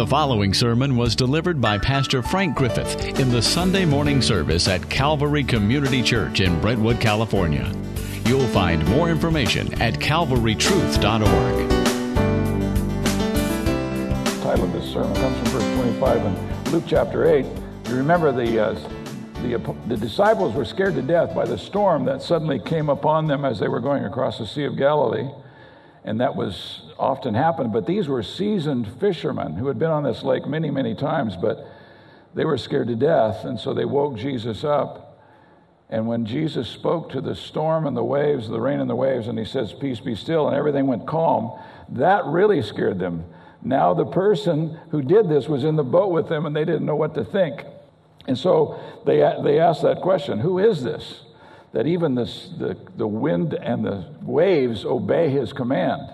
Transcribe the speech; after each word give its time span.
The 0.00 0.06
following 0.06 0.54
sermon 0.54 0.96
was 0.96 1.14
delivered 1.14 1.60
by 1.60 1.76
Pastor 1.76 2.22
Frank 2.22 2.56
Griffith 2.56 3.20
in 3.20 3.28
the 3.28 3.42
Sunday 3.42 3.84
morning 3.84 4.22
service 4.22 4.66
at 4.66 4.88
Calvary 4.88 5.44
Community 5.44 6.02
Church 6.02 6.40
in 6.40 6.58
Brentwood, 6.58 6.98
California. 6.98 7.70
You'll 8.24 8.46
find 8.46 8.82
more 8.88 9.10
information 9.10 9.74
at 9.82 9.92
calvarytruth.org. 9.92 11.68
The 14.24 14.40
title 14.42 14.64
of 14.64 14.72
this 14.72 14.90
sermon 14.90 15.14
comes 15.16 15.36
from 15.36 15.60
verse 15.60 15.74
25 15.74 16.24
in 16.24 16.72
Luke 16.72 16.84
chapter 16.86 17.26
8. 17.26 17.44
You 17.90 17.96
remember 17.96 18.32
the, 18.32 18.58
uh, 18.58 18.72
the, 19.42 19.76
the 19.86 19.98
disciples 19.98 20.54
were 20.54 20.64
scared 20.64 20.94
to 20.94 21.02
death 21.02 21.34
by 21.34 21.44
the 21.44 21.58
storm 21.58 22.06
that 22.06 22.22
suddenly 22.22 22.58
came 22.58 22.88
upon 22.88 23.26
them 23.26 23.44
as 23.44 23.58
they 23.58 23.68
were 23.68 23.80
going 23.80 24.06
across 24.06 24.38
the 24.38 24.46
Sea 24.46 24.64
of 24.64 24.78
Galilee. 24.78 25.28
And 26.04 26.20
that 26.20 26.34
was 26.34 26.82
often 26.98 27.34
happened, 27.34 27.72
but 27.72 27.86
these 27.86 28.08
were 28.08 28.22
seasoned 28.22 28.88
fishermen 29.00 29.56
who 29.56 29.68
had 29.68 29.78
been 29.78 29.90
on 29.90 30.02
this 30.02 30.22
lake 30.22 30.46
many, 30.46 30.70
many 30.70 30.94
times, 30.94 31.36
but 31.36 31.66
they 32.34 32.44
were 32.44 32.58
scared 32.58 32.88
to 32.88 32.96
death. 32.96 33.44
And 33.44 33.58
so 33.58 33.74
they 33.74 33.84
woke 33.84 34.16
Jesus 34.16 34.64
up. 34.64 35.06
And 35.90 36.06
when 36.06 36.24
Jesus 36.24 36.68
spoke 36.68 37.10
to 37.10 37.20
the 37.20 37.34
storm 37.34 37.86
and 37.86 37.96
the 37.96 38.04
waves, 38.04 38.48
the 38.48 38.60
rain 38.60 38.80
and 38.80 38.88
the 38.88 38.96
waves, 38.96 39.26
and 39.26 39.38
he 39.38 39.44
says, 39.44 39.72
Peace 39.72 39.98
be 40.00 40.14
still, 40.14 40.46
and 40.46 40.56
everything 40.56 40.86
went 40.86 41.06
calm, 41.06 41.58
that 41.90 42.24
really 42.26 42.62
scared 42.62 42.98
them. 43.00 43.24
Now, 43.62 43.92
the 43.92 44.06
person 44.06 44.78
who 44.90 45.02
did 45.02 45.28
this 45.28 45.48
was 45.48 45.64
in 45.64 45.76
the 45.76 45.82
boat 45.82 46.12
with 46.12 46.28
them, 46.28 46.46
and 46.46 46.54
they 46.54 46.64
didn't 46.64 46.86
know 46.86 46.96
what 46.96 47.14
to 47.16 47.24
think. 47.24 47.64
And 48.26 48.38
so 48.38 48.80
they, 49.04 49.18
they 49.42 49.58
asked 49.58 49.82
that 49.82 50.00
question 50.00 50.38
Who 50.38 50.58
is 50.58 50.82
this? 50.82 51.22
That 51.72 51.86
even 51.86 52.14
this, 52.14 52.50
the, 52.58 52.76
the 52.96 53.06
wind 53.06 53.54
and 53.54 53.84
the 53.84 54.04
waves 54.22 54.84
obey 54.84 55.30
his 55.30 55.52
command. 55.52 56.10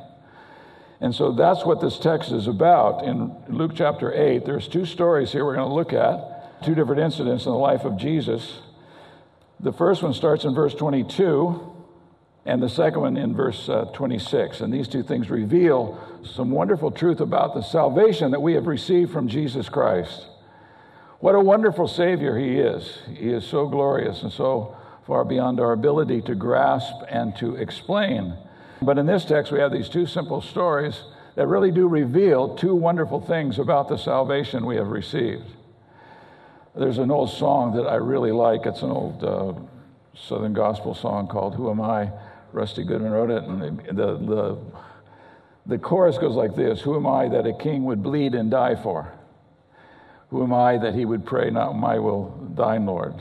And 1.01 1.15
so 1.15 1.33
that's 1.33 1.65
what 1.65 1.81
this 1.81 1.99
text 1.99 2.33
is 2.33 2.47
about. 2.47 3.05
In 3.05 3.35
Luke 3.49 3.73
chapter 3.75 4.13
8, 4.13 4.45
there's 4.45 4.69
two 4.69 4.87
stories 4.87 5.33
here 5.33 5.45
we're 5.45 5.57
going 5.57 5.69
to 5.69 5.75
look 5.75 5.93
at, 5.93 6.63
two 6.65 6.75
different 6.75 7.03
incidents 7.03 7.45
in 7.45 7.53
the 7.53 7.59
life 7.59 7.85
of 7.85 7.97
Jesus. 7.97 8.61
The 9.61 9.73
first 9.73 10.03
one 10.03 10.15
starts 10.15 10.45
in 10.45 10.55
verse 10.55 10.75
22, 10.75 11.75
and 12.47 12.63
the 12.63 12.69
second 12.69 13.01
one 13.01 13.17
in 13.17 13.35
verse 13.35 13.69
uh, 13.69 13.87
26. 13.93 14.61
And 14.61 14.73
these 14.73 14.89
two 14.89 15.03
things 15.03 15.29
reveal 15.29 16.01
some 16.23 16.51
wonderful 16.51 16.91
truth 16.91 17.21
about 17.21 17.55
the 17.55 17.63
salvation 17.63 18.31
that 18.31 18.41
we 18.41 18.55
have 18.55 18.67
received 18.67 19.13
from 19.13 19.29
Jesus 19.29 19.69
Christ. 19.69 20.27
What 21.19 21.35
a 21.35 21.41
wonderful 21.41 21.89
Savior 21.89 22.39
He 22.39 22.57
is. 22.57 22.99
He 23.15 23.31
is 23.31 23.45
so 23.45 23.67
glorious 23.67 24.23
and 24.23 24.33
so 24.33 24.76
far 25.07 25.25
beyond 25.25 25.61
our 25.61 25.73
ability 25.73 26.21
to 26.23 26.35
grasp 26.35 26.95
and 27.09 27.37
to 27.37 27.55
explain. 27.55 28.37
But 28.83 28.99
in 28.99 29.07
this 29.07 29.25
text, 29.25 29.53
we 29.53 29.61
have 29.61 29.73
these 29.73 29.89
two 29.89 30.07
simple 30.07 30.43
stories 30.43 31.03
that 31.37 31.47
really 31.47 31.71
do 31.71 31.87
reveal 31.87 32.57
two 32.57 32.75
wonderful 32.75 33.21
things 33.21 33.59
about 33.59 33.89
the 33.89 33.97
salvation 33.97 34.67
we 34.67 34.77
have 34.77 34.89
received. 34.89 35.45
There's 36.75 36.99
an 36.99 37.11
old 37.11 37.31
song 37.31 37.77
that 37.77 37.87
I 37.87 37.95
really 37.97 38.33
like. 38.33 38.67
It's 38.67 38.83
an 38.83 38.91
old 38.91 39.25
uh, 39.25 39.55
Southern 40.15 40.53
gospel 40.53 40.95
song 40.95 41.29
called 41.29 41.55
Who 41.55 41.71
Am 41.71 41.81
I? 41.81 42.11
Rusty 42.53 42.85
Goodman 42.85 43.13
wrote 43.13 43.31
it. 43.31 43.45
And 43.45 43.63
the, 43.63 43.93
the, 43.93 44.17
the, 44.17 44.59
the 45.67 45.79
chorus 45.79 46.19
goes 46.19 46.35
like 46.35 46.57
this 46.57 46.81
Who 46.81 46.97
am 46.97 47.07
I 47.07 47.29
that 47.29 47.47
a 47.47 47.57
king 47.57 47.85
would 47.85 48.03
bleed 48.03 48.35
and 48.35 48.51
die 48.51 48.77
for? 48.83 49.13
Who 50.31 50.43
am 50.43 50.53
I 50.53 50.79
that 50.79 50.95
he 50.95 51.05
would 51.05 51.25
pray, 51.25 51.51
Not 51.51 51.75
my 51.75 51.99
will, 51.99 52.51
thine, 52.55 52.87
Lord? 52.87 53.15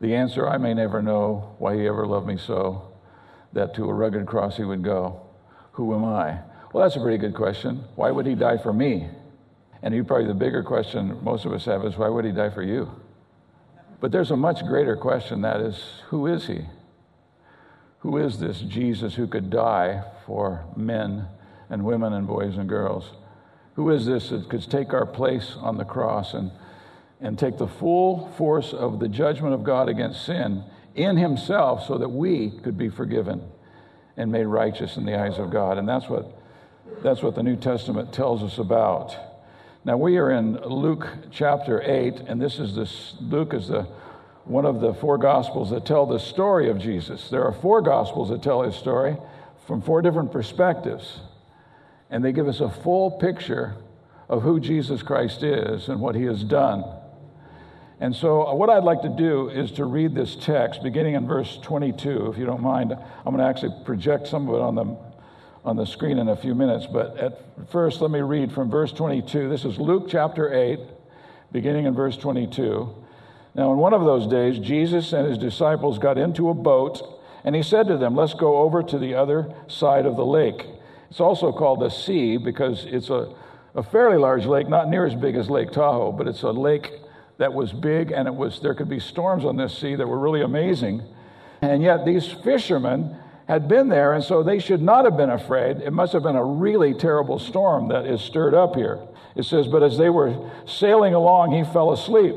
The 0.00 0.14
answer 0.14 0.48
I 0.48 0.58
may 0.58 0.74
never 0.74 1.02
know 1.02 1.56
why 1.58 1.76
he 1.76 1.88
ever 1.88 2.06
loved 2.06 2.26
me 2.26 2.38
so, 2.38 2.92
that 3.52 3.74
to 3.74 3.88
a 3.88 3.94
rugged 3.94 4.26
cross 4.26 4.56
he 4.56 4.64
would 4.64 4.82
go. 4.82 5.20
Who 5.72 5.94
am 5.94 6.04
I? 6.04 6.38
Well, 6.72 6.84
that's 6.84 6.96
a 6.96 7.00
pretty 7.00 7.18
good 7.18 7.34
question. 7.34 7.84
Why 7.96 8.10
would 8.10 8.26
he 8.26 8.34
die 8.34 8.58
for 8.58 8.72
me? 8.72 9.08
And 9.82 10.06
probably 10.06 10.26
the 10.26 10.34
bigger 10.34 10.62
question 10.62 11.18
most 11.22 11.44
of 11.44 11.52
us 11.52 11.64
have 11.64 11.84
is 11.84 11.96
why 11.96 12.08
would 12.08 12.24
he 12.24 12.32
die 12.32 12.50
for 12.50 12.62
you? 12.62 12.90
But 14.00 14.12
there's 14.12 14.30
a 14.30 14.36
much 14.36 14.64
greater 14.64 14.96
question 14.96 15.40
that 15.42 15.60
is, 15.60 15.82
who 16.08 16.26
is 16.26 16.46
he? 16.46 16.66
Who 18.00 18.16
is 18.18 18.38
this 18.38 18.60
Jesus 18.60 19.14
who 19.14 19.26
could 19.26 19.50
die 19.50 20.04
for 20.24 20.64
men 20.76 21.26
and 21.68 21.84
women 21.84 22.12
and 22.12 22.26
boys 22.26 22.56
and 22.56 22.68
girls? 22.68 23.10
Who 23.74 23.90
is 23.90 24.06
this 24.06 24.30
that 24.30 24.48
could 24.48 24.68
take 24.70 24.92
our 24.92 25.06
place 25.06 25.56
on 25.58 25.78
the 25.78 25.84
cross 25.84 26.34
and, 26.34 26.52
and 27.20 27.38
take 27.38 27.58
the 27.58 27.66
full 27.66 28.32
force 28.36 28.72
of 28.72 29.00
the 29.00 29.08
judgment 29.08 29.54
of 29.54 29.64
God 29.64 29.88
against 29.88 30.24
sin 30.24 30.64
in 30.94 31.16
himself 31.16 31.86
so 31.86 31.98
that 31.98 32.08
we 32.08 32.50
could 32.62 32.78
be 32.78 32.88
forgiven 32.88 33.42
and 34.16 34.30
made 34.30 34.46
righteous 34.46 34.96
in 34.96 35.04
the 35.04 35.18
eyes 35.18 35.38
of 35.38 35.50
God? 35.50 35.78
And 35.78 35.88
that's 35.88 36.08
what, 36.08 36.40
that's 37.02 37.22
what 37.22 37.34
the 37.34 37.42
New 37.42 37.56
Testament 37.56 38.12
tells 38.12 38.42
us 38.42 38.58
about. 38.58 39.16
Now 39.84 39.96
we 39.96 40.18
are 40.18 40.30
in 40.30 40.56
Luke 40.62 41.08
chapter 41.30 41.82
8, 41.82 42.20
and 42.26 42.40
this 42.40 42.58
is 42.58 42.74
this 42.74 43.14
Luke 43.20 43.54
is 43.54 43.68
the 43.68 43.86
one 44.44 44.64
of 44.64 44.80
the 44.80 44.94
four 44.94 45.18
gospels 45.18 45.70
that 45.70 45.84
tell 45.84 46.06
the 46.06 46.18
story 46.18 46.70
of 46.70 46.78
Jesus. 46.78 47.28
There 47.28 47.44
are 47.44 47.52
four 47.52 47.82
gospels 47.82 48.30
that 48.30 48.42
tell 48.42 48.62
his 48.62 48.74
story 48.74 49.16
from 49.66 49.82
four 49.82 50.00
different 50.00 50.32
perspectives, 50.32 51.20
and 52.08 52.24
they 52.24 52.32
give 52.32 52.48
us 52.48 52.60
a 52.60 52.70
full 52.70 53.10
picture 53.10 53.76
of 54.28 54.42
who 54.42 54.58
Jesus 54.58 55.02
Christ 55.02 55.42
is 55.42 55.88
and 55.88 56.00
what 56.00 56.14
he 56.14 56.24
has 56.24 56.42
done. 56.42 56.82
And 58.00 58.14
so, 58.14 58.46
uh, 58.46 58.54
what 58.54 58.70
I'd 58.70 58.84
like 58.84 59.02
to 59.02 59.08
do 59.08 59.48
is 59.48 59.72
to 59.72 59.84
read 59.84 60.14
this 60.14 60.36
text 60.36 60.82
beginning 60.82 61.14
in 61.14 61.26
verse 61.26 61.58
22, 61.62 62.30
if 62.30 62.38
you 62.38 62.46
don't 62.46 62.62
mind. 62.62 62.92
I'm 62.92 63.34
going 63.34 63.38
to 63.38 63.44
actually 63.44 63.74
project 63.84 64.28
some 64.28 64.48
of 64.48 64.54
it 64.54 64.60
on 64.60 64.74
the 64.74 64.96
on 65.64 65.76
the 65.76 65.84
screen 65.84 66.18
in 66.18 66.28
a 66.28 66.36
few 66.36 66.54
minutes, 66.54 66.86
but 66.86 67.18
at 67.18 67.42
first, 67.68 68.00
let 68.00 68.10
me 68.10 68.20
read 68.20 68.52
from 68.52 68.70
verse 68.70 68.92
22. 68.92 69.50
This 69.50 69.66
is 69.66 69.76
Luke 69.78 70.06
chapter 70.08 70.50
8, 70.54 70.80
beginning 71.52 71.84
in 71.84 71.94
verse 71.94 72.16
22. 72.16 72.88
Now, 73.54 73.72
in 73.72 73.78
one 73.78 73.92
of 73.92 74.04
those 74.04 74.26
days, 74.28 74.58
Jesus 74.58 75.12
and 75.12 75.26
his 75.26 75.36
disciples 75.36 75.98
got 75.98 76.16
into 76.16 76.48
a 76.48 76.54
boat, 76.54 77.20
and 77.44 77.54
he 77.54 77.62
said 77.62 77.88
to 77.88 77.98
them, 77.98 78.14
Let's 78.14 78.32
go 78.32 78.58
over 78.58 78.82
to 78.82 78.98
the 78.98 79.14
other 79.14 79.52
side 79.66 80.06
of 80.06 80.16
the 80.16 80.24
lake. 80.24 80.64
It's 81.10 81.20
also 81.20 81.52
called 81.52 81.80
the 81.80 81.90
sea 81.90 82.36
because 82.36 82.86
it's 82.86 83.10
a, 83.10 83.34
a 83.74 83.82
fairly 83.82 84.16
large 84.16 84.46
lake, 84.46 84.68
not 84.68 84.88
near 84.88 85.04
as 85.04 85.14
big 85.14 85.36
as 85.36 85.50
Lake 85.50 85.72
Tahoe, 85.72 86.12
but 86.12 86.28
it's 86.28 86.42
a 86.42 86.50
lake 86.50 86.92
that 87.38 87.54
was 87.54 87.72
big, 87.72 88.10
and 88.10 88.28
it 88.28 88.34
was 88.34 88.60
there 88.60 88.74
could 88.74 88.88
be 88.88 89.00
storms 89.00 89.44
on 89.44 89.56
this 89.56 89.76
sea 89.78 89.94
that 89.94 90.06
were 90.06 90.18
really 90.18 90.42
amazing. 90.42 91.02
And 91.62 91.82
yet, 91.82 92.04
these 92.04 92.26
fishermen 92.26 93.16
had 93.48 93.66
been 93.66 93.88
there, 93.88 94.12
and 94.12 94.22
so 94.22 94.42
they 94.42 94.58
should 94.58 94.82
not 94.82 95.04
have 95.04 95.16
been 95.16 95.30
afraid. 95.30 95.78
It 95.78 95.92
must 95.92 96.12
have 96.12 96.22
been 96.22 96.36
a 96.36 96.44
really 96.44 96.92
terrible 96.92 97.38
storm 97.38 97.88
that 97.88 98.06
is 98.06 98.20
stirred 98.20 98.54
up 98.54 98.74
here. 98.74 99.00
It 99.34 99.44
says, 99.44 99.66
But 99.66 99.82
as 99.82 99.96
they 99.96 100.10
were 100.10 100.50
sailing 100.66 101.14
along, 101.14 101.52
he 101.52 101.64
fell 101.64 101.92
asleep, 101.92 102.34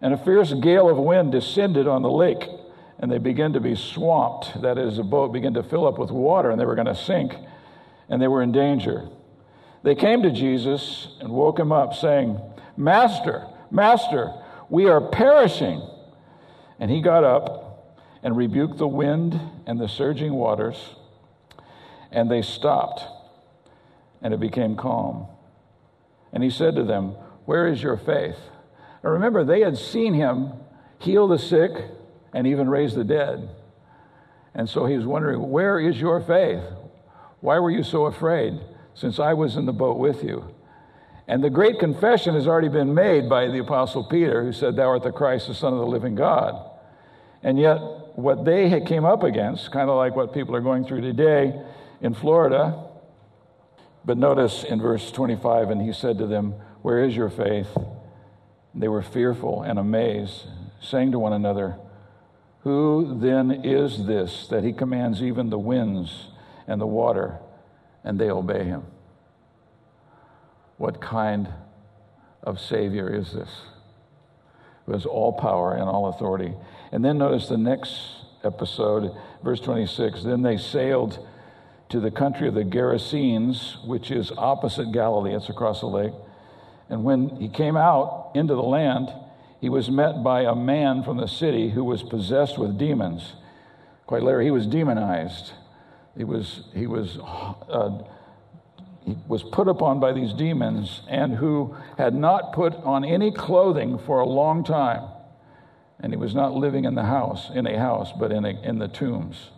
and 0.00 0.14
a 0.14 0.18
fierce 0.18 0.52
gale 0.52 0.88
of 0.88 0.98
wind 0.98 1.32
descended 1.32 1.88
on 1.88 2.02
the 2.02 2.10
lake, 2.10 2.46
and 2.98 3.10
they 3.10 3.18
began 3.18 3.54
to 3.54 3.60
be 3.60 3.74
swamped. 3.74 4.60
That 4.62 4.78
is, 4.78 4.98
the 4.98 5.02
boat 5.02 5.32
began 5.32 5.54
to 5.54 5.62
fill 5.62 5.86
up 5.86 5.98
with 5.98 6.10
water, 6.10 6.50
and 6.50 6.60
they 6.60 6.66
were 6.66 6.76
going 6.76 6.86
to 6.86 6.94
sink, 6.94 7.34
and 8.08 8.20
they 8.20 8.28
were 8.28 8.42
in 8.42 8.52
danger. 8.52 9.08
They 9.82 9.94
came 9.94 10.22
to 10.22 10.30
Jesus 10.30 11.08
and 11.20 11.30
woke 11.30 11.58
him 11.58 11.72
up, 11.72 11.94
saying, 11.94 12.38
Master, 12.76 13.46
Master, 13.70 14.32
we 14.68 14.86
are 14.86 15.00
perishing. 15.00 15.82
And 16.78 16.90
he 16.90 17.00
got 17.00 17.24
up 17.24 17.70
and 18.22 18.36
rebuked 18.36 18.78
the 18.78 18.88
wind 18.88 19.38
and 19.66 19.78
the 19.78 19.88
surging 19.88 20.34
waters, 20.34 20.76
and 22.10 22.30
they 22.30 22.42
stopped, 22.42 23.04
and 24.22 24.34
it 24.34 24.40
became 24.40 24.76
calm. 24.76 25.26
And 26.32 26.42
he 26.42 26.50
said 26.50 26.74
to 26.76 26.84
them, 26.84 27.10
Where 27.44 27.66
is 27.66 27.82
your 27.82 27.96
faith? 27.96 28.36
Now 29.02 29.10
remember, 29.10 29.44
they 29.44 29.60
had 29.60 29.78
seen 29.78 30.14
him 30.14 30.52
heal 30.98 31.28
the 31.28 31.38
sick 31.38 31.72
and 32.32 32.46
even 32.46 32.68
raise 32.68 32.94
the 32.94 33.04
dead. 33.04 33.48
And 34.54 34.68
so 34.68 34.84
he 34.86 34.96
was 34.96 35.06
wondering, 35.06 35.50
Where 35.50 35.78
is 35.78 36.00
your 36.00 36.20
faith? 36.20 36.62
Why 37.40 37.58
were 37.58 37.70
you 37.70 37.82
so 37.82 38.06
afraid 38.06 38.60
since 38.94 39.18
I 39.18 39.32
was 39.32 39.56
in 39.56 39.66
the 39.66 39.72
boat 39.72 39.98
with 39.98 40.22
you? 40.22 40.54
And 41.30 41.44
the 41.44 41.48
great 41.48 41.78
confession 41.78 42.34
has 42.34 42.48
already 42.48 42.68
been 42.68 42.92
made 42.92 43.28
by 43.28 43.46
the 43.46 43.60
Apostle 43.60 44.02
Peter, 44.02 44.42
who 44.42 44.52
said, 44.52 44.74
Thou 44.74 44.88
art 44.88 45.04
the 45.04 45.12
Christ, 45.12 45.46
the 45.46 45.54
Son 45.54 45.72
of 45.72 45.78
the 45.78 45.86
living 45.86 46.16
God. 46.16 46.60
And 47.44 47.56
yet, 47.56 47.76
what 48.16 48.44
they 48.44 48.80
came 48.80 49.04
up 49.04 49.22
against, 49.22 49.70
kind 49.70 49.88
of 49.88 49.96
like 49.96 50.16
what 50.16 50.34
people 50.34 50.56
are 50.56 50.60
going 50.60 50.84
through 50.84 51.02
today 51.02 51.54
in 52.00 52.14
Florida. 52.14 52.84
But 54.04 54.18
notice 54.18 54.64
in 54.64 54.82
verse 54.82 55.12
25, 55.12 55.70
and 55.70 55.80
he 55.80 55.92
said 55.92 56.18
to 56.18 56.26
them, 56.26 56.52
Where 56.82 57.04
is 57.04 57.14
your 57.14 57.30
faith? 57.30 57.78
They 58.74 58.88
were 58.88 59.00
fearful 59.00 59.62
and 59.62 59.78
amazed, 59.78 60.48
saying 60.80 61.12
to 61.12 61.20
one 61.20 61.32
another, 61.32 61.76
Who 62.64 63.16
then 63.20 63.52
is 63.52 64.04
this 64.04 64.48
that 64.48 64.64
he 64.64 64.72
commands 64.72 65.22
even 65.22 65.48
the 65.48 65.60
winds 65.60 66.26
and 66.66 66.80
the 66.80 66.88
water, 66.88 67.38
and 68.02 68.18
they 68.18 68.30
obey 68.32 68.64
him? 68.64 68.82
What 70.80 70.98
kind 70.98 71.46
of 72.42 72.58
Savior 72.58 73.14
is 73.14 73.34
this? 73.34 73.50
Who 74.86 74.92
has 74.92 75.04
all 75.04 75.30
power 75.30 75.74
and 75.74 75.82
all 75.82 76.06
authority. 76.08 76.54
And 76.90 77.04
then 77.04 77.18
notice 77.18 77.48
the 77.48 77.58
next 77.58 78.00
episode, 78.42 79.14
verse 79.44 79.60
26. 79.60 80.22
Then 80.22 80.40
they 80.40 80.56
sailed 80.56 81.18
to 81.90 82.00
the 82.00 82.10
country 82.10 82.48
of 82.48 82.54
the 82.54 82.64
Gerasenes, 82.64 83.86
which 83.86 84.10
is 84.10 84.32
opposite 84.38 84.90
Galilee, 84.90 85.34
it's 85.34 85.50
across 85.50 85.80
the 85.80 85.86
lake. 85.86 86.14
And 86.88 87.04
when 87.04 87.28
he 87.36 87.50
came 87.50 87.76
out 87.76 88.30
into 88.34 88.54
the 88.54 88.62
land, 88.62 89.12
he 89.60 89.68
was 89.68 89.90
met 89.90 90.24
by 90.24 90.44
a 90.44 90.54
man 90.54 91.02
from 91.02 91.18
the 91.18 91.28
city 91.28 91.68
who 91.68 91.84
was 91.84 92.02
possessed 92.02 92.58
with 92.58 92.78
demons. 92.78 93.34
Quite 94.06 94.22
later, 94.22 94.40
he 94.40 94.50
was 94.50 94.66
demonized. 94.66 95.52
He 96.16 96.24
was, 96.24 96.62
he 96.74 96.86
was, 96.86 97.18
uh, 97.18 98.02
he 99.10 99.18
was 99.26 99.42
put 99.42 99.68
upon 99.68 100.00
by 100.00 100.12
these 100.12 100.32
demons 100.32 101.02
and 101.08 101.34
who 101.34 101.74
had 101.98 102.14
not 102.14 102.52
put 102.52 102.74
on 102.76 103.04
any 103.04 103.30
clothing 103.30 103.98
for 103.98 104.20
a 104.20 104.26
long 104.26 104.64
time. 104.64 105.08
And 106.00 106.12
he 106.12 106.16
was 106.16 106.34
not 106.34 106.54
living 106.54 106.84
in 106.84 106.94
the 106.94 107.04
house, 107.04 107.50
in 107.54 107.66
a 107.66 107.78
house, 107.78 108.12
but 108.18 108.32
in, 108.32 108.44
a, 108.44 108.50
in 108.62 108.78
the 108.78 108.88
tombs. 108.88 109.50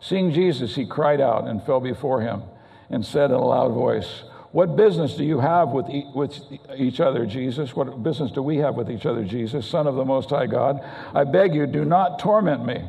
Seeing 0.00 0.32
Jesus, 0.32 0.74
he 0.74 0.86
cried 0.86 1.20
out 1.20 1.46
and 1.46 1.62
fell 1.62 1.80
before 1.80 2.20
him 2.20 2.42
and 2.90 3.04
said 3.04 3.30
in 3.30 3.36
a 3.36 3.44
loud 3.44 3.72
voice, 3.72 4.24
What 4.52 4.76
business 4.76 5.14
do 5.14 5.24
you 5.24 5.40
have 5.40 5.68
with, 5.68 5.88
e- 5.88 6.10
with 6.14 6.38
each 6.76 7.00
other, 7.00 7.24
Jesus? 7.26 7.76
What 7.76 8.02
business 8.02 8.32
do 8.32 8.42
we 8.42 8.58
have 8.58 8.74
with 8.74 8.90
each 8.90 9.06
other, 9.06 9.24
Jesus, 9.24 9.66
Son 9.66 9.86
of 9.86 9.94
the 9.94 10.04
Most 10.04 10.30
High 10.30 10.46
God? 10.46 10.80
I 11.14 11.24
beg 11.24 11.54
you, 11.54 11.66
do 11.66 11.84
not 11.84 12.18
torment 12.18 12.64
me. 12.66 12.88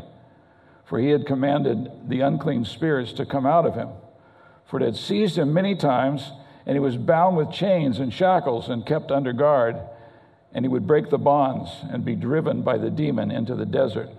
For 0.85 0.99
he 0.99 1.09
had 1.09 1.25
commanded 1.25 2.09
the 2.09 2.21
unclean 2.21 2.65
spirits 2.65 3.13
to 3.13 3.25
come 3.25 3.45
out 3.45 3.65
of 3.65 3.75
him. 3.75 3.89
For 4.71 4.79
it 4.79 4.85
had 4.85 4.95
seized 4.95 5.37
him 5.37 5.53
many 5.53 5.75
times, 5.75 6.31
and 6.65 6.77
he 6.77 6.79
was 6.79 6.95
bound 6.95 7.35
with 7.35 7.51
chains 7.51 7.99
and 7.99 8.13
shackles 8.13 8.69
and 8.69 8.85
kept 8.85 9.11
under 9.11 9.33
guard. 9.33 9.75
And 10.53 10.63
he 10.63 10.69
would 10.69 10.87
break 10.87 11.09
the 11.09 11.17
bonds 11.17 11.69
and 11.89 12.05
be 12.05 12.15
driven 12.15 12.61
by 12.61 12.77
the 12.77 12.89
demon 12.89 13.31
into 13.31 13.53
the 13.53 13.65
desert. 13.65 14.09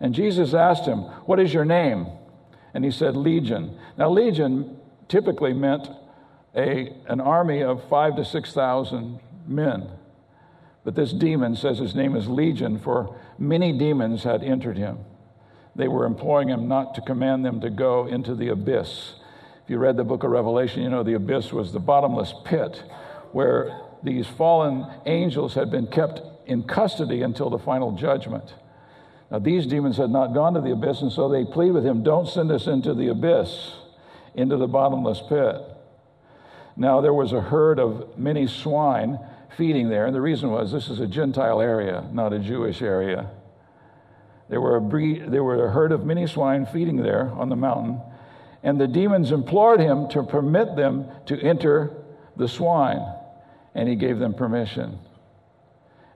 And 0.00 0.16
Jesus 0.16 0.52
asked 0.52 0.84
him, 0.84 0.98
What 1.26 1.38
is 1.38 1.54
your 1.54 1.64
name? 1.64 2.08
And 2.74 2.84
he 2.84 2.90
said, 2.90 3.16
Legion. 3.16 3.78
Now, 3.96 4.10
Legion 4.10 4.78
typically 5.06 5.52
meant 5.52 5.90
a, 6.56 6.96
an 7.06 7.20
army 7.20 7.62
of 7.62 7.88
five 7.88 8.16
to 8.16 8.24
6,000 8.24 9.20
men. 9.46 9.88
But 10.82 10.96
this 10.96 11.12
demon 11.12 11.54
says 11.54 11.78
his 11.78 11.94
name 11.94 12.16
is 12.16 12.26
Legion, 12.26 12.80
for 12.80 13.16
many 13.38 13.72
demons 13.72 14.24
had 14.24 14.42
entered 14.42 14.76
him. 14.76 14.98
They 15.76 15.86
were 15.86 16.04
imploring 16.04 16.48
him 16.48 16.66
not 16.66 16.96
to 16.96 17.00
command 17.00 17.44
them 17.44 17.60
to 17.60 17.70
go 17.70 18.08
into 18.08 18.34
the 18.34 18.48
abyss. 18.48 19.14
If 19.66 19.70
you 19.70 19.78
read 19.78 19.96
the 19.96 20.04
book 20.04 20.22
of 20.22 20.30
Revelation, 20.30 20.84
you 20.84 20.88
know 20.88 21.02
the 21.02 21.14
abyss 21.14 21.52
was 21.52 21.72
the 21.72 21.80
bottomless 21.80 22.32
pit 22.44 22.84
where 23.32 23.80
these 24.00 24.24
fallen 24.24 24.86
angels 25.06 25.54
had 25.54 25.72
been 25.72 25.88
kept 25.88 26.22
in 26.46 26.62
custody 26.62 27.22
until 27.22 27.50
the 27.50 27.58
final 27.58 27.90
judgment. 27.90 28.54
Now, 29.28 29.40
these 29.40 29.66
demons 29.66 29.96
had 29.96 30.10
not 30.10 30.34
gone 30.34 30.54
to 30.54 30.60
the 30.60 30.70
abyss, 30.70 31.02
and 31.02 31.10
so 31.10 31.28
they 31.28 31.44
plead 31.44 31.72
with 31.72 31.84
him, 31.84 32.04
Don't 32.04 32.28
send 32.28 32.52
us 32.52 32.68
into 32.68 32.94
the 32.94 33.08
abyss, 33.08 33.72
into 34.36 34.56
the 34.56 34.68
bottomless 34.68 35.20
pit. 35.28 35.60
Now, 36.76 37.00
there 37.00 37.12
was 37.12 37.32
a 37.32 37.40
herd 37.40 37.80
of 37.80 38.16
many 38.16 38.46
swine 38.46 39.18
feeding 39.56 39.88
there, 39.88 40.06
and 40.06 40.14
the 40.14 40.20
reason 40.20 40.52
was 40.52 40.70
this 40.70 40.88
is 40.88 41.00
a 41.00 41.08
Gentile 41.08 41.60
area, 41.60 42.08
not 42.12 42.32
a 42.32 42.38
Jewish 42.38 42.82
area. 42.82 43.32
There 44.48 44.60
were 44.60 44.76
a, 44.76 44.80
breed, 44.80 45.24
there 45.32 45.42
were 45.42 45.66
a 45.66 45.72
herd 45.72 45.90
of 45.90 46.06
many 46.06 46.28
swine 46.28 46.66
feeding 46.66 46.98
there 46.98 47.32
on 47.32 47.48
the 47.48 47.56
mountain, 47.56 48.00
and 48.66 48.80
the 48.80 48.88
demons 48.88 49.30
implored 49.30 49.78
him 49.78 50.08
to 50.08 50.24
permit 50.24 50.74
them 50.74 51.06
to 51.24 51.40
enter 51.40 51.92
the 52.36 52.48
swine, 52.48 53.00
and 53.76 53.88
he 53.88 53.94
gave 53.94 54.18
them 54.18 54.34
permission. 54.34 54.98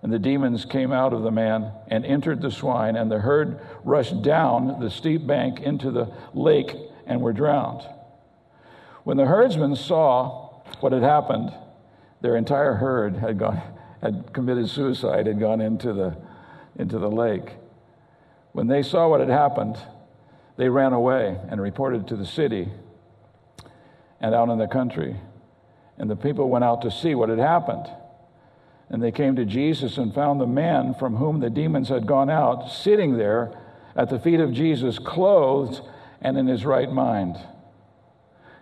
And 0.03 0.13
the 0.13 0.19
demons 0.19 0.65
came 0.65 0.91
out 0.91 1.13
of 1.13 1.23
the 1.23 1.31
man 1.31 1.71
and 1.87 2.05
entered 2.05 2.43
the 2.43 2.51
swine, 2.51 2.97
and 2.97 3.09
the 3.09 3.21
herd 3.21 3.61
rushed 3.85 4.23
down 4.23 4.81
the 4.81 4.91
steep 4.91 5.29
bank 5.29 5.61
into 5.61 5.93
the 5.93 6.13
lake 6.35 6.75
and 7.07 7.21
were 7.21 7.33
drowned. 7.33 7.83
When 9.05 9.17
the 9.17 9.27
herdsmen 9.27 9.77
saw 9.77 10.61
what 10.81 10.91
had 10.91 11.05
happened, 11.05 11.55
their 12.21 12.35
entire 12.35 12.75
herd 12.75 13.15
had, 13.19 13.39
gone, 13.39 13.63
had 14.03 14.33
committed 14.33 14.69
suicide, 14.69 15.29
had 15.29 15.39
gone 15.39 15.61
into 15.61 15.93
the, 15.93 16.17
into 16.75 16.99
the 16.99 17.11
lake. 17.11 17.53
When 18.51 18.67
they 18.67 18.83
saw 18.83 19.09
what 19.09 19.21
had 19.21 19.29
happened, 19.29 19.79
they 20.61 20.69
ran 20.69 20.93
away 20.93 21.39
and 21.49 21.59
reported 21.59 22.07
to 22.07 22.17
the 22.17 22.27
city 22.27 22.69
and 24.21 24.35
out 24.35 24.51
in 24.51 24.59
the 24.59 24.69
country. 24.69 25.17
And 25.97 26.11
the 26.11 26.17
people 26.17 26.51
went 26.51 26.65
out 26.65 26.83
to 26.83 26.91
see 26.91 27.15
what 27.15 27.31
had 27.31 27.39
happened. 27.39 27.87
And 28.91 29.03
they 29.03 29.11
came 29.11 29.37
to 29.37 29.47
Jesus 29.47 29.97
and 29.97 30.15
found 30.15 30.39
the 30.39 30.47
man 30.47 30.93
from 30.93 31.17
whom 31.17 31.41
the 31.41 31.49
demons 31.49 31.89
had 31.89 32.07
gone 32.07 32.29
out 32.29 32.71
sitting 32.71 33.17
there 33.17 33.59
at 33.97 34.11
the 34.11 34.19
feet 34.19 34.39
of 34.39 34.53
Jesus, 34.53 34.99
clothed 34.99 35.81
and 36.21 36.37
in 36.37 36.47
his 36.47 36.67
right 36.67 36.93
mind. 36.93 37.39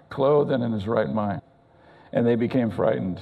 Clothed 0.08 0.52
and 0.52 0.62
in 0.62 0.70
his 0.70 0.86
right 0.86 1.12
mind. 1.12 1.42
And 2.12 2.24
they 2.24 2.36
became 2.36 2.70
frightened. 2.70 3.20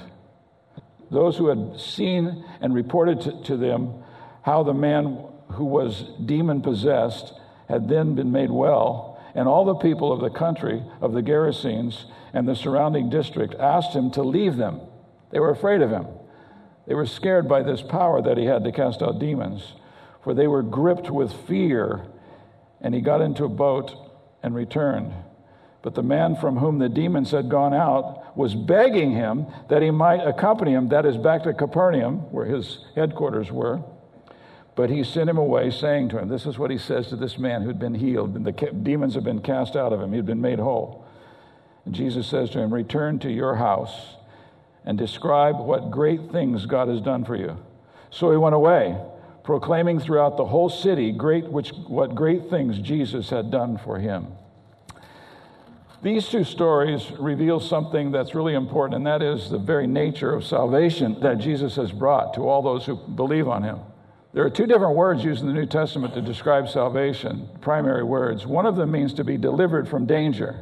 Those 1.09 1.35
who 1.35 1.47
had 1.47 1.81
seen 1.81 2.45
and 2.61 2.75
reported 2.75 3.21
to, 3.21 3.43
to 3.45 3.57
them 3.57 4.03
how 4.43 4.61
the 4.61 4.75
man 4.75 5.17
who 5.53 5.65
was 5.65 6.03
demon 6.23 6.61
possessed 6.61 7.33
had 7.67 7.87
then 7.89 8.15
been 8.15 8.31
made 8.31 8.51
well, 8.51 9.21
and 9.35 9.47
all 9.47 9.65
the 9.65 9.75
people 9.75 10.11
of 10.11 10.21
the 10.21 10.29
country 10.29 10.83
of 11.01 11.13
the 11.13 11.21
Gerasenes 11.21 12.05
and 12.33 12.47
the 12.47 12.55
surrounding 12.55 13.09
district 13.09 13.55
asked 13.59 13.93
him 13.93 14.11
to 14.11 14.23
leave 14.23 14.57
them. 14.57 14.81
They 15.31 15.39
were 15.39 15.51
afraid 15.51 15.81
of 15.81 15.91
him. 15.91 16.07
They 16.87 16.95
were 16.95 17.05
scared 17.05 17.47
by 17.49 17.63
this 17.63 17.81
power 17.81 18.21
that 18.21 18.37
he 18.37 18.45
had 18.45 18.63
to 18.63 18.71
cast 18.71 19.01
out 19.01 19.19
demons, 19.19 19.73
for 20.23 20.33
they 20.33 20.47
were 20.47 20.63
gripped 20.63 21.09
with 21.09 21.33
fear. 21.47 22.07
And 22.81 22.95
he 22.95 23.01
got 23.01 23.21
into 23.21 23.43
a 23.43 23.49
boat 23.49 23.91
and 24.41 24.55
returned. 24.55 25.13
But 25.81 25.95
the 25.95 26.03
man 26.03 26.35
from 26.35 26.57
whom 26.57 26.79
the 26.79 26.89
demons 26.89 27.31
had 27.31 27.49
gone 27.49 27.73
out 27.73 28.37
was 28.37 28.55
begging 28.55 29.11
him 29.11 29.47
that 29.69 29.81
he 29.81 29.91
might 29.91 30.25
accompany 30.25 30.73
him, 30.73 30.89
that 30.89 31.05
is, 31.05 31.17
back 31.17 31.43
to 31.43 31.53
Capernaum, 31.53 32.31
where 32.31 32.45
his 32.45 32.79
headquarters 32.95 33.51
were. 33.51 33.81
But 34.77 34.91
he 34.91 35.03
sent 35.03 35.27
him 35.27 35.39
away, 35.39 35.71
saying 35.71 36.09
to 36.09 36.19
him, 36.19 36.29
This 36.29 36.45
is 36.45 36.59
what 36.59 36.69
he 36.69 36.77
says 36.77 37.07
to 37.07 37.15
this 37.15 37.39
man 37.39 37.63
who'd 37.63 37.79
been 37.79 37.95
healed. 37.95 38.43
The 38.43 38.51
demons 38.51 39.15
had 39.15 39.23
been 39.23 39.41
cast 39.41 39.75
out 39.75 39.91
of 39.91 39.99
him, 39.99 40.13
he'd 40.13 40.27
been 40.27 40.39
made 40.39 40.59
whole. 40.59 41.03
And 41.85 41.95
Jesus 41.95 42.27
says 42.27 42.51
to 42.51 42.59
him, 42.59 42.71
Return 42.71 43.17
to 43.19 43.31
your 43.31 43.55
house 43.55 44.17
and 44.85 44.95
describe 44.95 45.59
what 45.59 45.89
great 45.89 46.31
things 46.31 46.67
God 46.67 46.89
has 46.89 47.01
done 47.01 47.25
for 47.25 47.35
you. 47.35 47.57
So 48.11 48.29
he 48.29 48.37
went 48.37 48.53
away, 48.53 48.95
proclaiming 49.43 49.99
throughout 49.99 50.37
the 50.37 50.45
whole 50.45 50.69
city 50.69 51.11
great 51.11 51.45
which, 51.45 51.69
what 51.87 52.13
great 52.13 52.47
things 52.51 52.77
Jesus 52.77 53.31
had 53.31 53.49
done 53.49 53.79
for 53.79 53.97
him. 53.97 54.27
These 56.03 56.29
two 56.29 56.43
stories 56.43 57.11
reveal 57.17 57.59
something 57.59 58.11
that's 58.11 58.35
really 58.35 58.53
important, 58.53 58.97
and 58.97 59.07
that 59.07 59.23
is 59.23 59.49
the 59.49 59.57
very 59.57 59.87
nature 59.87 60.35
of 60.35 60.45
salvation 60.45 61.19
that 61.21 61.39
Jesus 61.39 61.77
has 61.77 61.91
brought 61.91 62.35
to 62.35 62.47
all 62.47 62.61
those 62.61 62.85
who 62.85 62.95
believe 62.95 63.47
on 63.47 63.63
him. 63.63 63.79
There 64.37 64.45
are 64.45 64.51
two 64.51 64.67
different 64.67 64.95
words 64.95 65.23
used 65.23 65.41
in 65.41 65.47
the 65.47 65.53
New 65.53 65.65
Testament 65.65 66.13
to 66.13 66.21
describe 66.21 66.69
salvation, 66.69 67.49
primary 67.59 68.03
words. 68.03 68.45
One 68.45 68.67
of 68.67 68.75
them 68.75 68.91
means 68.91 69.15
to 69.15 69.23
be 69.23 69.35
delivered 69.35 69.89
from 69.89 70.05
danger. 70.05 70.59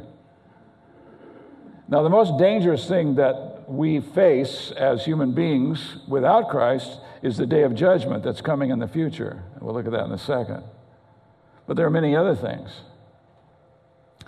Now, 1.86 2.02
the 2.02 2.08
most 2.08 2.38
dangerous 2.38 2.88
thing 2.88 3.16
that 3.16 3.64
we 3.68 4.00
face 4.00 4.70
as 4.70 5.04
human 5.04 5.32
beings 5.32 5.98
without 6.08 6.48
Christ 6.48 7.00
is 7.20 7.36
the 7.36 7.44
day 7.44 7.64
of 7.64 7.74
judgment 7.74 8.24
that's 8.24 8.40
coming 8.40 8.70
in 8.70 8.78
the 8.78 8.88
future. 8.88 9.42
We'll 9.60 9.74
look 9.74 9.84
at 9.84 9.92
that 9.92 10.06
in 10.06 10.12
a 10.12 10.18
second. 10.18 10.64
But 11.66 11.76
there 11.76 11.84
are 11.84 11.90
many 11.90 12.16
other 12.16 12.34
things. 12.34 12.70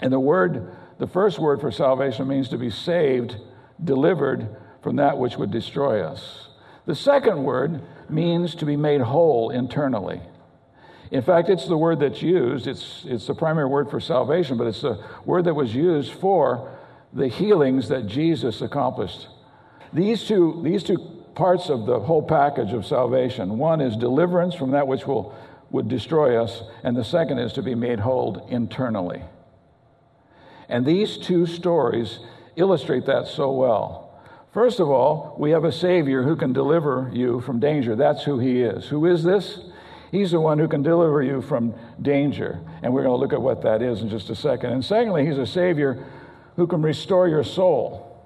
And 0.01 0.13
the 0.13 0.21
word, 0.21 0.77
the 0.99 1.07
first 1.07 1.39
word 1.39 1.63
for 1.63 1.71
salvation 1.71 2.29
means 2.29 2.51
to 2.51 2.59
be 2.59 2.69
saved, 2.69 3.37
delivered 3.83 4.55
from 4.83 4.97
that 4.97 5.17
which 5.17 5.39
would 5.39 5.51
destroy 5.51 6.03
us. 6.03 6.49
The 6.89 6.95
second 6.95 7.45
word 7.45 7.83
means 8.09 8.55
to 8.55 8.65
be 8.65 8.75
made 8.75 9.03
whole 9.03 9.51
internally. 9.51 10.23
In 11.11 11.21
fact, 11.21 11.51
it's 11.51 11.67
the 11.67 11.77
word 11.77 12.01
that's 12.01 12.23
used, 12.23 12.67
it's, 12.67 13.05
it's 13.07 13.27
the 13.27 13.35
primary 13.35 13.67
word 13.67 13.91
for 13.91 14.01
salvation, 14.01 14.57
but 14.57 14.67
it's 14.67 14.81
the 14.81 14.99
word 15.27 15.45
that 15.45 15.53
was 15.53 15.75
used 15.75 16.13
for 16.13 16.75
the 17.13 17.29
healings 17.29 17.89
that 17.91 18.07
Jesus 18.07 18.63
accomplished. 18.63 19.29
These 19.93 20.25
two, 20.25 20.63
these 20.65 20.83
two 20.83 20.97
parts 21.35 21.69
of 21.69 21.85
the 21.85 22.01
whole 22.01 22.23
package 22.23 22.73
of 22.73 22.87
salvation 22.87 23.59
one 23.59 23.83
is 23.83 23.95
deliverance 23.95 24.55
from 24.55 24.71
that 24.71 24.89
which 24.89 25.07
will, 25.07 25.35
would 25.71 25.89
destroy 25.89 26.43
us, 26.43 26.63
and 26.85 26.97
the 26.97 27.05
second 27.05 27.39
is 27.39 27.53
to 27.53 27.63
be 27.63 27.75
made 27.75 28.01
whole 28.01 28.47
internally. 28.49 29.23
And 30.71 30.87
these 30.87 31.19
two 31.19 31.45
stories 31.45 32.21
illustrate 32.57 33.05
that 33.05 33.27
so 33.27 33.53
well. 33.53 34.08
First 34.59 34.81
of 34.81 34.91
all, 34.91 35.37
we 35.39 35.53
have 35.53 35.63
a 35.63 35.71
Savior 35.71 36.25
who 36.25 36.35
can 36.35 36.53
deliver 36.53 37.13
you 37.15 37.41
from 37.43 37.61
danger. 37.61 37.95
That's 37.95 38.25
who 38.25 38.41
He 38.41 38.63
is. 38.63 38.87
Who 38.87 39.07
is 39.07 39.23
this? 39.23 39.61
He's 40.11 40.33
the 40.33 40.41
one 40.41 40.59
who 40.59 40.67
can 40.67 40.83
deliver 40.83 41.23
you 41.23 41.43
from 41.43 41.77
danger. 42.03 42.59
And 42.83 42.93
we're 42.93 43.05
going 43.05 43.17
to 43.17 43.21
look 43.21 43.33
at 43.33 43.41
what 43.41 43.63
that 43.63 43.83
is 43.83 44.03
in 44.03 44.09
just 44.09 44.31
a 44.31 44.35
second. 44.35 44.73
And 44.73 44.85
secondly, 44.85 45.25
He's 45.25 45.39
a 45.39 45.47
Savior 45.47 46.05
who 46.57 46.67
can 46.67 46.83
restore 46.83 47.29
your 47.29 47.45
soul, 47.45 48.21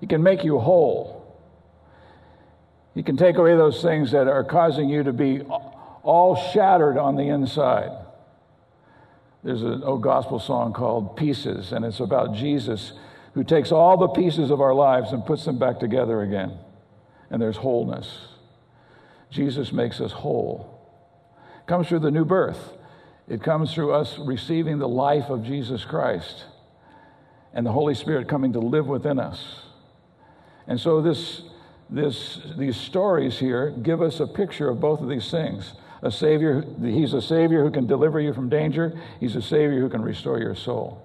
He 0.00 0.06
can 0.06 0.22
make 0.22 0.44
you 0.44 0.58
whole. 0.58 1.34
He 2.94 3.02
can 3.02 3.16
take 3.16 3.36
away 3.36 3.56
those 3.56 3.80
things 3.80 4.10
that 4.10 4.28
are 4.28 4.44
causing 4.44 4.90
you 4.90 5.02
to 5.02 5.14
be 5.14 5.40
all 6.02 6.36
shattered 6.52 6.98
on 6.98 7.16
the 7.16 7.28
inside. 7.28 7.90
There's 9.42 9.62
an 9.62 9.82
old 9.82 10.02
gospel 10.02 10.38
song 10.38 10.74
called 10.74 11.16
Pieces, 11.16 11.72
and 11.72 11.86
it's 11.86 12.00
about 12.00 12.34
Jesus 12.34 12.92
who 13.34 13.44
takes 13.44 13.72
all 13.72 13.96
the 13.96 14.08
pieces 14.08 14.50
of 14.50 14.60
our 14.60 14.74
lives 14.74 15.12
and 15.12 15.26
puts 15.26 15.44
them 15.44 15.58
back 15.58 15.80
together 15.80 16.22
again. 16.22 16.56
And 17.30 17.42
there's 17.42 17.56
wholeness. 17.56 18.28
Jesus 19.30 19.72
makes 19.72 20.00
us 20.00 20.12
whole. 20.12 20.70
It 21.58 21.66
comes 21.66 21.88
through 21.88 22.00
the 22.00 22.10
new 22.12 22.24
birth. 22.24 22.74
It 23.28 23.42
comes 23.42 23.74
through 23.74 23.92
us 23.92 24.18
receiving 24.18 24.78
the 24.78 24.88
life 24.88 25.30
of 25.30 25.44
Jesus 25.44 25.84
Christ 25.84 26.44
and 27.52 27.66
the 27.66 27.72
Holy 27.72 27.94
Spirit 27.94 28.28
coming 28.28 28.52
to 28.52 28.60
live 28.60 28.86
within 28.86 29.18
us. 29.18 29.60
And 30.66 30.78
so 30.78 31.00
this, 31.00 31.42
this, 31.90 32.40
these 32.56 32.76
stories 32.76 33.38
here 33.38 33.70
give 33.70 34.00
us 34.00 34.20
a 34.20 34.26
picture 34.26 34.68
of 34.68 34.80
both 34.80 35.00
of 35.00 35.08
these 35.08 35.30
things. 35.30 35.74
A 36.02 36.10
savior, 36.10 36.64
he's 36.80 37.14
a 37.14 37.22
savior 37.22 37.64
who 37.64 37.70
can 37.70 37.86
deliver 37.86 38.20
you 38.20 38.32
from 38.32 38.48
danger. 38.48 39.00
He's 39.20 39.36
a 39.36 39.42
savior 39.42 39.80
who 39.80 39.88
can 39.88 40.02
restore 40.02 40.38
your 40.38 40.54
soul. 40.54 41.03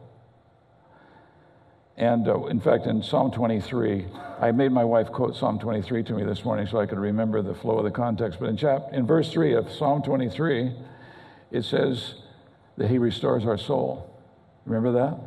And 1.99 2.29
uh, 2.29 2.45
in 2.45 2.61
fact, 2.61 2.85
in 2.85 3.03
Psalm 3.03 3.29
23, 3.29 4.05
I 4.39 4.53
made 4.53 4.71
my 4.71 4.85
wife 4.85 5.11
quote 5.11 5.35
Psalm 5.35 5.59
23 5.59 6.01
to 6.03 6.13
me 6.13 6.23
this 6.23 6.45
morning 6.45 6.65
so 6.65 6.79
I 6.79 6.85
could 6.85 6.97
remember 6.97 7.41
the 7.41 7.53
flow 7.53 7.77
of 7.77 7.83
the 7.83 7.91
context. 7.91 8.39
But 8.39 8.47
in, 8.47 8.55
chap- 8.55 8.93
in 8.93 9.05
verse 9.05 9.29
3 9.33 9.53
of 9.55 9.69
Psalm 9.69 10.01
23, 10.01 10.71
it 11.51 11.65
says 11.65 12.15
that 12.77 12.89
he 12.89 12.97
restores 12.97 13.45
our 13.45 13.57
soul. 13.57 14.17
Remember 14.65 14.93
that? 14.93 15.19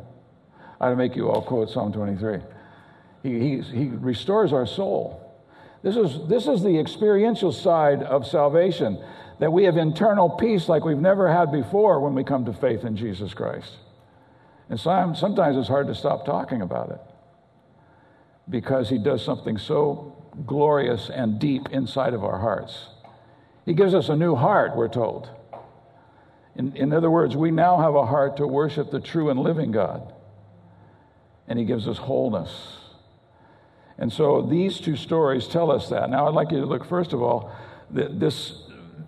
I'd 0.81 0.97
make 0.97 1.15
you 1.15 1.29
all 1.29 1.43
quote 1.43 1.69
Psalm 1.69 1.93
23. 1.93 2.39
He, 3.21 3.39
he, 3.39 3.61
he 3.61 3.87
restores 3.89 4.51
our 4.51 4.65
soul. 4.65 5.19
This 5.83 5.95
is, 5.95 6.27
this 6.27 6.47
is 6.47 6.63
the 6.63 6.79
experiential 6.79 7.51
side 7.51 8.01
of 8.01 8.25
salvation, 8.25 8.99
that 9.39 9.53
we 9.53 9.65
have 9.65 9.77
internal 9.77 10.27
peace 10.27 10.67
like 10.67 10.83
we've 10.83 10.97
never 10.97 11.31
had 11.31 11.51
before 11.51 11.99
when 11.99 12.15
we 12.15 12.23
come 12.23 12.45
to 12.45 12.53
faith 12.53 12.83
in 12.83 12.97
Jesus 12.97 13.35
Christ. 13.35 13.73
And 14.69 14.79
sometimes 14.79 15.57
it's 15.57 15.67
hard 15.67 15.87
to 15.87 15.95
stop 15.95 16.25
talking 16.25 16.61
about 16.61 16.91
it 16.91 17.01
because 18.49 18.89
he 18.89 18.97
does 18.97 19.23
something 19.23 19.57
so 19.57 20.15
glorious 20.45 21.09
and 21.09 21.39
deep 21.39 21.69
inside 21.69 22.13
of 22.13 22.23
our 22.23 22.39
hearts. 22.39 22.87
He 23.65 23.73
gives 23.73 23.93
us 23.93 24.09
a 24.09 24.15
new 24.15 24.35
heart, 24.35 24.75
we're 24.75 24.89
told. 24.89 25.29
In, 26.55 26.75
in 26.75 26.93
other 26.93 27.09
words, 27.09 27.35
we 27.35 27.51
now 27.51 27.79
have 27.79 27.95
a 27.95 28.05
heart 28.05 28.37
to 28.37 28.47
worship 28.47 28.91
the 28.91 28.99
true 28.99 29.29
and 29.29 29.39
living 29.39 29.71
God, 29.71 30.13
and 31.47 31.57
he 31.57 31.65
gives 31.65 31.87
us 31.87 31.97
wholeness. 31.97 32.77
And 33.97 34.11
so 34.11 34.41
these 34.41 34.79
two 34.79 34.95
stories 34.95 35.47
tell 35.47 35.71
us 35.71 35.89
that. 35.89 36.09
Now, 36.09 36.27
I'd 36.27 36.33
like 36.33 36.51
you 36.51 36.59
to 36.59 36.65
look, 36.65 36.85
first 36.85 37.13
of 37.13 37.21
all, 37.21 37.55
this, 37.89 38.53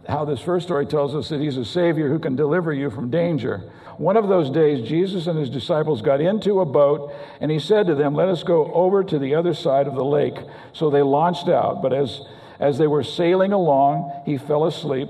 how 0.08 0.25
this 0.25 0.40
first 0.40 0.66
story 0.66 0.86
tells 0.86 1.16
us 1.16 1.30
that 1.30 1.42
he's 1.42 1.58
a 1.58 1.66
Savior 1.66 2.10
who 2.10 2.20
can 2.20 2.36
deliver 2.36 2.74
you 2.74 2.90
from 2.90 3.10
danger. 3.10 3.70
One 3.98 4.18
of 4.18 4.28
those 4.28 4.50
days, 4.50 4.88
Jesus 4.88 5.28
and 5.28 5.40
his 5.40 5.50
disciples 5.50 6.02
got 6.02 6.22
into 6.22 6.60
a 6.60 6.66
boat, 6.66 7.14
and 7.40 7.50
he 7.50 7.60
said 7.60 7.88
to 7.88 7.96
them, 7.96 8.14
Let 8.14 8.28
us 8.28 8.44
go 8.44 8.72
over 8.74 9.04
to 9.04 9.18
the 9.18 9.36
other 9.36 9.54
side 9.54 9.88
of 9.88 9.96
the 9.96 10.04
lake. 10.04 10.36
So 10.74 10.90
they 10.90 11.02
launched 11.02 11.48
out. 11.48 11.82
But 11.82 11.94
as, 11.94 12.22
as 12.60 12.78
they 12.78 12.88
were 12.88 13.04
sailing 13.04 13.54
along, 13.54 14.24
he 14.25 14.38
fell 14.38 14.66
asleep, 14.66 15.10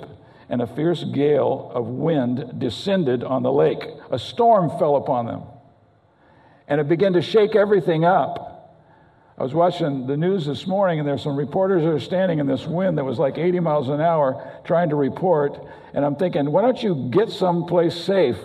and 0.50 0.62
a 0.62 0.68
fierce 0.68 1.04
gale 1.04 1.72
of 1.74 1.88
wind 1.88 2.60
descended 2.60 3.24
on 3.24 3.42
the 3.42 3.52
lake. 3.52 3.84
A 4.12 4.20
storm 4.20 4.70
fell 4.78 4.96
upon 4.98 5.26
them, 5.26 5.44
and 6.68 6.80
it 6.80 6.88
began 6.88 7.14
to 7.14 7.22
shake 7.22 7.56
everything 7.56 8.06
up. 8.06 8.55
I 9.38 9.44
was 9.44 9.54
watching 9.54 10.08
the 10.08 10.16
news 10.16 10.46
this 10.46 10.66
morning, 10.66 11.00
and 11.00 11.08
there's 11.08 11.22
some 11.22 11.36
reporters 11.36 11.84
that 11.84 11.90
are 11.90 12.00
standing 12.00 12.40
in 12.40 12.48
this 12.48 12.66
wind 12.66 12.98
that 12.98 13.04
was 13.04 13.20
like 13.20 13.38
80 13.38 13.60
miles 13.60 13.90
an 13.90 14.00
hour 14.00 14.62
trying 14.64 14.90
to 14.90 14.96
report. 14.96 15.60
And 15.94 16.06
I'm 16.06 16.16
thinking, 16.16 16.50
why 16.52 16.62
don't 16.62 16.82
you 16.82 17.10
get 17.12 17.30
someplace 17.30 17.96
safe? 17.96 18.38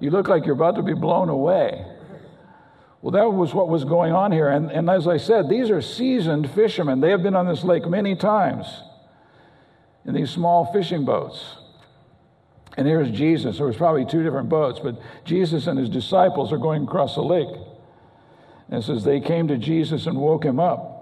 You 0.00 0.10
look 0.10 0.28
like 0.28 0.46
you're 0.46 0.54
about 0.54 0.76
to 0.76 0.82
be 0.82 0.94
blown 0.94 1.28
away. 1.28 1.84
Well, 3.02 3.10
that 3.10 3.30
was 3.30 3.52
what 3.52 3.68
was 3.68 3.84
going 3.84 4.14
on 4.14 4.32
here. 4.32 4.48
And, 4.48 4.70
and 4.70 4.88
as 4.88 5.06
I 5.06 5.18
said, 5.18 5.50
these 5.50 5.68
are 5.68 5.82
seasoned 5.82 6.50
fishermen. 6.52 7.00
They 7.00 7.10
have 7.10 7.22
been 7.22 7.36
on 7.36 7.46
this 7.46 7.62
lake 7.62 7.86
many 7.86 8.14
times 8.14 8.66
in 10.06 10.14
these 10.14 10.30
small 10.30 10.72
fishing 10.72 11.04
boats. 11.04 11.56
And 12.78 12.86
here's 12.86 13.10
Jesus. 13.10 13.58
There 13.58 13.66
was 13.66 13.76
probably 13.76 14.06
two 14.06 14.22
different 14.22 14.48
boats, 14.48 14.80
but 14.82 14.98
Jesus 15.26 15.66
and 15.66 15.78
his 15.78 15.90
disciples 15.90 16.52
are 16.52 16.58
going 16.58 16.84
across 16.84 17.16
the 17.16 17.22
lake. 17.22 17.54
And 18.70 18.82
says 18.82 19.04
they 19.04 19.20
came 19.20 19.48
to 19.48 19.58
Jesus 19.58 20.06
and 20.06 20.18
woke 20.18 20.44
him 20.44 20.58
up. 20.58 20.92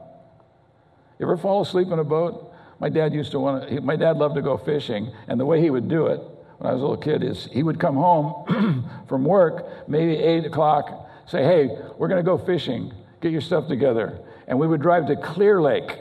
You 1.18 1.26
ever 1.26 1.36
fall 1.36 1.62
asleep 1.62 1.88
in 1.88 1.98
a 1.98 2.04
boat? 2.04 2.52
My 2.80 2.88
dad 2.88 3.12
used 3.12 3.30
to 3.32 3.40
want 3.40 3.68
to, 3.68 3.80
my 3.80 3.96
dad 3.96 4.16
loved 4.16 4.36
to 4.36 4.42
go 4.42 4.56
fishing, 4.56 5.12
and 5.28 5.38
the 5.38 5.44
way 5.44 5.60
he 5.60 5.70
would 5.70 5.88
do 5.88 6.06
it 6.06 6.20
when 6.58 6.70
I 6.70 6.72
was 6.72 6.82
a 6.82 6.86
little 6.86 6.96
kid 6.96 7.22
is 7.22 7.48
he 7.52 7.62
would 7.62 7.78
come 7.78 7.94
home 7.94 8.90
from 9.08 9.24
work, 9.24 9.88
maybe 9.88 10.16
eight 10.16 10.46
o'clock, 10.46 11.08
say, 11.26 11.42
Hey, 11.42 11.68
we're 11.96 12.08
going 12.08 12.22
to 12.22 12.28
go 12.28 12.38
fishing. 12.38 12.92
Get 13.20 13.32
your 13.32 13.40
stuff 13.40 13.68
together. 13.68 14.18
And 14.48 14.58
we 14.58 14.66
would 14.66 14.80
drive 14.80 15.06
to 15.06 15.16
Clear 15.16 15.60
Lake 15.60 15.98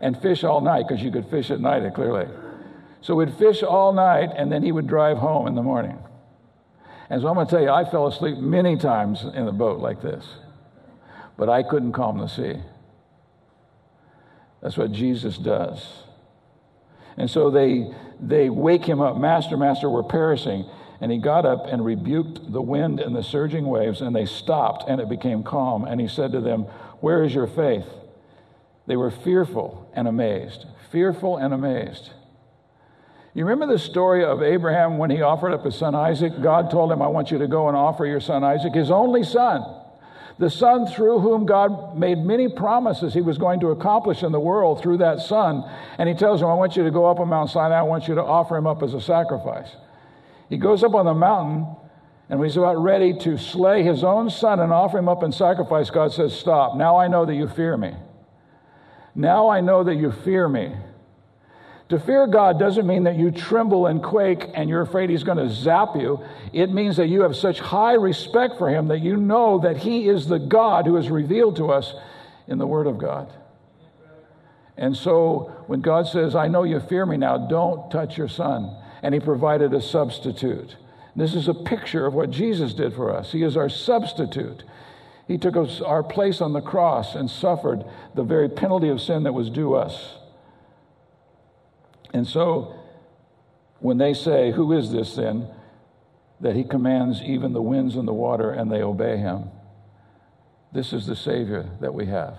and 0.00 0.20
fish 0.20 0.44
all 0.44 0.60
night 0.60 0.86
because 0.86 1.02
you 1.02 1.10
could 1.10 1.28
fish 1.28 1.50
at 1.50 1.60
night 1.60 1.82
at 1.82 1.94
Clear 1.94 2.12
Lake. 2.12 2.28
So 3.00 3.14
we'd 3.14 3.34
fish 3.34 3.62
all 3.62 3.92
night 3.92 4.30
and 4.36 4.50
then 4.50 4.62
he 4.62 4.72
would 4.72 4.86
drive 4.86 5.18
home 5.18 5.46
in 5.46 5.54
the 5.54 5.62
morning. 5.62 5.98
And 7.10 7.20
so 7.20 7.28
I'm 7.28 7.34
going 7.34 7.46
to 7.46 7.50
tell 7.50 7.62
you, 7.62 7.70
I 7.70 7.84
fell 7.84 8.06
asleep 8.06 8.38
many 8.38 8.76
times 8.76 9.24
in 9.24 9.44
the 9.44 9.52
boat 9.52 9.80
like 9.80 10.00
this, 10.00 10.24
but 11.36 11.48
I 11.48 11.62
couldn't 11.62 11.92
calm 11.92 12.18
the 12.18 12.28
sea. 12.28 12.60
That's 14.62 14.76
what 14.76 14.92
Jesus 14.92 15.36
does. 15.36 16.04
And 17.16 17.30
so 17.30 17.50
they, 17.50 17.92
they 18.20 18.50
wake 18.50 18.84
him 18.84 19.00
up, 19.00 19.16
Master, 19.16 19.56
Master, 19.56 19.90
we're 19.90 20.02
perishing. 20.02 20.64
And 21.00 21.12
he 21.12 21.18
got 21.18 21.44
up 21.44 21.66
and 21.66 21.84
rebuked 21.84 22.50
the 22.50 22.62
wind 22.62 22.98
and 22.98 23.14
the 23.14 23.22
surging 23.22 23.66
waves, 23.66 24.00
and 24.00 24.16
they 24.16 24.24
stopped, 24.26 24.88
and 24.88 25.00
it 25.00 25.08
became 25.08 25.42
calm. 25.42 25.84
And 25.84 26.00
he 26.00 26.08
said 26.08 26.32
to 26.32 26.40
them, 26.40 26.62
Where 27.00 27.22
is 27.22 27.34
your 27.34 27.46
faith? 27.46 27.86
They 28.86 28.96
were 28.96 29.10
fearful 29.10 29.90
and 29.94 30.08
amazed. 30.08 30.66
Fearful 30.90 31.36
and 31.36 31.52
amazed. 31.52 32.10
You 33.34 33.44
remember 33.44 33.74
the 33.74 33.80
story 33.80 34.24
of 34.24 34.42
Abraham 34.42 34.96
when 34.96 35.10
he 35.10 35.20
offered 35.20 35.52
up 35.52 35.64
his 35.64 35.74
son 35.74 35.94
Isaac? 35.94 36.40
God 36.40 36.70
told 36.70 36.92
him, 36.92 37.02
I 37.02 37.08
want 37.08 37.30
you 37.32 37.38
to 37.38 37.48
go 37.48 37.68
and 37.68 37.76
offer 37.76 38.06
your 38.06 38.20
son 38.20 38.44
Isaac, 38.44 38.72
his 38.72 38.90
only 38.90 39.24
son 39.24 39.64
the 40.38 40.50
Son 40.50 40.86
through 40.86 41.20
whom 41.20 41.46
God 41.46 41.96
made 41.96 42.18
many 42.18 42.48
promises 42.48 43.14
he 43.14 43.20
was 43.20 43.38
going 43.38 43.60
to 43.60 43.68
accomplish 43.68 44.22
in 44.22 44.32
the 44.32 44.40
world 44.40 44.82
through 44.82 44.98
that 44.98 45.20
Son. 45.20 45.64
And 45.98 46.08
he 46.08 46.14
tells 46.14 46.42
him, 46.42 46.48
I 46.48 46.54
want 46.54 46.76
you 46.76 46.82
to 46.82 46.90
go 46.90 47.06
up 47.06 47.20
on 47.20 47.28
Mount 47.28 47.50
Sinai, 47.50 47.78
I 47.78 47.82
want 47.82 48.08
you 48.08 48.14
to 48.16 48.22
offer 48.22 48.56
him 48.56 48.66
up 48.66 48.82
as 48.82 48.94
a 48.94 49.00
sacrifice. 49.00 49.68
He 50.48 50.56
goes 50.56 50.82
up 50.82 50.94
on 50.94 51.06
the 51.06 51.14
mountain, 51.14 51.66
and 52.28 52.42
he's 52.42 52.56
about 52.56 52.82
ready 52.82 53.16
to 53.18 53.38
slay 53.38 53.82
his 53.82 54.02
own 54.02 54.30
son 54.30 54.60
and 54.60 54.72
offer 54.72 54.98
him 54.98 55.08
up 55.08 55.22
in 55.22 55.30
sacrifice, 55.30 55.90
God 55.90 56.12
says, 56.12 56.36
Stop. 56.36 56.76
Now 56.76 56.96
I 56.96 57.06
know 57.06 57.24
that 57.26 57.34
you 57.34 57.48
fear 57.48 57.76
me. 57.76 57.94
Now 59.14 59.48
I 59.48 59.60
know 59.60 59.84
that 59.84 59.94
you 59.94 60.10
fear 60.10 60.48
me. 60.48 60.74
To 61.90 61.98
fear 61.98 62.26
God 62.26 62.58
doesn't 62.58 62.86
mean 62.86 63.04
that 63.04 63.16
you 63.16 63.30
tremble 63.30 63.86
and 63.86 64.02
quake 64.02 64.48
and 64.54 64.70
you're 64.70 64.80
afraid 64.80 65.10
He's 65.10 65.22
going 65.22 65.38
to 65.38 65.50
zap 65.50 65.94
you. 65.94 66.24
It 66.52 66.72
means 66.72 66.96
that 66.96 67.08
you 67.08 67.22
have 67.22 67.36
such 67.36 67.60
high 67.60 67.92
respect 67.92 68.56
for 68.56 68.70
Him 68.70 68.88
that 68.88 69.00
you 69.00 69.16
know 69.16 69.58
that 69.58 69.76
He 69.76 70.08
is 70.08 70.26
the 70.26 70.38
God 70.38 70.86
who 70.86 70.96
is 70.96 71.10
revealed 71.10 71.56
to 71.56 71.70
us 71.70 71.94
in 72.48 72.58
the 72.58 72.66
Word 72.66 72.86
of 72.86 72.98
God. 72.98 73.30
And 74.76 74.96
so 74.96 75.52
when 75.66 75.82
God 75.82 76.08
says, 76.08 76.34
I 76.34 76.48
know 76.48 76.64
you 76.64 76.80
fear 76.80 77.04
me 77.06 77.16
now, 77.16 77.36
don't 77.36 77.90
touch 77.90 78.16
your 78.16 78.28
son, 78.28 78.74
and 79.02 79.14
He 79.14 79.20
provided 79.20 79.72
a 79.74 79.80
substitute. 79.80 80.76
This 81.14 81.34
is 81.34 81.48
a 81.48 81.54
picture 81.54 82.06
of 82.06 82.14
what 82.14 82.30
Jesus 82.30 82.74
did 82.74 82.94
for 82.94 83.14
us. 83.14 83.30
He 83.30 83.42
is 83.42 83.56
our 83.56 83.68
substitute. 83.68 84.64
He 85.28 85.38
took 85.38 85.56
us, 85.56 85.80
our 85.80 86.02
place 86.02 86.40
on 86.40 86.54
the 86.54 86.60
cross 86.60 87.14
and 87.14 87.30
suffered 87.30 87.84
the 88.14 88.24
very 88.24 88.48
penalty 88.48 88.88
of 88.88 89.00
sin 89.00 89.22
that 89.22 89.32
was 89.32 89.48
due 89.48 89.74
us. 89.74 90.16
And 92.14 92.26
so 92.26 92.74
when 93.80 93.98
they 93.98 94.14
say, 94.14 94.52
Who 94.52 94.72
is 94.72 94.90
this 94.90 95.16
then? 95.16 95.48
that 96.40 96.56
he 96.56 96.64
commands 96.64 97.22
even 97.22 97.52
the 97.52 97.62
winds 97.62 97.96
and 97.96 98.06
the 98.06 98.12
water 98.12 98.50
and 98.50 98.70
they 98.70 98.82
obey 98.82 99.16
him. 99.16 99.44
This 100.72 100.92
is 100.92 101.06
the 101.06 101.16
Savior 101.16 101.70
that 101.80 101.94
we 101.94 102.06
have. 102.06 102.36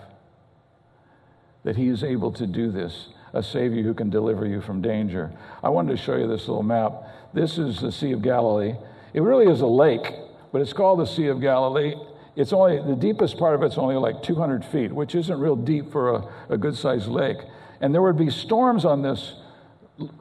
That 1.63 1.75
he 1.77 1.87
is 1.87 2.03
able 2.03 2.31
to 2.33 2.45
do 2.45 2.71
this, 2.71 3.09
a 3.33 3.41
Savior 3.41 3.81
who 3.81 3.93
can 3.93 4.09
deliver 4.09 4.45
you 4.45 4.61
from 4.61 4.81
danger. 4.81 5.31
I 5.63 5.69
wanted 5.69 5.97
to 5.97 6.03
show 6.03 6.17
you 6.17 6.27
this 6.27 6.47
little 6.47 6.61
map. 6.61 7.03
This 7.33 7.57
is 7.57 7.81
the 7.81 7.91
Sea 7.91 8.11
of 8.11 8.21
Galilee. 8.21 8.75
It 9.13 9.21
really 9.21 9.51
is 9.51 9.61
a 9.61 9.67
lake, 9.67 10.13
but 10.51 10.61
it's 10.61 10.73
called 10.73 10.99
the 10.99 11.07
Sea 11.07 11.27
of 11.27 11.41
Galilee. 11.41 11.95
It's 12.35 12.53
only 12.53 12.77
the 12.77 12.95
deepest 12.95 13.37
part 13.37 13.55
of 13.55 13.63
it's 13.63 13.77
only 13.77 13.95
like 13.95 14.21
200 14.21 14.63
feet, 14.65 14.91
which 14.91 15.15
isn't 15.15 15.39
real 15.39 15.55
deep 15.55 15.91
for 15.91 16.15
a, 16.15 16.27
a 16.49 16.57
good 16.57 16.75
sized 16.75 17.07
lake. 17.07 17.37
And 17.79 17.93
there 17.93 18.01
would 18.01 18.17
be 18.17 18.29
storms 18.29 18.85
on 18.85 19.01
this 19.01 19.35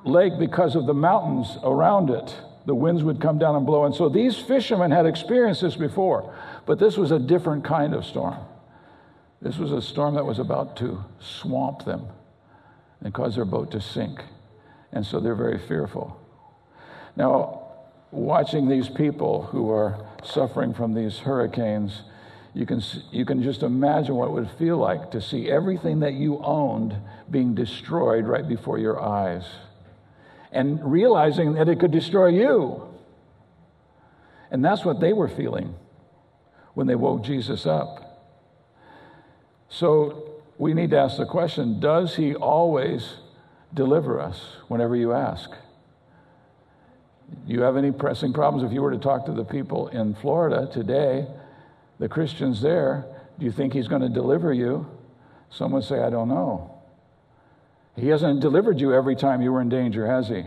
lake 0.04 0.38
because 0.38 0.76
of 0.76 0.86
the 0.86 0.94
mountains 0.94 1.58
around 1.62 2.10
it. 2.10 2.36
The 2.66 2.74
winds 2.74 3.02
would 3.02 3.20
come 3.20 3.38
down 3.38 3.56
and 3.56 3.66
blow. 3.66 3.84
And 3.84 3.94
so 3.94 4.08
these 4.08 4.36
fishermen 4.36 4.90
had 4.90 5.06
experienced 5.06 5.60
this 5.60 5.76
before, 5.76 6.34
but 6.66 6.78
this 6.78 6.96
was 6.96 7.10
a 7.10 7.18
different 7.18 7.64
kind 7.64 7.94
of 7.94 8.04
storm. 8.04 8.36
This 9.42 9.58
was 9.58 9.72
a 9.72 9.82
storm 9.82 10.14
that 10.14 10.24
was 10.24 10.38
about 10.38 10.76
to 10.78 11.04
swamp 11.18 11.84
them 11.84 12.06
and 13.02 13.12
cause 13.12 13.34
their 13.34 13.44
boat 13.44 13.70
to 13.72 13.80
sink. 13.80 14.24
And 14.92 15.04
so 15.04 15.20
they're 15.20 15.34
very 15.34 15.58
fearful. 15.58 16.18
Now, 17.16 17.64
watching 18.10 18.68
these 18.68 18.88
people 18.88 19.42
who 19.42 19.70
are 19.70 19.98
suffering 20.22 20.72
from 20.72 20.94
these 20.94 21.18
hurricanes, 21.18 22.02
you 22.54 22.66
can, 22.66 22.80
you 23.10 23.24
can 23.24 23.42
just 23.42 23.64
imagine 23.64 24.14
what 24.14 24.26
it 24.26 24.30
would 24.30 24.50
feel 24.52 24.76
like 24.76 25.10
to 25.10 25.20
see 25.20 25.50
everything 25.50 26.00
that 26.00 26.14
you 26.14 26.38
owned 26.38 26.94
being 27.28 27.54
destroyed 27.54 28.26
right 28.26 28.46
before 28.46 28.78
your 28.78 29.00
eyes 29.02 29.44
and 30.52 30.80
realizing 30.90 31.54
that 31.54 31.68
it 31.68 31.80
could 31.80 31.90
destroy 31.90 32.28
you. 32.28 32.88
And 34.52 34.64
that's 34.64 34.84
what 34.84 35.00
they 35.00 35.12
were 35.12 35.28
feeling 35.28 35.74
when 36.74 36.86
they 36.86 36.94
woke 36.94 37.24
Jesus 37.24 37.66
up. 37.66 38.00
So 39.68 40.42
we 40.56 40.74
need 40.74 40.90
to 40.90 40.98
ask 40.98 41.16
the 41.16 41.26
question 41.26 41.80
Does 41.80 42.14
he 42.14 42.36
always 42.36 43.14
deliver 43.72 44.20
us 44.20 44.40
whenever 44.68 44.94
you 44.94 45.12
ask? 45.12 45.50
Do 47.48 47.52
you 47.52 47.62
have 47.62 47.76
any 47.76 47.90
pressing 47.90 48.32
problems? 48.32 48.64
If 48.64 48.72
you 48.72 48.80
were 48.80 48.92
to 48.92 48.98
talk 48.98 49.26
to 49.26 49.32
the 49.32 49.44
people 49.44 49.88
in 49.88 50.14
Florida 50.14 50.68
today, 50.72 51.26
the 51.98 52.08
Christians 52.08 52.60
there, 52.60 53.06
do 53.38 53.44
you 53.44 53.52
think 53.52 53.72
he's 53.72 53.88
going 53.88 54.02
to 54.02 54.08
deliver 54.08 54.52
you? 54.52 54.86
Someone 55.50 55.82
say, 55.82 56.00
I 56.00 56.10
don't 56.10 56.28
know. 56.28 56.70
He 57.96 58.08
hasn't 58.08 58.40
delivered 58.40 58.80
you 58.80 58.92
every 58.92 59.14
time 59.14 59.40
you 59.40 59.52
were 59.52 59.60
in 59.60 59.68
danger, 59.68 60.06
has 60.06 60.28
he? 60.28 60.44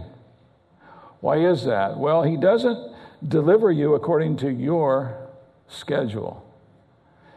Why 1.22 1.38
is 1.38 1.66
that? 1.66 1.98
Well, 1.98 2.24
he 2.24 2.38
doesn't 2.38 2.94
deliver 3.26 3.72
you 3.72 3.96
according 3.96 4.38
to 4.38 4.52
your 4.52 5.30
schedule. 5.68 6.44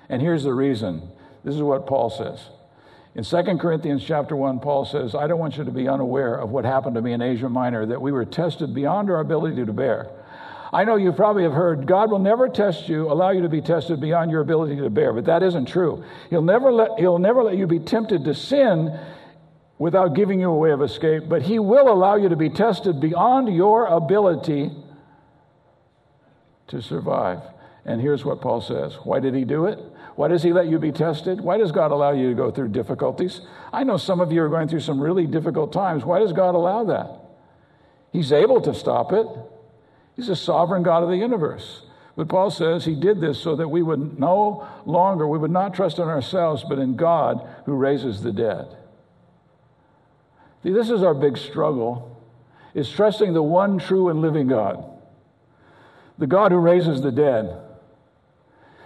And 0.09 0.21
here's 0.21 0.43
the 0.43 0.53
reason. 0.53 1.11
This 1.45 1.55
is 1.55 1.63
what 1.63 1.87
Paul 1.87 2.11
says. 2.11 2.49
In 3.15 3.25
2 3.25 3.59
Corinthians 3.59 4.05
chapter 4.05 4.37
1, 4.37 4.61
Paul 4.61 4.85
says, 4.85 5.15
I 5.15 5.27
don't 5.27 5.39
want 5.39 5.57
you 5.57 5.65
to 5.65 5.71
be 5.71 5.89
unaware 5.89 6.35
of 6.35 6.51
what 6.51 6.65
happened 6.65 6.95
to 6.97 7.03
me 7.03 7.13
in 7.13 7.23
Asia 7.23 7.49
Minor, 7.49 7.87
that 7.87 8.01
we 8.01 8.13
were 8.13 8.25
tested 8.25 8.75
beyond 8.75 9.11
our 9.11 9.21
ability 9.21 9.65
to 9.65 9.73
bear. 9.73 10.11
I 10.73 10.85
know 10.85 10.97
you 10.97 11.13
probably 11.13 11.43
have 11.43 11.53
heard 11.53 11.87
God 11.87 12.11
will 12.11 12.21
never 12.21 12.49
test 12.49 12.89
you, 12.89 13.11
allow 13.11 13.31
you 13.31 13.43
to 13.43 13.49
be 13.49 13.61
tested 13.61 14.01
beyond 14.01 14.31
your 14.31 14.41
ability 14.41 14.77
to 14.77 14.91
bear, 14.91 15.13
but 15.13 15.25
that 15.25 15.43
isn't 15.43 15.67
true. 15.67 16.05
He'll 16.31 16.43
never 16.43 16.73
let, 16.73 16.99
he'll 16.99 17.19
never 17.19 17.43
let 17.43 17.57
you 17.57 17.67
be 17.67 17.81
tempted 17.81 18.25
to 18.25 18.35
sin 18.35 18.97
without 19.79 20.15
giving 20.15 20.39
you 20.39 20.51
a 20.51 20.57
way 20.57 20.71
of 20.71 20.83
escape, 20.83 21.25
but 21.29 21.43
He 21.43 21.59
will 21.59 21.91
allow 21.91 22.15
you 22.15 22.29
to 22.29 22.37
be 22.37 22.51
tested 22.51 23.01
beyond 23.01 23.53
your 23.53 23.87
ability 23.87 24.71
to 26.69 26.83
survive. 26.83 27.41
And 27.85 28.01
here's 28.01 28.25
what 28.25 28.41
Paul 28.41 28.61
says 28.61 28.95
Why 29.05 29.19
did 29.19 29.35
He 29.35 29.45
do 29.45 29.67
it? 29.67 29.79
Why 30.15 30.29
does 30.29 30.43
He 30.43 30.53
let 30.53 30.69
you 30.69 30.79
be 30.79 30.93
tested? 30.93 31.41
Why 31.41 31.57
does 31.57 31.73
God 31.73 31.91
allow 31.91 32.13
you 32.13 32.29
to 32.29 32.35
go 32.35 32.51
through 32.51 32.69
difficulties? 32.69 33.41
I 33.73 33.83
know 33.83 33.97
some 33.97 34.21
of 34.21 34.31
you 34.31 34.43
are 34.43 34.49
going 34.49 34.69
through 34.69 34.81
some 34.81 35.01
really 35.01 35.27
difficult 35.27 35.73
times. 35.73 36.05
Why 36.05 36.19
does 36.19 36.33
God 36.33 36.55
allow 36.55 36.85
that? 36.85 37.11
He's 38.13 38.33
able 38.33 38.61
to 38.61 38.75
stop 38.75 39.13
it. 39.13 39.27
He's 40.17 40.29
a 40.29 40.37
sovereign 40.37 40.83
God 40.83 41.03
of 41.03 41.09
the 41.09 41.17
universe. 41.17 41.83
But 42.17 42.29
Paul 42.29 42.51
says 42.51 42.85
he 42.85 42.95
did 42.95 43.21
this 43.21 43.41
so 43.41 43.57
that 43.57 43.69
we 43.69 43.83
would 43.83 44.19
no 44.19 44.69
longer, 44.85 45.27
we 45.27 45.39
would 45.39 45.51
not 45.51 45.75
trust 45.75 45.99
in 45.99 46.05
ourselves, 46.05 46.65
but 46.69 46.79
in 46.79 46.97
God 46.97 47.49
who 47.65 47.73
raises 47.75 48.23
the 48.23 48.33
dead. 48.33 48.77
See, 50.63 50.71
this 50.71 50.91
is 50.91 51.03
our 51.03 51.15
big 51.15 51.39
struggle, 51.39 52.15
is 52.75 52.91
trusting 52.91 53.33
the 53.33 53.43
one 53.43 53.79
true 53.79 54.11
and 54.11 54.21
living 54.21 54.49
God, 54.49 54.85
the 56.19 56.27
God 56.27 56.53
who 56.53 56.59
raises 56.59 57.01
the 57.01 57.13
dead. 57.13 57.57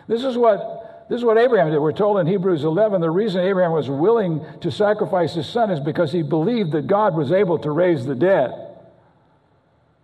This 0.07 0.23
is 0.23 0.37
what, 0.37 1.07
this 1.09 1.19
is 1.19 1.25
what 1.25 1.39
Abraham 1.39 1.73
did. 1.73 1.79
We're 1.79 1.93
told 1.93 2.19
in 2.19 2.27
Hebrews 2.27 2.63
11 2.63 3.01
the 3.01 3.11
reason 3.11 3.41
Abraham 3.41 3.73
was 3.73 3.91
willing 3.91 4.45
to 4.61 4.71
sacrifice 4.71 5.35
his 5.35 5.49
son 5.49 5.71
is 5.71 5.81
because 5.81 6.13
he 6.13 6.23
believed 6.23 6.73
that 6.73 6.87
God 6.87 7.17
was 7.17 7.33
able 7.33 7.59
to 7.59 7.71
raise 7.71 8.07
the 8.07 8.15
dead. 8.15 8.53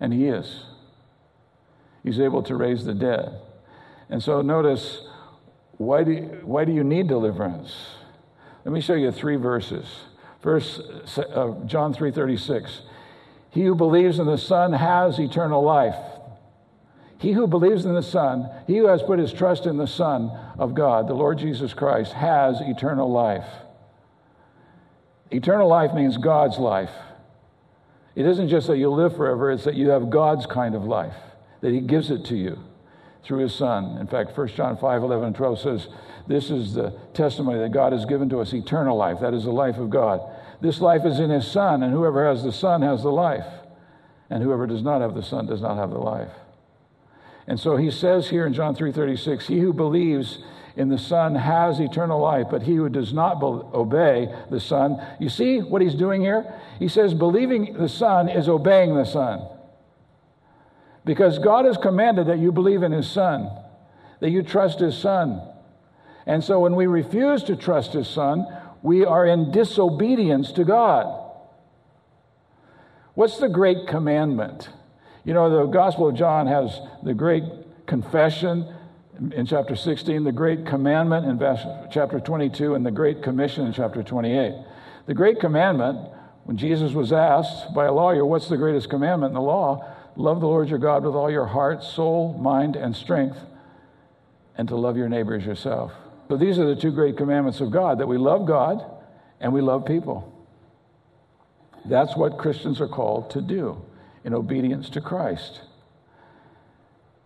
And 0.00 0.12
he 0.12 0.26
is. 0.26 0.64
He's 2.02 2.20
able 2.20 2.42
to 2.44 2.56
raise 2.56 2.84
the 2.84 2.94
dead. 2.94 3.40
And 4.08 4.22
so 4.22 4.42
notice 4.42 5.02
why 5.76 6.04
do, 6.04 6.12
you, 6.12 6.40
why 6.42 6.64
do 6.64 6.72
you 6.72 6.84
need 6.84 7.08
deliverance? 7.08 7.74
Let 8.64 8.72
me 8.72 8.80
show 8.80 8.94
you 8.94 9.10
three 9.12 9.36
verses. 9.36 9.86
Verse 10.42 10.78
uh, 11.16 11.54
John 11.64 11.94
3:36. 11.94 12.80
He 13.50 13.62
who 13.62 13.74
believes 13.74 14.18
in 14.18 14.26
the 14.26 14.36
Son 14.36 14.72
has 14.72 15.18
eternal 15.18 15.62
life. 15.62 15.96
He 17.18 17.32
who 17.32 17.46
believes 17.46 17.84
in 17.84 17.94
the 17.94 18.02
Son, 18.02 18.48
he 18.66 18.78
who 18.78 18.86
has 18.86 19.02
put 19.02 19.18
his 19.18 19.32
trust 19.32 19.66
in 19.66 19.76
the 19.76 19.86
Son 19.86 20.30
of 20.58 20.74
God, 20.74 21.08
the 21.08 21.14
Lord 21.14 21.38
Jesus 21.38 21.74
Christ, 21.74 22.12
has 22.12 22.60
eternal 22.60 23.10
life. 23.10 23.46
Eternal 25.30 25.68
life 25.68 25.92
means 25.94 26.16
God's 26.16 26.58
life. 26.58 26.92
It 28.14 28.26
isn't 28.26 28.48
just 28.48 28.66
that 28.66 28.78
you'll 28.78 28.96
live 28.96 29.16
forever, 29.16 29.50
it's 29.50 29.64
that 29.64 29.74
you 29.76 29.90
have 29.90 30.10
God's 30.10 30.46
kind 30.46 30.74
of 30.74 30.84
life 30.84 31.16
that 31.60 31.72
he 31.72 31.80
gives 31.80 32.10
it 32.10 32.24
to 32.26 32.36
you 32.36 32.58
through 33.22 33.38
his 33.38 33.54
son. 33.54 33.98
In 33.98 34.06
fact, 34.06 34.36
1 34.36 34.48
John 34.48 34.76
5 34.76 35.02
11 35.02 35.26
and 35.26 35.36
12 35.36 35.60
says, 35.60 35.88
This 36.26 36.50
is 36.50 36.74
the 36.74 36.98
testimony 37.14 37.58
that 37.58 37.72
God 37.72 37.92
has 37.92 38.04
given 38.04 38.28
to 38.30 38.40
us 38.40 38.52
eternal 38.52 38.96
life. 38.96 39.20
That 39.20 39.34
is 39.34 39.44
the 39.44 39.50
life 39.50 39.76
of 39.76 39.90
God. 39.90 40.20
This 40.60 40.80
life 40.80 41.04
is 41.04 41.20
in 41.20 41.30
his 41.30 41.46
son, 41.46 41.82
and 41.82 41.92
whoever 41.92 42.26
has 42.26 42.42
the 42.42 42.52
son 42.52 42.82
has 42.82 43.02
the 43.02 43.10
life. 43.10 43.46
And 44.28 44.42
whoever 44.42 44.66
does 44.66 44.82
not 44.82 45.00
have 45.00 45.14
the 45.14 45.22
son 45.22 45.46
does 45.46 45.60
not 45.60 45.76
have 45.76 45.90
the 45.90 45.98
life. 45.98 46.30
And 47.46 47.58
so 47.58 47.76
he 47.76 47.90
says 47.90 48.28
here 48.28 48.46
in 48.46 48.52
John 48.52 48.76
3:36, 48.76 49.46
he 49.46 49.58
who 49.58 49.72
believes 49.72 50.38
in 50.76 50.88
the 50.88 50.98
Son 50.98 51.34
has 51.34 51.80
eternal 51.80 52.20
life, 52.20 52.46
but 52.50 52.62
he 52.62 52.76
who 52.76 52.88
does 52.88 53.12
not 53.12 53.42
obey 53.42 54.32
the 54.50 54.60
Son, 54.60 55.04
you 55.18 55.28
see 55.28 55.58
what 55.58 55.82
he's 55.82 55.94
doing 55.94 56.20
here? 56.20 56.54
He 56.78 56.88
says 56.88 57.12
believing 57.12 57.74
the 57.74 57.88
Son 57.88 58.28
is 58.28 58.48
obeying 58.48 58.94
the 58.94 59.04
Son. 59.04 59.46
Because 61.04 61.38
God 61.38 61.64
has 61.64 61.76
commanded 61.76 62.26
that 62.26 62.38
you 62.38 62.52
believe 62.52 62.82
in 62.82 62.92
His 62.92 63.10
Son, 63.10 63.50
that 64.20 64.30
you 64.30 64.42
trust 64.42 64.80
His 64.80 64.96
Son. 64.96 65.40
And 66.26 66.44
so 66.44 66.60
when 66.60 66.76
we 66.76 66.86
refuse 66.86 67.42
to 67.44 67.56
trust 67.56 67.94
His 67.94 68.08
Son, 68.08 68.46
we 68.82 69.04
are 69.04 69.26
in 69.26 69.50
disobedience 69.50 70.52
to 70.52 70.64
God. 70.64 71.16
What's 73.14 73.38
the 73.38 73.48
great 73.48 73.86
commandment? 73.88 74.68
You 75.24 75.34
know, 75.34 75.50
the 75.50 75.66
Gospel 75.66 76.08
of 76.08 76.14
John 76.14 76.46
has 76.46 76.80
the 77.02 77.14
great 77.14 77.44
confession 77.86 78.72
in 79.32 79.44
chapter 79.44 79.76
16, 79.76 80.24
the 80.24 80.32
great 80.32 80.64
commandment 80.64 81.26
in 81.26 81.38
chapter 81.90 82.20
22, 82.20 82.74
and 82.74 82.86
the 82.86 82.90
great 82.90 83.22
commission 83.22 83.66
in 83.66 83.72
chapter 83.72 84.02
28. 84.02 84.54
The 85.06 85.14
great 85.14 85.40
commandment, 85.40 85.98
when 86.44 86.56
Jesus 86.56 86.92
was 86.92 87.12
asked 87.12 87.74
by 87.74 87.86
a 87.86 87.92
lawyer, 87.92 88.24
What's 88.24 88.48
the 88.48 88.56
greatest 88.56 88.88
commandment 88.88 89.30
in 89.30 89.34
the 89.34 89.42
law? 89.42 89.89
Love 90.20 90.40
the 90.40 90.46
Lord 90.46 90.68
your 90.68 90.78
God 90.78 91.04
with 91.04 91.14
all 91.14 91.30
your 91.30 91.46
heart, 91.46 91.82
soul, 91.82 92.36
mind, 92.38 92.76
and 92.76 92.94
strength, 92.94 93.38
and 94.56 94.68
to 94.68 94.76
love 94.76 94.96
your 94.96 95.08
neighbor 95.08 95.34
as 95.34 95.44
yourself. 95.44 95.92
So 96.28 96.36
these 96.36 96.58
are 96.58 96.66
the 96.66 96.80
two 96.80 96.92
great 96.92 97.16
commandments 97.16 97.60
of 97.60 97.70
God 97.70 97.98
that 97.98 98.06
we 98.06 98.18
love 98.18 98.46
God 98.46 98.84
and 99.40 99.52
we 99.52 99.60
love 99.60 99.84
people. 99.84 100.32
That's 101.84 102.16
what 102.16 102.38
Christians 102.38 102.80
are 102.80 102.88
called 102.88 103.30
to 103.30 103.40
do 103.40 103.82
in 104.22 104.34
obedience 104.34 104.90
to 104.90 105.00
Christ. 105.00 105.62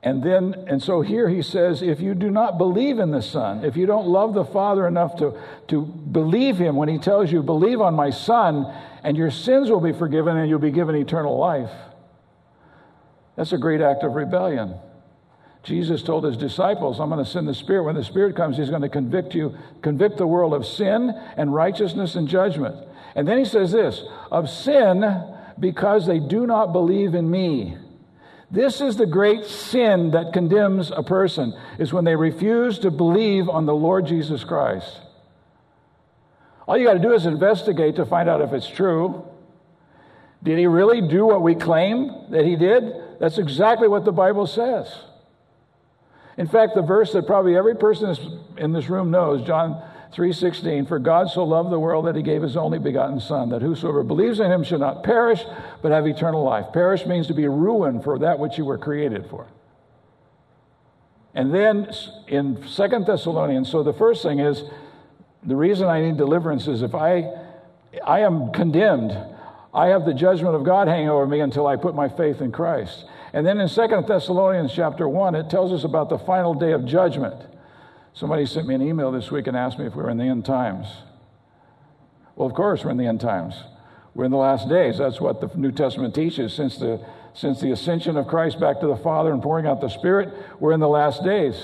And 0.03 0.23
then, 0.23 0.55
and 0.69 0.83
so 0.83 1.01
here 1.01 1.29
he 1.29 1.43
says, 1.43 1.83
if 1.83 2.01
you 2.01 2.15
do 2.15 2.31
not 2.31 2.59
believe 2.59 2.99
in 2.99 3.11
the 3.11 3.23
Son, 3.23 3.65
if 3.65 3.77
you 3.77 3.87
don't 3.87 4.07
love 4.07 4.35
the 4.35 4.45
Father 4.45 4.87
enough 4.87 5.17
to, 5.17 5.37
to 5.69 5.83
believe 5.83 6.59
him 6.59 6.77
when 6.77 6.89
he 6.89 6.99
tells 6.99 7.33
you, 7.33 7.43
believe 7.43 7.81
on 7.81 7.95
my 7.95 8.11
Son, 8.11 8.73
and 9.03 9.17
your 9.17 9.31
sins 9.31 9.71
will 9.71 9.81
be 9.81 9.93
forgiven 9.93 10.37
and 10.37 10.49
you'll 10.49 10.59
be 10.59 10.71
given 10.71 10.95
eternal 10.95 11.37
life 11.37 11.71
that's 13.37 13.53
a 13.53 13.59
great 13.59 13.81
act 13.81 14.03
of 14.03 14.15
rebellion. 14.15 14.75
Jesus 15.65 16.03
told 16.03 16.25
his 16.25 16.37
disciples, 16.37 17.01
I'm 17.01 17.09
going 17.09 17.25
to 17.25 17.31
send 17.31 17.49
the 17.49 17.55
Spirit. 17.55 17.85
When 17.85 17.95
the 17.95 18.05
Spirit 18.05 18.37
comes, 18.37 18.59
he's 18.59 18.69
going 18.69 18.83
to 18.83 18.89
convict 18.89 19.35
you, 19.35 19.57
convict 19.81 20.19
the 20.19 20.27
world 20.27 20.53
of 20.53 20.67
sin 20.67 21.11
and 21.37 21.55
righteousness 21.55 22.15
and 22.17 22.29
judgment. 22.29 22.77
And 23.15 23.27
then 23.27 23.39
he 23.39 23.45
says 23.45 23.73
this 23.73 24.03
of 24.31 24.51
sin 24.51 25.03
because 25.59 26.07
they 26.07 26.19
do 26.19 26.47
not 26.47 26.73
believe 26.73 27.15
in 27.15 27.31
me. 27.31 27.79
This 28.51 28.81
is 28.81 28.97
the 28.97 29.07
great 29.07 29.47
sin 29.47 30.11
that 30.11 30.33
condemns 30.33 30.91
a 30.91 31.03
person, 31.03 31.59
is 31.79 31.93
when 31.93 32.05
they 32.05 32.15
refuse 32.15 32.79
to 32.81 32.91
believe 32.91 33.49
on 33.49 33.67
the 33.67 33.75
Lord 33.75 34.07
Jesus 34.07 34.45
Christ. 34.45 35.01
All 36.69 36.77
you 36.77 36.87
got 36.87 36.95
to 36.95 36.99
do 36.99 37.13
is 37.13 37.27
investigate 37.27 37.97
to 37.97 38.07
find 38.07 38.29
out 38.29 38.43
if 38.43 38.53
it's 38.53 38.69
true. 38.69 39.27
Did 40.43 40.59
he 40.59 40.67
really 40.67 41.01
do 41.01 41.27
what 41.27 41.43
we 41.43 41.55
claim 41.55 42.31
that 42.31 42.45
he 42.45 42.57
did? 42.57 42.95
That's 43.19 43.39
exactly 43.39 43.89
what 43.89 44.05
the 44.05 44.13
Bible 44.13 44.47
says. 44.47 44.93
In 46.37 46.49
fact, 46.49 46.75
the 46.75 46.83
verse 46.83 47.13
that 47.13 47.27
probably 47.27 47.57
every 47.57 47.77
person 47.77 48.17
in 48.57 48.73
this 48.73 48.89
room 48.89 49.11
knows, 49.11 49.43
John 49.47 49.81
3:16, 50.13 50.87
for 50.87 50.99
God 50.99 51.31
so 51.31 51.45
loved 51.45 51.71
the 51.71 51.79
world 51.79 52.07
that 52.07 52.17
he 52.17 52.23
gave 52.23 52.43
his 52.43 52.57
only 52.57 52.79
begotten 52.79 53.21
son 53.21 53.49
that 53.51 53.63
whosoever 53.63 54.03
believes 54.03 54.41
in 54.41 54.51
him 54.51 54.63
should 54.63 54.81
not 54.81 55.03
perish 55.03 55.45
but 55.83 55.93
have 55.93 56.07
eternal 56.07 56.43
life. 56.43 56.73
Perish 56.73 57.07
means 57.07 57.27
to 57.29 57.35
be 57.35 57.47
ruined 57.47 58.05
for 58.05 58.19
that 58.19 58.39
which 58.39 58.59
you 58.59 58.65
were 58.65 58.79
created 58.79 59.27
for. 59.27 59.47
And 61.35 61.53
then 61.53 61.93
in 62.29 62.67
Second 62.67 63.07
Thessalonians, 63.07 63.69
so 63.69 63.83
the 63.83 63.93
first 63.93 64.23
thing 64.23 64.39
is 64.39 64.65
the 65.43 65.57
reason 65.57 65.89
I 65.89 66.01
need 66.01 66.17
deliverance 66.17 66.69
is 66.69 66.83
if 66.83 66.95
I 66.95 67.31
I 68.05 68.21
am 68.21 68.51
condemned 68.51 69.17
I 69.75 69.89
have 69.89 70.05
the 70.05 70.15
judgment 70.15 70.55
of 70.55 70.63
God 70.63 70.87
hanging 70.87 71.09
over 71.09 71.27
me 71.27 71.41
until 71.41 71.67
I 71.67 71.77
put 71.77 71.95
my 71.95 72.09
faith 72.09 72.41
in 72.41 72.53
Christ. 72.53 73.07
And 73.33 73.45
then 73.45 73.61
in 73.61 73.69
Second 73.69 74.07
Thessalonians 74.07 74.73
chapter 74.73 75.09
1, 75.09 75.35
it 75.35 75.51
tells 75.51 75.73
us 75.73 75.83
about 75.83 76.09
the 76.09 76.19
final 76.19 76.55
day 76.55 76.73
of 76.73 76.87
judgment. 76.87 77.35
Somebody 78.13 78.47
sent 78.47 78.69
me 78.69 78.77
an 78.77 78.83
email 78.83 79.11
this 79.11 79.33
week 79.33 79.49
and 79.49 79.57
asked 79.57 79.79
me 79.79 79.87
if 79.87 79.97
we 79.97 80.03
were 80.05 80.11
in 80.11 80.19
the 80.19 80.25
end 80.25 80.45
times. 80.45 80.87
Well, 82.37 82.47
of 82.47 82.55
course, 82.55 82.85
we're 82.85 82.93
in 82.93 82.97
the 82.97 83.07
end 83.07 83.21
times. 83.21 83.57
We're 84.15 84.25
in 84.25 84.31
the 84.31 84.37
last 84.37 84.69
days. 84.69 84.99
That's 84.99 85.21
what 85.21 85.41
the 85.41 85.51
New 85.59 85.73
Testament 85.73 86.15
teaches. 86.15 86.55
Since 86.55 86.77
the, 86.77 87.05
since 87.33 87.61
the 87.61 87.73
ascension 87.73 88.17
of 88.17 88.29
Christ 88.29 88.61
back 88.61 88.79
to 88.81 88.87
the 88.87 88.97
Father 88.97 89.33
and 89.33 89.43
pouring 89.43 89.67
out 89.67 89.81
the 89.81 89.89
Spirit, 89.89 90.33
we're 90.61 90.73
in 90.73 90.79
the 90.79 90.89
last 90.89 91.25
days. 91.25 91.61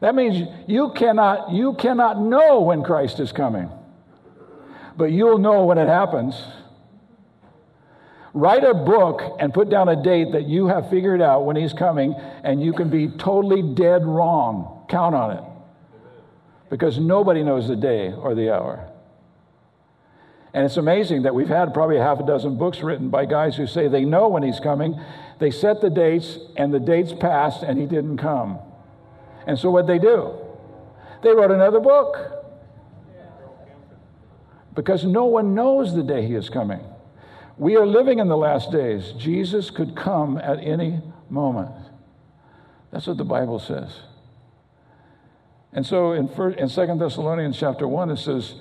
That 0.00 0.14
means 0.14 0.48
you 0.66 0.92
cannot, 0.94 1.52
you 1.52 1.74
cannot 1.74 2.18
know 2.18 2.62
when 2.62 2.82
Christ 2.82 3.20
is 3.20 3.30
coming, 3.30 3.70
but 4.96 5.12
you'll 5.12 5.38
know 5.38 5.66
when 5.66 5.76
it 5.76 5.88
happens. 5.88 6.34
Write 8.34 8.64
a 8.64 8.72
book 8.72 9.36
and 9.40 9.52
put 9.52 9.68
down 9.68 9.88
a 9.90 10.02
date 10.02 10.32
that 10.32 10.46
you 10.46 10.66
have 10.66 10.88
figured 10.88 11.20
out 11.20 11.44
when 11.44 11.54
he's 11.54 11.74
coming, 11.74 12.14
and 12.42 12.62
you 12.62 12.72
can 12.72 12.88
be 12.88 13.08
totally 13.08 13.62
dead 13.62 14.06
wrong. 14.06 14.86
Count 14.88 15.14
on 15.14 15.36
it. 15.36 15.44
Because 16.70 16.98
nobody 16.98 17.42
knows 17.42 17.68
the 17.68 17.76
day 17.76 18.12
or 18.12 18.34
the 18.34 18.50
hour. 18.50 18.88
And 20.54 20.64
it's 20.64 20.78
amazing 20.78 21.22
that 21.22 21.34
we've 21.34 21.48
had 21.48 21.74
probably 21.74 21.98
half 21.98 22.20
a 22.20 22.26
dozen 22.26 22.56
books 22.56 22.80
written 22.80 23.10
by 23.10 23.26
guys 23.26 23.56
who 23.56 23.66
say 23.66 23.88
they 23.88 24.04
know 24.04 24.28
when 24.28 24.42
he's 24.42 24.60
coming. 24.60 24.98
They 25.38 25.50
set 25.50 25.82
the 25.82 25.90
dates, 25.90 26.38
and 26.56 26.72
the 26.72 26.80
dates 26.80 27.12
passed, 27.12 27.62
and 27.62 27.78
he 27.78 27.86
didn't 27.86 28.16
come. 28.16 28.58
And 29.46 29.58
so 29.58 29.70
what 29.70 29.86
they 29.86 29.98
do? 29.98 30.38
They 31.22 31.34
wrote 31.34 31.50
another 31.50 31.80
book. 31.80 32.16
Because 34.74 35.04
no 35.04 35.26
one 35.26 35.54
knows 35.54 35.94
the 35.94 36.02
day 36.02 36.26
he 36.26 36.34
is 36.34 36.48
coming. 36.48 36.80
We 37.62 37.76
are 37.76 37.86
living 37.86 38.18
in 38.18 38.26
the 38.26 38.36
last 38.36 38.72
days. 38.72 39.12
Jesus 39.16 39.70
could 39.70 39.94
come 39.94 40.36
at 40.36 40.58
any 40.58 41.00
moment. 41.30 41.70
That's 42.90 43.06
what 43.06 43.18
the 43.18 43.24
Bible 43.24 43.60
says. 43.60 44.00
And 45.72 45.86
so 45.86 46.10
in, 46.10 46.26
first, 46.26 46.58
in 46.58 46.68
2 46.68 46.98
Thessalonians 46.98 47.56
chapter 47.56 47.86
1, 47.86 48.10
it 48.10 48.16
says 48.16 48.56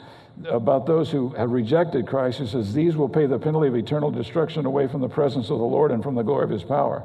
about 0.47 0.85
those 0.85 1.09
who 1.09 1.29
have 1.29 1.49
rejected 1.49 2.05
Christ, 2.05 2.41
it 2.41 2.49
says, 2.49 2.75
These 2.75 2.95
will 2.95 3.09
pay 3.09 3.25
the 3.25 3.39
penalty 3.39 3.69
of 3.69 3.75
eternal 3.75 4.11
destruction 4.11 4.67
away 4.67 4.87
from 4.87 5.01
the 5.01 5.09
presence 5.09 5.49
of 5.49 5.57
the 5.57 5.65
Lord 5.65 5.89
and 5.89 6.03
from 6.03 6.13
the 6.13 6.21
glory 6.21 6.43
of 6.43 6.51
his 6.51 6.63
power. 6.63 7.03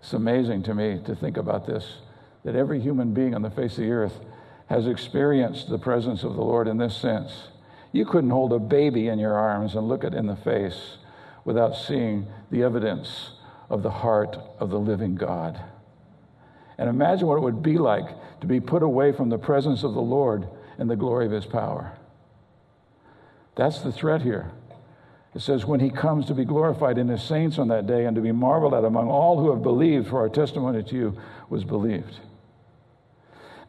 It's 0.00 0.14
amazing 0.14 0.64
to 0.64 0.74
me 0.74 1.00
to 1.06 1.14
think 1.14 1.36
about 1.36 1.64
this 1.64 1.98
that 2.42 2.56
every 2.56 2.80
human 2.80 3.14
being 3.14 3.36
on 3.36 3.42
the 3.42 3.50
face 3.50 3.78
of 3.78 3.84
the 3.84 3.92
earth 3.92 4.18
has 4.66 4.88
experienced 4.88 5.68
the 5.68 5.78
presence 5.78 6.24
of 6.24 6.34
the 6.34 6.42
Lord 6.42 6.66
in 6.66 6.78
this 6.78 6.96
sense. 6.96 7.50
You 7.94 8.04
couldn't 8.04 8.30
hold 8.30 8.52
a 8.52 8.58
baby 8.58 9.06
in 9.06 9.20
your 9.20 9.34
arms 9.34 9.76
and 9.76 9.86
look 9.86 10.02
it 10.02 10.14
in 10.14 10.26
the 10.26 10.34
face 10.34 10.96
without 11.44 11.76
seeing 11.76 12.26
the 12.50 12.64
evidence 12.64 13.30
of 13.70 13.84
the 13.84 13.90
heart 13.90 14.36
of 14.58 14.70
the 14.70 14.80
living 14.80 15.14
God. 15.14 15.60
And 16.76 16.90
imagine 16.90 17.28
what 17.28 17.36
it 17.36 17.42
would 17.42 17.62
be 17.62 17.78
like 17.78 18.08
to 18.40 18.48
be 18.48 18.58
put 18.58 18.82
away 18.82 19.12
from 19.12 19.28
the 19.28 19.38
presence 19.38 19.84
of 19.84 19.94
the 19.94 20.02
Lord 20.02 20.48
and 20.76 20.90
the 20.90 20.96
glory 20.96 21.26
of 21.26 21.30
his 21.30 21.46
power. 21.46 21.96
That's 23.54 23.78
the 23.78 23.92
threat 23.92 24.22
here. 24.22 24.50
It 25.32 25.42
says, 25.42 25.64
when 25.64 25.78
he 25.78 25.90
comes 25.90 26.26
to 26.26 26.34
be 26.34 26.44
glorified 26.44 26.98
in 26.98 27.06
his 27.06 27.22
saints 27.22 27.60
on 27.60 27.68
that 27.68 27.86
day 27.86 28.06
and 28.06 28.16
to 28.16 28.20
be 28.20 28.32
marveled 28.32 28.74
at 28.74 28.84
among 28.84 29.08
all 29.08 29.38
who 29.38 29.52
have 29.52 29.62
believed, 29.62 30.08
for 30.08 30.18
our 30.18 30.28
testimony 30.28 30.82
to 30.82 30.96
you 30.96 31.20
was 31.48 31.62
believed. 31.62 32.18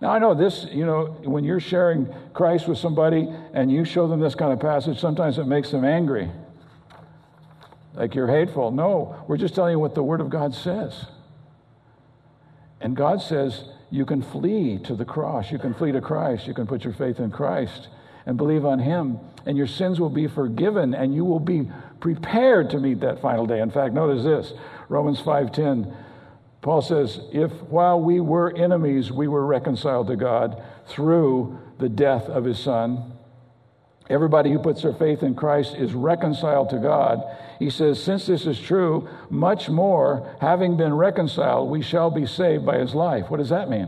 Now, 0.01 0.11
I 0.11 0.19
know 0.19 0.33
this, 0.33 0.65
you 0.71 0.85
know, 0.85 1.05
when 1.23 1.43
you're 1.43 1.59
sharing 1.59 2.13
Christ 2.33 2.67
with 2.67 2.77
somebody 2.77 3.29
and 3.53 3.71
you 3.71 3.85
show 3.85 4.07
them 4.07 4.19
this 4.19 4.35
kind 4.35 4.51
of 4.51 4.59
passage, 4.59 4.99
sometimes 4.99 5.37
it 5.37 5.47
makes 5.47 5.71
them 5.71 5.85
angry. 5.85 6.29
Like 7.93 8.13
you're 8.13 8.27
hateful. 8.27 8.71
No, 8.71 9.23
we're 9.27 9.37
just 9.37 9.55
telling 9.55 9.71
you 9.71 9.79
what 9.79 9.95
the 9.95 10.03
Word 10.03 10.19
of 10.19 10.29
God 10.29 10.53
says. 10.53 11.05
And 12.81 12.95
God 12.95 13.21
says 13.21 13.63
you 13.89 14.05
can 14.05 14.21
flee 14.21 14.79
to 14.79 14.95
the 14.95 15.05
cross, 15.05 15.51
you 15.51 15.57
can 15.57 15.73
flee 15.73 15.93
to 15.93 16.01
Christ, 16.01 16.45
you 16.45 16.53
can 16.53 16.67
put 16.67 16.83
your 16.83 16.93
faith 16.93 17.19
in 17.19 17.31
Christ 17.31 17.87
and 18.25 18.37
believe 18.37 18.65
on 18.65 18.79
Him, 18.79 19.19
and 19.45 19.57
your 19.57 19.67
sins 19.67 19.99
will 19.99 20.09
be 20.09 20.27
forgiven, 20.27 20.93
and 20.93 21.13
you 21.15 21.23
will 21.23 21.39
be 21.39 21.69
prepared 21.99 22.69
to 22.71 22.79
meet 22.79 22.99
that 22.99 23.21
final 23.21 23.45
day. 23.45 23.61
In 23.61 23.71
fact, 23.71 23.93
notice 23.93 24.23
this 24.23 24.53
Romans 24.89 25.21
5:10 25.21 25.93
Paul 26.65 26.81
says, 26.81 27.19
If 27.31 27.51
while 27.69 28.01
we 28.01 28.19
were 28.19 28.51
enemies, 28.57 29.11
we 29.11 29.27
were 29.27 29.45
reconciled 29.45 30.07
to 30.07 30.15
God 30.15 30.63
through 30.87 31.59
the 31.77 31.89
death 31.89 32.23
of 32.23 32.43
his 32.43 32.57
son, 32.57 33.13
everybody 34.09 34.51
who 34.51 34.57
puts 34.57 34.81
their 34.81 34.95
faith 34.95 35.21
in 35.21 35.35
Christ 35.35 35.75
is 35.75 35.93
reconciled 35.93 36.71
to 36.71 36.79
God. 36.79 37.21
He 37.59 37.69
says, 37.69 38.01
Since 38.01 38.25
this 38.25 38.47
is 38.47 38.59
true, 38.59 39.07
much 39.29 39.69
more, 39.69 40.35
having 40.41 40.75
been 40.75 40.95
reconciled, 40.95 41.69
we 41.69 41.83
shall 41.83 42.09
be 42.09 42.25
saved 42.25 42.65
by 42.65 42.79
his 42.79 42.95
life. 42.95 43.29
What 43.29 43.37
does 43.37 43.49
that 43.49 43.69
mean? 43.69 43.87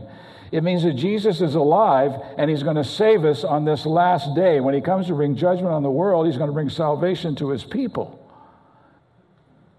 It 0.52 0.62
means 0.62 0.84
that 0.84 0.94
Jesus 0.94 1.40
is 1.40 1.56
alive 1.56 2.12
and 2.36 2.48
he's 2.48 2.62
going 2.62 2.76
to 2.76 2.84
save 2.84 3.24
us 3.24 3.42
on 3.42 3.64
this 3.64 3.86
last 3.86 4.36
day. 4.36 4.60
When 4.60 4.74
he 4.74 4.80
comes 4.80 5.08
to 5.08 5.14
bring 5.14 5.34
judgment 5.34 5.74
on 5.74 5.82
the 5.82 5.90
world, 5.90 6.26
he's 6.26 6.38
going 6.38 6.46
to 6.46 6.54
bring 6.54 6.70
salvation 6.70 7.34
to 7.36 7.48
his 7.48 7.64
people. 7.64 8.24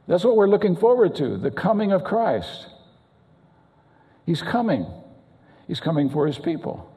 That's 0.05 0.25
what 0.25 0.35
we're 0.35 0.49
looking 0.49 0.75
forward 0.75 1.15
to 1.15 1.37
the 1.37 1.49
coming 1.49 1.93
of 1.93 2.03
Christ. 2.03 2.67
He's 4.29 4.43
coming. 4.43 4.85
He's 5.67 5.79
coming 5.79 6.07
for 6.07 6.27
his 6.27 6.37
people. 6.37 6.87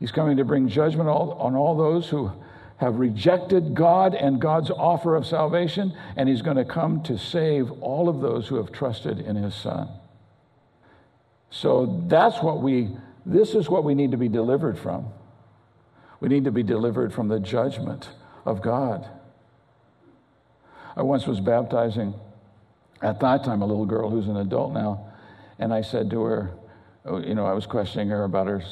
He's 0.00 0.10
coming 0.10 0.38
to 0.38 0.44
bring 0.44 0.68
judgment 0.68 1.08
on 1.08 1.54
all 1.54 1.76
those 1.76 2.08
who 2.08 2.32
have 2.78 2.96
rejected 2.96 3.76
God 3.76 4.12
and 4.12 4.40
God's 4.40 4.72
offer 4.72 5.14
of 5.14 5.24
salvation, 5.24 5.96
and 6.16 6.28
he's 6.28 6.42
going 6.42 6.56
to 6.56 6.64
come 6.64 7.00
to 7.04 7.16
save 7.16 7.70
all 7.80 8.08
of 8.08 8.22
those 8.22 8.48
who 8.48 8.56
have 8.56 8.72
trusted 8.72 9.20
in 9.20 9.36
his 9.36 9.54
Son. 9.54 9.88
So 11.50 12.02
that's 12.08 12.42
what 12.42 12.60
we, 12.60 12.88
this 13.24 13.54
is 13.54 13.70
what 13.70 13.84
we 13.84 13.94
need 13.94 14.10
to 14.10 14.16
be 14.16 14.28
delivered 14.28 14.80
from. 14.80 15.06
We 16.18 16.28
need 16.28 16.42
to 16.42 16.50
be 16.50 16.64
delivered 16.64 17.14
from 17.14 17.28
the 17.28 17.38
judgment 17.38 18.10
of 18.44 18.62
God. 18.62 19.08
I 20.96 21.02
once 21.02 21.24
was 21.24 21.38
baptizing, 21.38 22.14
at 23.00 23.20
that 23.20 23.44
time, 23.44 23.62
a 23.62 23.66
little 23.66 23.86
girl 23.86 24.10
who's 24.10 24.26
an 24.26 24.38
adult 24.38 24.72
now. 24.72 25.05
And 25.58 25.72
I 25.72 25.80
said 25.80 26.10
to 26.10 26.22
her, 26.22 26.50
oh, 27.04 27.18
you 27.18 27.34
know, 27.34 27.46
I 27.46 27.52
was 27.52 27.66
questioning 27.66 28.08
her 28.08 28.24
about 28.24 28.46
her 28.46 28.62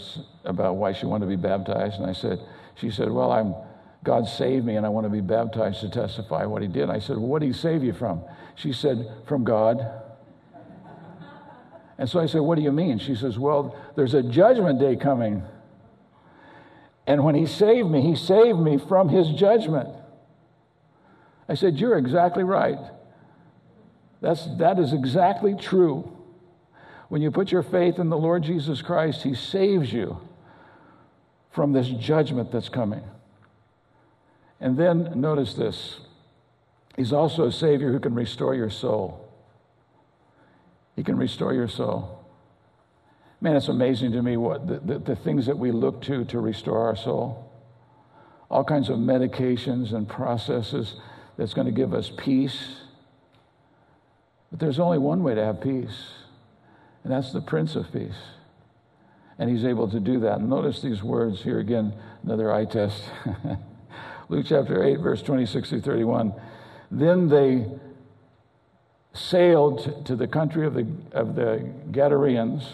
about 0.45 0.77
why 0.77 0.93
she 0.93 1.07
wanted 1.07 1.27
to 1.27 1.31
be 1.31 1.41
baptized, 1.41 2.01
and 2.01 2.07
I 2.09 2.13
said, 2.13 2.41
she 2.77 2.91
said, 2.91 3.11
well, 3.11 3.33
I'm 3.33 3.55
God 4.05 4.29
saved 4.29 4.67
me, 4.67 4.77
and 4.77 4.85
I 4.85 4.91
want 4.91 5.07
to 5.07 5.11
be 5.11 5.23
baptized 5.23 5.81
to 5.81 5.89
testify 5.89 6.45
what 6.45 6.61
He 6.61 6.69
did. 6.69 6.91
I 6.91 6.99
said, 6.99 7.17
well, 7.17 7.27
what 7.27 7.39
did 7.41 7.47
He 7.47 7.53
save 7.55 7.83
you 7.83 7.95
from? 7.95 8.23
She 8.55 8.73
said, 8.73 9.11
from 9.27 9.45
God. 9.45 9.81
And 11.97 12.09
so 12.09 12.21
I 12.21 12.27
said, 12.27 12.41
what 12.41 12.57
do 12.57 12.63
you 12.63 12.73
mean? 12.73 12.99
She 12.99 13.15
says, 13.15 13.39
well, 13.39 13.75
there's 13.97 14.13
a 14.13 14.23
judgment 14.23 14.79
day 14.79 14.95
coming. 14.95 15.43
And 17.07 17.25
when 17.25 17.35
He 17.35 17.47
saved 17.47 17.89
me, 17.89 18.03
He 18.03 18.15
saved 18.15 18.59
me 18.59 18.77
from 18.77 19.09
His 19.09 19.31
judgment. 19.31 19.89
I 21.49 21.55
said, 21.55 21.79
you're 21.79 21.97
exactly 21.97 22.45
right. 22.45 22.79
That's, 24.21 24.47
that 24.59 24.79
is 24.79 24.93
exactly 24.93 25.55
true. 25.55 26.14
When 27.09 27.23
you 27.23 27.31
put 27.31 27.53
your 27.53 27.63
faith 27.63 27.99
in 27.99 28.09
the 28.09 28.17
Lord 28.17 28.43
Jesus 28.43 28.83
Christ, 28.83 29.23
He 29.23 29.35
saves 29.35 29.93
you 29.93 30.21
from 31.51 31.73
this 31.73 31.89
judgment 31.89 32.51
that's 32.51 32.69
coming. 32.69 33.03
And 34.61 34.77
then 34.77 35.21
notice 35.21 35.55
this 35.55 36.01
He's 36.97 37.13
also 37.13 37.47
a 37.47 37.53
Savior 37.53 37.93
who 37.93 38.01
can 38.01 38.15
restore 38.15 38.55
your 38.55 38.71
soul. 38.71 39.21
He 40.97 41.03
can 41.03 41.17
restore 41.17 41.53
your 41.53 41.69
soul. 41.69 42.25
Man, 43.41 43.57
it's 43.57 43.69
amazing 43.69 44.13
to 44.13 44.23
me 44.23 44.37
what 44.37 44.67
the, 44.67 44.79
the, 44.79 44.99
the 45.01 45.17
things 45.17 45.47
that 45.47 45.59
we 45.59 45.73
look 45.73 46.01
to 46.03 46.25
to 46.27 46.39
restore 46.39 46.87
our 46.87 46.97
soul. 46.97 47.51
All 48.49 48.65
kinds 48.65 48.89
of 48.89 48.99
medications 48.99 49.93
and 49.93 50.09
processes 50.09 50.95
that's 51.37 51.53
going 51.53 51.67
to 51.67 51.73
give 51.73 51.93
us 51.93 52.11
peace. 52.17 52.77
But 54.51 54.61
there's 54.61 54.79
only 54.79 54.99
one 54.99 55.25
way 55.25 55.35
to 55.35 55.45
have 55.45 55.61
peace 55.61 56.11
and 57.05 57.13
that's 57.13 57.33
the 57.33 57.41
Prince 57.41 57.77
of 57.77 57.93
Peace. 57.93 58.17
And 59.39 59.51
he's 59.51 59.65
able 59.65 59.89
to 59.91 60.01
do 60.01 60.21
that. 60.21 60.41
Notice 60.41 60.81
these 60.81 61.03
words 61.03 61.43
here 61.43 61.59
again, 61.59 61.93
another 62.23 62.53
eye 62.53 62.65
test. 62.65 63.03
Luke 64.29 64.47
chapter 64.49 64.83
8, 64.83 65.01
verse 65.01 65.23
26 65.23 65.69
through 65.69 65.81
31. 65.83 66.35
Then 66.91 67.29
they 67.29 67.67
sailed 69.13 70.07
to 70.07 70.17
the 70.17 70.27
country 70.27 70.67
of 70.67 70.75
the, 70.75 70.87
of 71.13 71.35
the 71.35 71.69
Gadarenes, 71.91 72.65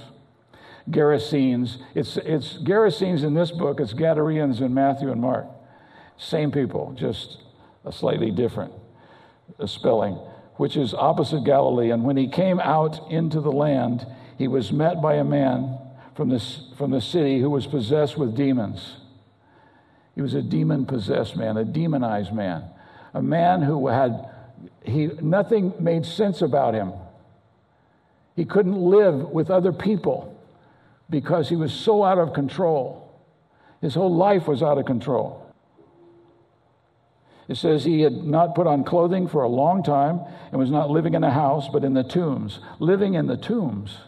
Gerasenes. 0.88 1.78
It's, 1.94 2.16
it's 2.18 2.54
Gerasenes 2.58 3.24
in 3.24 3.34
this 3.34 3.50
book, 3.50 3.80
it's 3.80 3.92
Gadarenes 3.92 4.60
in 4.60 4.72
Matthew 4.72 5.10
and 5.10 5.20
Mark. 5.20 5.46
Same 6.16 6.52
people, 6.52 6.92
just 6.96 7.38
a 7.84 7.92
slightly 7.92 8.30
different 8.30 8.72
uh, 9.58 9.66
spelling, 9.66 10.14
which 10.56 10.76
is 10.76 10.94
opposite 10.94 11.44
Galilee. 11.44 11.90
And 11.90 12.04
when 12.04 12.16
he 12.16 12.28
came 12.28 12.60
out 12.60 13.10
into 13.10 13.40
the 13.40 13.52
land, 13.52 14.06
he 14.40 14.48
was 14.48 14.72
met 14.72 15.02
by 15.02 15.16
a 15.16 15.22
man 15.22 15.76
from, 16.14 16.30
this, 16.30 16.62
from 16.78 16.92
the 16.92 17.00
city 17.02 17.38
who 17.40 17.50
was 17.50 17.66
possessed 17.66 18.16
with 18.16 18.34
demons. 18.34 18.96
He 20.14 20.22
was 20.22 20.32
a 20.32 20.40
demon 20.40 20.86
possessed 20.86 21.36
man, 21.36 21.58
a 21.58 21.64
demonized 21.64 22.32
man, 22.32 22.64
a 23.12 23.20
man 23.20 23.60
who 23.60 23.88
had, 23.88 24.30
he, 24.82 25.08
nothing 25.20 25.74
made 25.78 26.06
sense 26.06 26.40
about 26.40 26.72
him. 26.72 26.94
He 28.34 28.46
couldn't 28.46 28.80
live 28.80 29.28
with 29.28 29.50
other 29.50 29.74
people 29.74 30.34
because 31.10 31.50
he 31.50 31.56
was 31.56 31.70
so 31.70 32.02
out 32.02 32.16
of 32.16 32.32
control. 32.32 33.12
His 33.82 33.94
whole 33.94 34.16
life 34.16 34.48
was 34.48 34.62
out 34.62 34.78
of 34.78 34.86
control. 34.86 35.52
It 37.46 37.58
says 37.58 37.84
he 37.84 38.00
had 38.00 38.24
not 38.24 38.54
put 38.54 38.66
on 38.66 38.84
clothing 38.84 39.28
for 39.28 39.42
a 39.42 39.48
long 39.48 39.82
time 39.82 40.22
and 40.50 40.58
was 40.58 40.70
not 40.70 40.88
living 40.88 41.12
in 41.12 41.24
a 41.24 41.30
house, 41.30 41.68
but 41.70 41.84
in 41.84 41.92
the 41.92 42.04
tombs. 42.04 42.60
Living 42.78 43.12
in 43.12 43.26
the 43.26 43.36
tombs. 43.36 43.98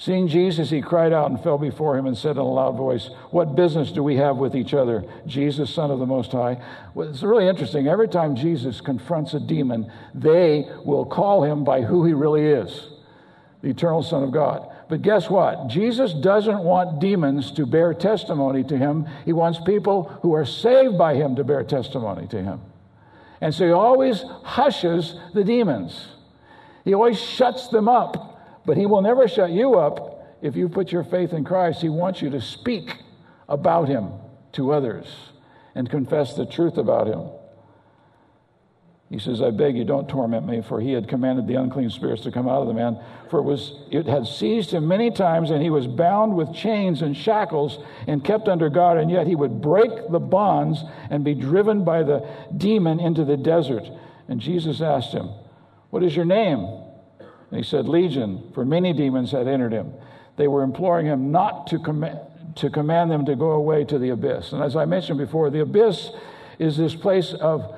Seeing 0.00 0.28
Jesus, 0.28 0.70
he 0.70 0.80
cried 0.80 1.12
out 1.12 1.30
and 1.30 1.38
fell 1.42 1.58
before 1.58 1.98
him 1.98 2.06
and 2.06 2.16
said 2.16 2.30
in 2.30 2.38
a 2.38 2.42
loud 2.42 2.74
voice, 2.74 3.10
What 3.32 3.54
business 3.54 3.92
do 3.92 4.02
we 4.02 4.16
have 4.16 4.38
with 4.38 4.56
each 4.56 4.72
other, 4.72 5.04
Jesus, 5.26 5.74
Son 5.74 5.90
of 5.90 5.98
the 5.98 6.06
Most 6.06 6.32
High? 6.32 6.58
Well, 6.94 7.10
it's 7.10 7.22
really 7.22 7.46
interesting. 7.46 7.86
Every 7.86 8.08
time 8.08 8.34
Jesus 8.34 8.80
confronts 8.80 9.34
a 9.34 9.40
demon, 9.40 9.92
they 10.14 10.66
will 10.86 11.04
call 11.04 11.44
him 11.44 11.64
by 11.64 11.82
who 11.82 12.06
he 12.06 12.14
really 12.14 12.46
is 12.46 12.88
the 13.60 13.68
eternal 13.68 14.02
Son 14.02 14.22
of 14.22 14.32
God. 14.32 14.74
But 14.88 15.02
guess 15.02 15.28
what? 15.28 15.68
Jesus 15.68 16.14
doesn't 16.14 16.60
want 16.60 16.98
demons 16.98 17.52
to 17.52 17.66
bear 17.66 17.92
testimony 17.92 18.64
to 18.64 18.78
him. 18.78 19.06
He 19.26 19.34
wants 19.34 19.60
people 19.60 20.04
who 20.22 20.32
are 20.32 20.46
saved 20.46 20.96
by 20.96 21.14
him 21.14 21.36
to 21.36 21.44
bear 21.44 21.62
testimony 21.62 22.26
to 22.28 22.42
him. 22.42 22.62
And 23.42 23.54
so 23.54 23.66
he 23.66 23.72
always 23.72 24.22
hushes 24.44 25.14
the 25.34 25.44
demons, 25.44 26.06
he 26.86 26.94
always 26.94 27.20
shuts 27.20 27.68
them 27.68 27.86
up 27.86 28.29
but 28.70 28.76
He 28.76 28.86
will 28.86 29.02
never 29.02 29.26
shut 29.26 29.50
you 29.50 29.74
up 29.74 30.38
if 30.42 30.54
you 30.54 30.68
put 30.68 30.92
your 30.92 31.02
faith 31.02 31.32
in 31.32 31.42
Christ. 31.42 31.82
He 31.82 31.88
wants 31.88 32.22
you 32.22 32.30
to 32.30 32.40
speak 32.40 32.98
about 33.48 33.88
Him 33.88 34.12
to 34.52 34.70
others 34.70 35.08
and 35.74 35.90
confess 35.90 36.34
the 36.34 36.46
truth 36.46 36.76
about 36.76 37.08
Him. 37.08 37.30
He 39.08 39.18
says, 39.18 39.42
I 39.42 39.50
beg 39.50 39.76
you, 39.76 39.84
don't 39.84 40.08
torment 40.08 40.46
me, 40.46 40.62
for 40.62 40.80
he 40.80 40.92
had 40.92 41.08
commanded 41.08 41.48
the 41.48 41.56
unclean 41.56 41.90
spirits 41.90 42.22
to 42.22 42.30
come 42.30 42.48
out 42.48 42.62
of 42.62 42.68
the 42.68 42.74
man. 42.74 42.96
For 43.28 43.40
it, 43.40 43.42
was, 43.42 43.74
it 43.90 44.06
had 44.06 44.24
seized 44.24 44.70
him 44.70 44.86
many 44.86 45.10
times, 45.10 45.50
and 45.50 45.60
he 45.60 45.70
was 45.70 45.88
bound 45.88 46.36
with 46.36 46.54
chains 46.54 47.02
and 47.02 47.16
shackles 47.16 47.80
and 48.06 48.24
kept 48.24 48.46
under 48.46 48.70
guard, 48.70 48.98
and 48.98 49.10
yet 49.10 49.26
he 49.26 49.34
would 49.34 49.60
break 49.60 49.90
the 50.12 50.20
bonds 50.20 50.84
and 51.10 51.24
be 51.24 51.34
driven 51.34 51.82
by 51.82 52.04
the 52.04 52.24
demon 52.56 53.00
into 53.00 53.24
the 53.24 53.36
desert. 53.36 53.90
And 54.28 54.40
Jesus 54.40 54.80
asked 54.80 55.12
him, 55.12 55.28
What 55.90 56.04
is 56.04 56.14
your 56.14 56.24
name? 56.24 56.79
And 57.50 57.58
he 57.58 57.68
said, 57.68 57.88
Legion, 57.88 58.50
for 58.54 58.64
many 58.64 58.92
demons 58.92 59.32
had 59.32 59.48
entered 59.48 59.72
him. 59.72 59.92
They 60.36 60.48
were 60.48 60.62
imploring 60.62 61.06
him 61.06 61.32
not 61.32 61.66
to, 61.68 61.78
com- 61.78 62.18
to 62.56 62.70
command 62.70 63.10
them 63.10 63.26
to 63.26 63.36
go 63.36 63.50
away 63.50 63.84
to 63.84 63.98
the 63.98 64.10
abyss. 64.10 64.52
And 64.52 64.62
as 64.62 64.76
I 64.76 64.84
mentioned 64.84 65.18
before, 65.18 65.50
the 65.50 65.60
abyss 65.60 66.10
is 66.58 66.76
this 66.76 66.94
place 66.94 67.34
of 67.34 67.74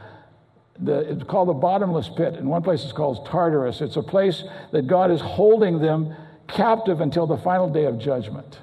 the, 0.79 1.01
it's 1.11 1.25
called 1.25 1.49
the 1.49 1.55
bottomless 1.55 2.09
pit. 2.09 2.35
In 2.35 2.49
one 2.49 2.63
place, 2.63 2.83
it's 2.85 2.93
called 2.93 3.27
Tartarus. 3.27 3.81
It's 3.81 3.97
a 3.97 4.03
place 4.03 4.45
that 4.73 4.87
God 4.87 5.11
is 5.11 5.21
holding 5.21 5.79
them 5.79 6.15
captive 6.49 7.01
until 7.01 7.27
the 7.27 7.37
final 7.39 7.69
day 7.69 7.85
of 7.85 7.99
judgment. 7.99 8.59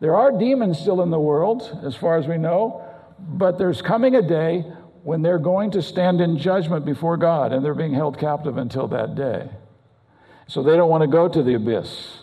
There 0.00 0.16
are 0.16 0.36
demons 0.36 0.78
still 0.78 1.02
in 1.02 1.10
the 1.10 1.20
world, 1.20 1.80
as 1.84 1.94
far 1.94 2.18
as 2.18 2.26
we 2.26 2.36
know, 2.36 2.84
but 3.18 3.58
there's 3.58 3.80
coming 3.80 4.14
a 4.14 4.22
day 4.22 4.64
when 5.04 5.22
they're 5.22 5.38
going 5.38 5.70
to 5.70 5.82
stand 5.82 6.20
in 6.20 6.36
judgment 6.36 6.84
before 6.84 7.16
God, 7.16 7.52
and 7.52 7.64
they're 7.64 7.74
being 7.74 7.94
held 7.94 8.18
captive 8.18 8.58
until 8.58 8.88
that 8.88 9.14
day. 9.14 9.48
So 10.46 10.62
they 10.62 10.76
don't 10.76 10.88
want 10.88 11.02
to 11.02 11.08
go 11.08 11.28
to 11.28 11.42
the 11.42 11.54
abyss. 11.54 12.18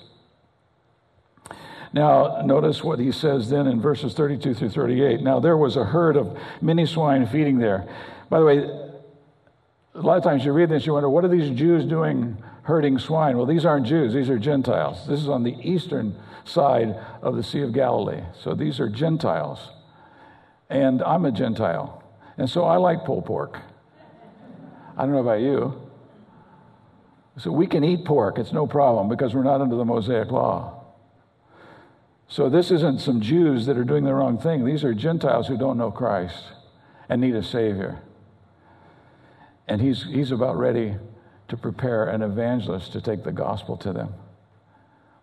Now, 1.93 2.41
notice 2.43 2.83
what 2.83 2.99
he 2.99 3.11
says 3.11 3.49
then 3.49 3.67
in 3.67 3.79
verses 3.79 4.13
32 4.15 4.55
through 4.55 4.69
38. 4.69 5.21
Now, 5.21 5.39
there 5.39 5.55
was 5.55 5.77
a 5.77 5.83
herd 5.83 6.17
of 6.17 6.35
many 6.59 6.87
swine 6.87 7.27
feeding 7.27 7.59
there. 7.59 7.87
By 8.29 8.39
the 8.39 8.45
way, 8.45 8.57
a 9.93 10.01
lot 10.01 10.17
of 10.17 10.23
times 10.23 10.43
you 10.43 10.53
read 10.53 10.69
this, 10.69 10.87
you 10.87 10.93
wonder, 10.93 11.09
what 11.09 11.23
are 11.23 11.27
these 11.27 11.55
Jews 11.55 11.85
doing 11.85 12.41
herding 12.63 12.97
swine? 12.97 13.37
Well, 13.37 13.45
these 13.45 13.63
aren't 13.63 13.85
Jews, 13.85 14.13
these 14.13 14.29
are 14.29 14.39
Gentiles. 14.39 15.05
This 15.07 15.19
is 15.19 15.29
on 15.29 15.43
the 15.43 15.55
eastern 15.61 16.15
side 16.45 16.95
of 17.21 17.35
the 17.35 17.43
Sea 17.43 17.61
of 17.61 17.73
Galilee. 17.73 18.23
So 18.41 18.55
these 18.55 18.79
are 18.79 18.89
Gentiles. 18.89 19.69
And 20.69 21.03
I'm 21.03 21.25
a 21.25 21.31
Gentile. 21.31 22.03
And 22.37 22.49
so 22.49 22.63
I 22.63 22.77
like 22.77 23.05
pulled 23.05 23.25
pork. 23.25 23.59
I 24.97 25.03
don't 25.03 25.11
know 25.11 25.19
about 25.19 25.41
you. 25.41 25.79
So 27.37 27.51
we 27.51 27.65
can 27.65 27.83
eat 27.83 28.05
pork, 28.05 28.37
it's 28.37 28.53
no 28.53 28.67
problem 28.67 29.09
because 29.09 29.33
we're 29.33 29.43
not 29.43 29.61
under 29.61 29.75
the 29.75 29.85
Mosaic 29.85 30.31
law. 30.31 30.83
So 32.27 32.49
this 32.49 32.71
isn't 32.71 32.99
some 32.99 33.21
Jews 33.21 33.65
that 33.65 33.77
are 33.77 33.83
doing 33.83 34.03
the 34.03 34.13
wrong 34.13 34.37
thing. 34.37 34.65
These 34.65 34.83
are 34.83 34.93
Gentiles 34.93 35.47
who 35.47 35.57
don't 35.57 35.77
know 35.77 35.91
Christ 35.91 36.43
and 37.09 37.21
need 37.21 37.35
a 37.35 37.43
Savior. 37.43 38.01
And 39.67 39.81
he's, 39.81 40.03
he's 40.03 40.31
about 40.31 40.57
ready 40.57 40.95
to 41.47 41.57
prepare 41.57 42.05
an 42.05 42.21
evangelist 42.21 42.91
to 42.93 43.01
take 43.01 43.23
the 43.23 43.31
gospel 43.31 43.77
to 43.77 43.93
them 43.93 44.13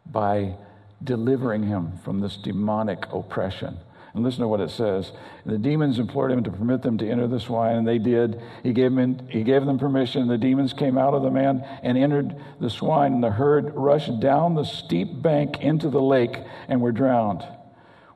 by 0.06 0.54
delivering 1.02 1.64
him 1.64 1.98
from 2.04 2.20
this 2.20 2.36
demonic 2.36 3.04
oppression. 3.12 3.78
And 4.12 4.24
listen 4.24 4.40
to 4.40 4.48
what 4.48 4.60
it 4.60 4.70
says. 4.70 5.12
The 5.46 5.56
demons 5.56 6.00
implored 6.00 6.32
him 6.32 6.42
to 6.42 6.50
permit 6.50 6.82
them 6.82 6.98
to 6.98 7.08
enter 7.08 7.28
the 7.28 7.38
swine, 7.38 7.76
and 7.76 7.86
they 7.86 7.98
did. 7.98 8.42
He 8.64 8.72
gave, 8.72 8.98
in, 8.98 9.28
he 9.30 9.44
gave 9.44 9.64
them 9.64 9.78
permission. 9.78 10.26
The 10.26 10.36
demons 10.36 10.72
came 10.72 10.98
out 10.98 11.14
of 11.14 11.22
the 11.22 11.30
man 11.30 11.64
and 11.82 11.96
entered 11.96 12.34
the 12.60 12.70
swine, 12.70 13.14
and 13.14 13.22
the 13.22 13.30
herd 13.30 13.72
rushed 13.76 14.18
down 14.18 14.54
the 14.54 14.64
steep 14.64 15.22
bank 15.22 15.60
into 15.60 15.90
the 15.90 16.02
lake 16.02 16.36
and 16.68 16.80
were 16.80 16.90
drowned. 16.90 17.44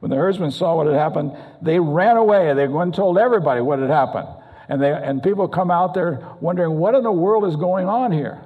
When 0.00 0.10
the 0.10 0.16
herdsmen 0.16 0.50
saw 0.50 0.76
what 0.76 0.86
had 0.86 0.96
happened, 0.96 1.36
they 1.62 1.78
ran 1.78 2.16
away. 2.16 2.52
They 2.54 2.66
went 2.66 2.88
and 2.88 2.94
told 2.94 3.16
everybody 3.16 3.60
what 3.60 3.78
had 3.78 3.88
happened. 3.88 4.28
And, 4.68 4.82
they, 4.82 4.92
and 4.92 5.22
people 5.22 5.46
come 5.46 5.70
out 5.70 5.94
there 5.94 6.26
wondering, 6.40 6.76
what 6.76 6.94
in 6.94 7.04
the 7.04 7.12
world 7.12 7.44
is 7.44 7.56
going 7.56 7.88
on 7.88 8.10
here? 8.10 8.42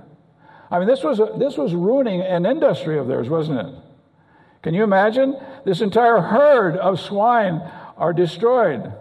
I 0.70 0.78
mean, 0.78 0.86
this 0.86 1.02
was, 1.02 1.18
a, 1.18 1.32
this 1.38 1.56
was 1.56 1.74
ruining 1.74 2.20
an 2.20 2.44
industry 2.44 2.98
of 2.98 3.08
theirs, 3.08 3.28
wasn't 3.28 3.60
it? 3.60 3.74
Can 4.62 4.74
you 4.74 4.82
imagine? 4.82 5.36
This 5.64 5.80
entire 5.80 6.20
herd 6.20 6.76
of 6.76 7.00
swine 7.00 7.62
are 7.96 8.12
destroyed. 8.12 8.92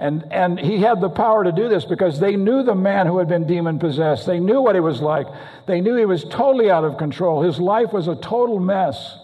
And, 0.00 0.24
and 0.30 0.58
he 0.58 0.78
had 0.78 1.00
the 1.00 1.08
power 1.08 1.42
to 1.42 1.50
do 1.50 1.68
this 1.68 1.84
because 1.84 2.20
they 2.20 2.36
knew 2.36 2.62
the 2.62 2.74
man 2.74 3.06
who 3.06 3.18
had 3.18 3.28
been 3.28 3.46
demon 3.46 3.78
possessed. 3.78 4.26
They 4.26 4.38
knew 4.38 4.60
what 4.60 4.76
he 4.76 4.80
was 4.80 5.00
like. 5.00 5.26
They 5.66 5.80
knew 5.80 5.96
he 5.96 6.04
was 6.04 6.24
totally 6.24 6.70
out 6.70 6.84
of 6.84 6.98
control. 6.98 7.42
His 7.42 7.58
life 7.58 7.92
was 7.92 8.06
a 8.06 8.14
total 8.14 8.60
mess. 8.60 9.16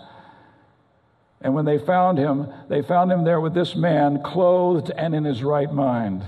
And 1.40 1.55
when 1.55 1.64
they 1.64 1.79
found 1.79 2.19
him, 2.19 2.53
they 2.69 2.83
found 2.83 3.12
him 3.12 3.23
there 3.23 3.40
with 3.40 3.55
this 3.55 3.77
man, 3.77 4.23
clothed 4.23 4.90
and 4.90 5.14
in 5.14 5.25
his 5.25 5.45
right 5.45 5.73
mind. 5.73 6.25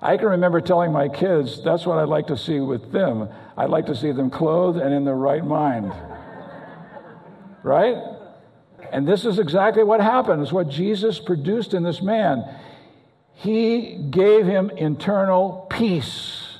I 0.00 0.16
can 0.16 0.28
remember 0.28 0.60
telling 0.60 0.92
my 0.92 1.08
kids, 1.08 1.60
that's 1.64 1.84
what 1.84 1.98
I'd 1.98 2.08
like 2.08 2.28
to 2.28 2.36
see 2.36 2.60
with 2.60 2.92
them. 2.92 3.28
I'd 3.56 3.70
like 3.70 3.86
to 3.86 3.96
see 3.96 4.12
them 4.12 4.30
clothed 4.30 4.78
and 4.78 4.94
in 4.94 5.04
their 5.04 5.16
right 5.16 5.44
mind 5.44 5.92
right? 7.62 7.96
And 8.92 9.06
this 9.06 9.24
is 9.24 9.38
exactly 9.38 9.82
what 9.82 10.00
happened. 10.00 10.42
It's 10.42 10.52
what 10.52 10.68
Jesus 10.68 11.18
produced 11.18 11.74
in 11.74 11.82
this 11.82 12.00
man. 12.00 12.44
He 13.34 13.96
gave 14.10 14.46
him 14.46 14.70
internal 14.70 15.66
peace 15.70 16.58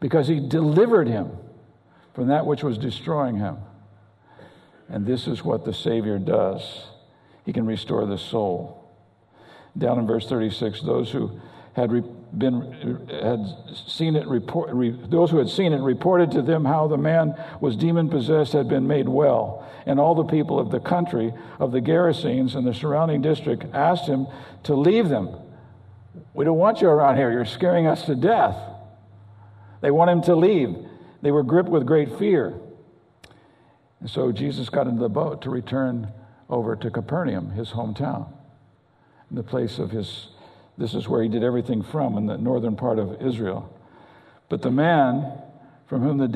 because 0.00 0.28
he 0.28 0.40
delivered 0.40 1.08
him 1.08 1.30
from 2.14 2.28
that 2.28 2.46
which 2.46 2.62
was 2.62 2.78
destroying 2.78 3.36
him. 3.36 3.56
And 4.88 5.06
this 5.06 5.26
is 5.26 5.44
what 5.44 5.64
the 5.64 5.74
Savior 5.74 6.18
does. 6.18 6.86
He 7.44 7.52
can 7.52 7.66
restore 7.66 8.06
the 8.06 8.18
soul. 8.18 8.90
Down 9.76 9.98
in 9.98 10.06
verse 10.06 10.28
36, 10.28 10.82
those 10.82 11.10
who 11.10 11.40
had 11.78 11.90
been 12.36 13.08
had 13.08 13.46
seen 13.86 14.16
it 14.16 14.26
report, 14.26 14.70
re, 14.74 14.90
those 14.90 15.30
who 15.30 15.38
had 15.38 15.48
seen 15.48 15.72
it 15.72 15.80
reported 15.80 16.30
to 16.32 16.42
them 16.42 16.64
how 16.64 16.86
the 16.86 16.98
man 16.98 17.34
was 17.60 17.76
demon 17.76 18.10
possessed 18.10 18.52
had 18.52 18.68
been 18.68 18.86
made 18.86 19.08
well. 19.08 19.66
And 19.86 19.98
all 19.98 20.14
the 20.14 20.24
people 20.24 20.58
of 20.58 20.70
the 20.70 20.80
country 20.80 21.32
of 21.58 21.72
the 21.72 21.80
Gerasenes 21.80 22.54
and 22.54 22.66
the 22.66 22.74
surrounding 22.74 23.22
district 23.22 23.64
asked 23.72 24.06
him 24.06 24.26
to 24.64 24.74
leave 24.74 25.08
them. 25.08 25.34
We 26.34 26.44
don't 26.44 26.58
want 26.58 26.82
you 26.82 26.88
around 26.88 27.16
here. 27.16 27.30
You're 27.30 27.46
scaring 27.46 27.86
us 27.86 28.04
to 28.04 28.14
death. 28.14 28.56
They 29.80 29.90
want 29.90 30.10
him 30.10 30.22
to 30.22 30.34
leave. 30.34 30.76
They 31.22 31.30
were 31.30 31.42
gripped 31.42 31.70
with 31.70 31.86
great 31.86 32.18
fear. 32.18 32.60
And 34.00 34.10
so 34.10 34.32
Jesus 34.32 34.68
got 34.68 34.86
into 34.86 35.00
the 35.00 35.08
boat 35.08 35.42
to 35.42 35.50
return 35.50 36.12
over 36.50 36.76
to 36.76 36.90
Capernaum 36.90 37.50
his 37.52 37.70
hometown 37.70 38.32
in 39.30 39.36
the 39.36 39.42
place 39.42 39.78
of 39.78 39.90
his 39.90 40.28
this 40.78 40.94
is 40.94 41.08
where 41.08 41.22
he 41.22 41.28
did 41.28 41.42
everything 41.42 41.82
from, 41.82 42.16
in 42.16 42.26
the 42.26 42.38
northern 42.38 42.76
part 42.76 42.98
of 42.98 43.20
Israel. 43.20 43.76
But 44.48 44.62
the 44.62 44.70
man 44.70 45.42
from 45.88 46.02
whom 46.02 46.18
the 46.18 46.28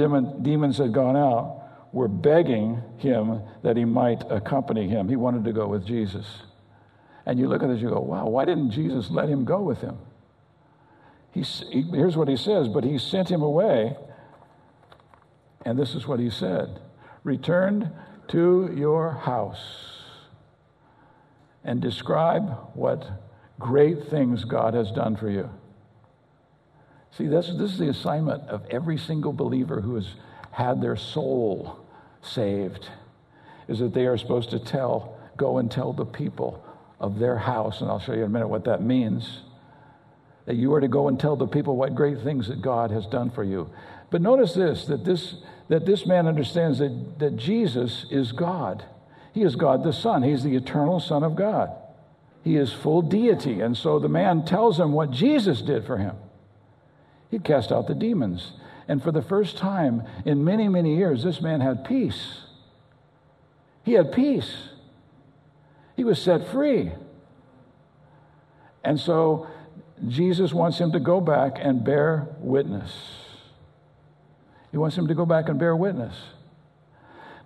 demons 0.42 0.78
had 0.78 0.92
gone 0.92 1.16
out 1.16 1.62
were 1.92 2.08
begging 2.08 2.82
him 2.98 3.42
that 3.62 3.76
he 3.76 3.84
might 3.84 4.22
accompany 4.30 4.88
him. 4.88 5.08
He 5.08 5.16
wanted 5.16 5.44
to 5.44 5.52
go 5.52 5.68
with 5.68 5.86
Jesus. 5.86 6.26
And 7.24 7.38
you 7.38 7.48
look 7.48 7.62
at 7.62 7.68
this, 7.68 7.80
you 7.80 7.90
go, 7.90 8.00
wow, 8.00 8.26
why 8.26 8.44
didn't 8.44 8.70
Jesus 8.70 9.10
let 9.10 9.28
him 9.28 9.44
go 9.44 9.60
with 9.60 9.80
him? 9.80 9.98
He, 11.32 11.42
he, 11.42 11.82
here's 11.82 12.16
what 12.16 12.28
he 12.28 12.36
says, 12.36 12.68
but 12.68 12.82
he 12.82 12.98
sent 12.98 13.30
him 13.30 13.42
away. 13.42 13.96
And 15.64 15.78
this 15.78 15.94
is 15.94 16.06
what 16.06 16.18
he 16.18 16.30
said 16.30 16.80
Return 17.22 17.92
to 18.28 18.74
your 18.74 19.12
house 19.12 19.92
and 21.62 21.80
describe 21.80 22.50
what 22.74 23.21
great 23.58 24.08
things 24.08 24.44
God 24.44 24.74
has 24.74 24.90
done 24.90 25.16
for 25.16 25.30
you. 25.30 25.48
See, 27.12 27.26
this, 27.26 27.48
this 27.48 27.72
is 27.72 27.78
the 27.78 27.88
assignment 27.88 28.48
of 28.48 28.64
every 28.70 28.96
single 28.96 29.32
believer 29.32 29.80
who 29.80 29.96
has 29.96 30.08
had 30.50 30.80
their 30.80 30.96
soul 30.96 31.78
saved 32.22 32.88
is 33.68 33.78
that 33.80 33.94
they 33.94 34.06
are 34.06 34.16
supposed 34.16 34.50
to 34.50 34.58
tell, 34.58 35.18
go 35.36 35.58
and 35.58 35.70
tell 35.70 35.92
the 35.92 36.04
people 36.04 36.64
of 37.00 37.18
their 37.18 37.36
house, 37.36 37.80
and 37.80 37.90
I'll 37.90 38.00
show 38.00 38.12
you 38.12 38.20
in 38.20 38.26
a 38.26 38.28
minute 38.28 38.48
what 38.48 38.64
that 38.64 38.82
means. 38.82 39.40
That 40.46 40.56
you 40.56 40.72
are 40.74 40.80
to 40.80 40.88
go 40.88 41.08
and 41.08 41.18
tell 41.18 41.36
the 41.36 41.46
people 41.46 41.76
what 41.76 41.94
great 41.94 42.20
things 42.20 42.48
that 42.48 42.62
God 42.62 42.90
has 42.90 43.06
done 43.06 43.30
for 43.30 43.44
you. 43.44 43.70
But 44.10 44.22
notice 44.22 44.54
this 44.54 44.86
that 44.86 45.04
this, 45.04 45.36
that 45.68 45.86
this 45.86 46.06
man 46.06 46.26
understands 46.26 46.78
that, 46.78 47.18
that 47.18 47.36
Jesus 47.36 48.06
is 48.10 48.32
God. 48.32 48.84
He 49.32 49.42
is 49.42 49.56
God 49.56 49.84
the 49.84 49.92
Son, 49.92 50.22
He's 50.22 50.42
the 50.42 50.56
eternal 50.56 51.00
Son 51.00 51.22
of 51.22 51.36
God. 51.36 51.70
He 52.42 52.56
is 52.56 52.72
full 52.72 53.02
deity. 53.02 53.60
And 53.60 53.76
so 53.76 53.98
the 53.98 54.08
man 54.08 54.44
tells 54.44 54.78
him 54.78 54.92
what 54.92 55.10
Jesus 55.10 55.62
did 55.62 55.86
for 55.86 55.96
him. 55.96 56.16
He 57.30 57.38
cast 57.38 57.72
out 57.72 57.86
the 57.86 57.94
demons. 57.94 58.52
And 58.88 59.02
for 59.02 59.12
the 59.12 59.22
first 59.22 59.56
time 59.56 60.02
in 60.24 60.44
many, 60.44 60.68
many 60.68 60.96
years, 60.96 61.22
this 61.22 61.40
man 61.40 61.60
had 61.60 61.84
peace. 61.84 62.40
He 63.84 63.92
had 63.92 64.12
peace. 64.12 64.68
He 65.96 66.04
was 66.04 66.20
set 66.20 66.48
free. 66.48 66.92
And 68.84 68.98
so 68.98 69.46
Jesus 70.08 70.52
wants 70.52 70.78
him 70.78 70.92
to 70.92 71.00
go 71.00 71.20
back 71.20 71.58
and 71.60 71.84
bear 71.84 72.28
witness. 72.38 72.92
He 74.72 74.78
wants 74.78 74.96
him 74.96 75.06
to 75.06 75.14
go 75.14 75.24
back 75.26 75.48
and 75.48 75.58
bear 75.58 75.76
witness. 75.76 76.14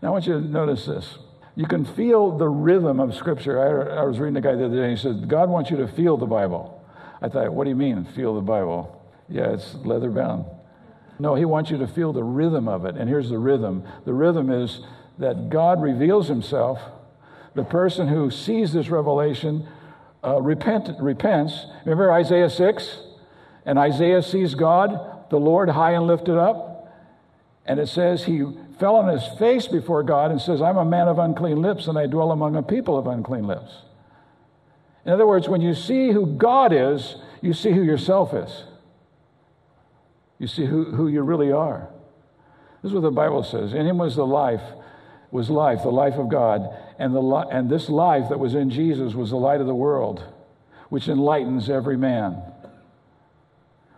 Now, 0.00 0.08
I 0.08 0.10
want 0.12 0.26
you 0.26 0.34
to 0.34 0.40
notice 0.40 0.86
this. 0.86 1.18
You 1.56 1.66
can 1.66 1.86
feel 1.86 2.36
the 2.36 2.48
rhythm 2.48 3.00
of 3.00 3.14
Scripture. 3.14 3.58
I, 3.58 4.02
I 4.02 4.04
was 4.04 4.18
reading 4.18 4.36
a 4.36 4.42
guy 4.42 4.54
the 4.54 4.66
other 4.66 4.76
day, 4.76 4.90
he 4.90 4.96
said, 4.96 5.26
God 5.26 5.48
wants 5.48 5.70
you 5.70 5.78
to 5.78 5.88
feel 5.88 6.18
the 6.18 6.26
Bible. 6.26 6.84
I 7.22 7.30
thought, 7.30 7.52
what 7.52 7.64
do 7.64 7.70
you 7.70 7.76
mean, 7.76 8.04
feel 8.04 8.34
the 8.34 8.42
Bible? 8.42 9.02
Yeah, 9.28 9.54
it's 9.54 9.74
leather 9.76 10.10
bound. 10.10 10.44
No, 11.18 11.34
he 11.34 11.46
wants 11.46 11.70
you 11.70 11.78
to 11.78 11.86
feel 11.86 12.12
the 12.12 12.22
rhythm 12.22 12.68
of 12.68 12.84
it. 12.84 12.96
And 12.96 13.08
here's 13.08 13.30
the 13.30 13.38
rhythm 13.38 13.84
the 14.04 14.12
rhythm 14.12 14.50
is 14.50 14.82
that 15.18 15.48
God 15.48 15.80
reveals 15.80 16.28
himself. 16.28 16.78
The 17.54 17.64
person 17.64 18.08
who 18.08 18.30
sees 18.30 18.74
this 18.74 18.90
revelation 18.90 19.66
uh, 20.22 20.42
repent, 20.42 20.90
repents. 21.00 21.64
Remember 21.86 22.12
Isaiah 22.12 22.50
6? 22.50 22.98
And 23.64 23.78
Isaiah 23.78 24.22
sees 24.22 24.54
God, 24.54 25.30
the 25.30 25.38
Lord, 25.38 25.70
high 25.70 25.92
and 25.92 26.06
lifted 26.06 26.38
up. 26.38 26.75
And 27.66 27.80
it 27.80 27.88
says 27.88 28.24
he 28.24 28.44
fell 28.78 28.96
on 28.96 29.08
his 29.08 29.26
face 29.38 29.66
before 29.66 30.02
God 30.02 30.30
and 30.30 30.40
says, 30.40 30.62
I'm 30.62 30.76
a 30.76 30.84
man 30.84 31.08
of 31.08 31.18
unclean 31.18 31.60
lips 31.60 31.88
and 31.88 31.98
I 31.98 32.06
dwell 32.06 32.30
among 32.30 32.56
a 32.56 32.62
people 32.62 32.96
of 32.96 33.06
unclean 33.06 33.46
lips. 33.46 33.72
In 35.04 35.12
other 35.12 35.26
words, 35.26 35.48
when 35.48 35.60
you 35.60 35.74
see 35.74 36.10
who 36.10 36.26
God 36.26 36.72
is, 36.72 37.16
you 37.40 37.52
see 37.52 37.70
who 37.70 37.82
yourself 37.82 38.34
is. 38.34 38.64
You 40.38 40.46
see 40.46 40.66
who, 40.66 40.84
who 40.84 41.08
you 41.08 41.22
really 41.22 41.52
are. 41.52 41.88
This 42.82 42.90
is 42.90 42.94
what 42.94 43.02
the 43.02 43.10
Bible 43.10 43.42
says. 43.42 43.72
In 43.72 43.86
him 43.86 43.98
was 43.98 44.16
the 44.16 44.26
life, 44.26 44.62
was 45.30 45.48
life, 45.50 45.82
the 45.82 45.90
life 45.90 46.14
of 46.14 46.28
God, 46.28 46.68
and, 46.98 47.14
the 47.14 47.22
and 47.50 47.70
this 47.70 47.88
life 47.88 48.28
that 48.28 48.38
was 48.38 48.54
in 48.54 48.70
Jesus 48.70 49.14
was 49.14 49.30
the 49.30 49.36
light 49.36 49.60
of 49.60 49.66
the 49.66 49.74
world, 49.74 50.22
which 50.88 51.08
enlightens 51.08 51.70
every 51.70 51.96
man. 51.96 52.42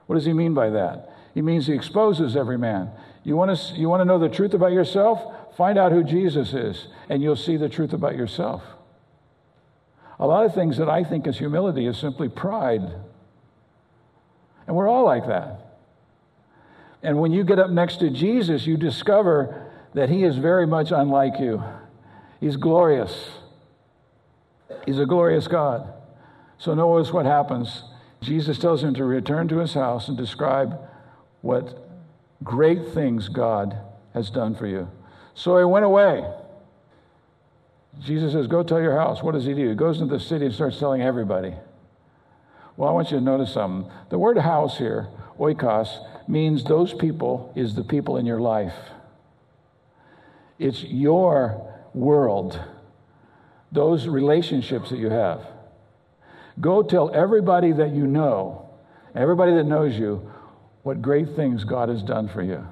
What 0.07 0.15
does 0.15 0.25
he 0.25 0.33
mean 0.33 0.55
by 0.55 0.71
that? 0.71 1.11
He 1.35 1.43
means 1.43 1.67
he 1.67 1.75
exposes 1.75 2.37
every 2.37 2.59
man. 2.59 2.91
You 3.25 3.37
want 3.37 3.57
to 3.57 3.75
you 3.75 3.89
want 3.89 4.01
to 4.01 4.05
know 4.05 4.19
the 4.19 4.29
truth 4.29 4.55
about 4.55 4.73
yourself? 4.73 5.57
Find 5.57 5.79
out 5.79 5.93
who 5.93 6.05
Jesus 6.05 6.55
is, 6.55 6.89
and 7.09 7.23
you'll 7.23 7.37
see 7.37 7.57
the 7.57 7.69
truth 7.69 7.93
about 7.93 8.17
yourself. 8.17 8.63
A 10.21 10.27
lot 10.27 10.45
of 10.45 10.55
things 10.55 10.77
that 10.79 10.89
I 10.89 11.05
think 11.05 11.27
is 11.27 11.39
humility 11.39 11.87
is 11.87 11.97
simply 11.97 12.29
pride. 12.29 12.83
And 14.67 14.77
we're 14.77 14.89
all 14.89 15.05
like 15.05 15.27
that. 15.27 15.69
And 17.03 17.21
when 17.21 17.33
you 17.33 17.45
get 17.45 17.59
up 17.59 17.71
next 17.71 17.97
to 18.01 18.11
Jesus, 18.11 18.67
you 18.67 18.77
discover 18.77 19.71
that 19.95 20.11
he 20.11 20.25
is 20.25 20.37
very 20.37 20.67
much 20.67 20.91
unlike 20.91 21.39
you. 21.39 21.63
He's 22.41 22.57
glorious. 22.57 23.31
He's 24.85 24.99
a 24.99 25.07
glorious 25.07 25.49
God. 25.49 25.93
So 26.59 26.75
notice 26.75 27.13
what 27.13 27.25
happens. 27.25 27.85
Jesus 28.21 28.59
tells 28.59 28.83
him 28.83 28.95
to 28.95 29.05
return 29.05 29.49
to 29.49 29.59
his 29.59 29.75
house 29.75 30.09
and 30.09 30.17
describe 30.17 30.79
what 31.41 31.88
great 32.43 32.93
things 32.93 33.29
God 33.29 33.79
has 34.15 34.31
done 34.31 34.55
for 34.55 34.67
you. 34.67 34.91
So 35.35 35.59
he 35.59 35.65
went 35.65 35.85
away. 35.85 36.25
Jesus 38.01 38.33
says, 38.33 38.47
Go 38.47 38.63
tell 38.63 38.81
your 38.81 38.97
house. 38.97 39.23
What 39.23 39.33
does 39.33 39.45
he 39.45 39.55
do? 39.55 39.69
He 39.69 39.75
goes 39.75 40.01
into 40.01 40.17
the 40.17 40.21
city 40.21 40.47
and 40.47 40.55
starts 40.55 40.79
telling 40.79 41.03
everybody. 41.03 41.55
Well, 42.77 42.89
I 42.89 42.93
want 42.93 43.11
you 43.11 43.19
to 43.19 43.25
notice 43.25 43.53
something. 43.53 43.91
The 44.09 44.19
word 44.19 44.39
house 44.39 44.79
here, 44.79 45.09
oikos, 45.39 46.29
means 46.29 46.63
those 46.63 46.95
people 46.95 47.53
is 47.57 47.75
the 47.75 47.83
people 47.83 48.17
in 48.17 48.27
your 48.27 48.41
life. 48.41 48.75
It's 50.59 50.83
your 50.85 51.75
world, 51.95 52.61
those 53.73 54.07
relationships 54.07 54.91
that 54.91 54.99
you 54.99 55.11
have. 55.11 55.45
Go 56.61 56.83
tell 56.83 57.13
everybody 57.15 57.73
that 57.73 57.91
you 57.91 58.07
know, 58.07 58.69
everybody 59.15 59.55
that 59.55 59.65
knows 59.65 59.97
you, 59.97 60.31
what 60.83 61.03
great 61.03 61.35
things 61.37 61.65
God 61.65 61.89
has 61.89 62.03
done 62.03 62.29
for 62.29 62.43
you. 62.43 62.67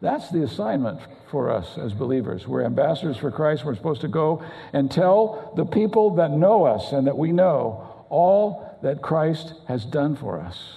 That's 0.00 0.30
the 0.30 0.42
assignment 0.42 1.00
for 1.30 1.50
us 1.50 1.78
as 1.78 1.94
believers. 1.94 2.46
We're 2.46 2.64
ambassadors 2.64 3.16
for 3.16 3.30
Christ. 3.30 3.64
We're 3.64 3.74
supposed 3.74 4.02
to 4.02 4.08
go 4.08 4.44
and 4.72 4.90
tell 4.90 5.52
the 5.56 5.64
people 5.64 6.16
that 6.16 6.30
know 6.30 6.64
us 6.64 6.92
and 6.92 7.06
that 7.06 7.16
we 7.16 7.32
know 7.32 8.04
all 8.10 8.78
that 8.82 9.00
Christ 9.00 9.54
has 9.66 9.84
done 9.84 10.14
for 10.14 10.40
us. 10.40 10.74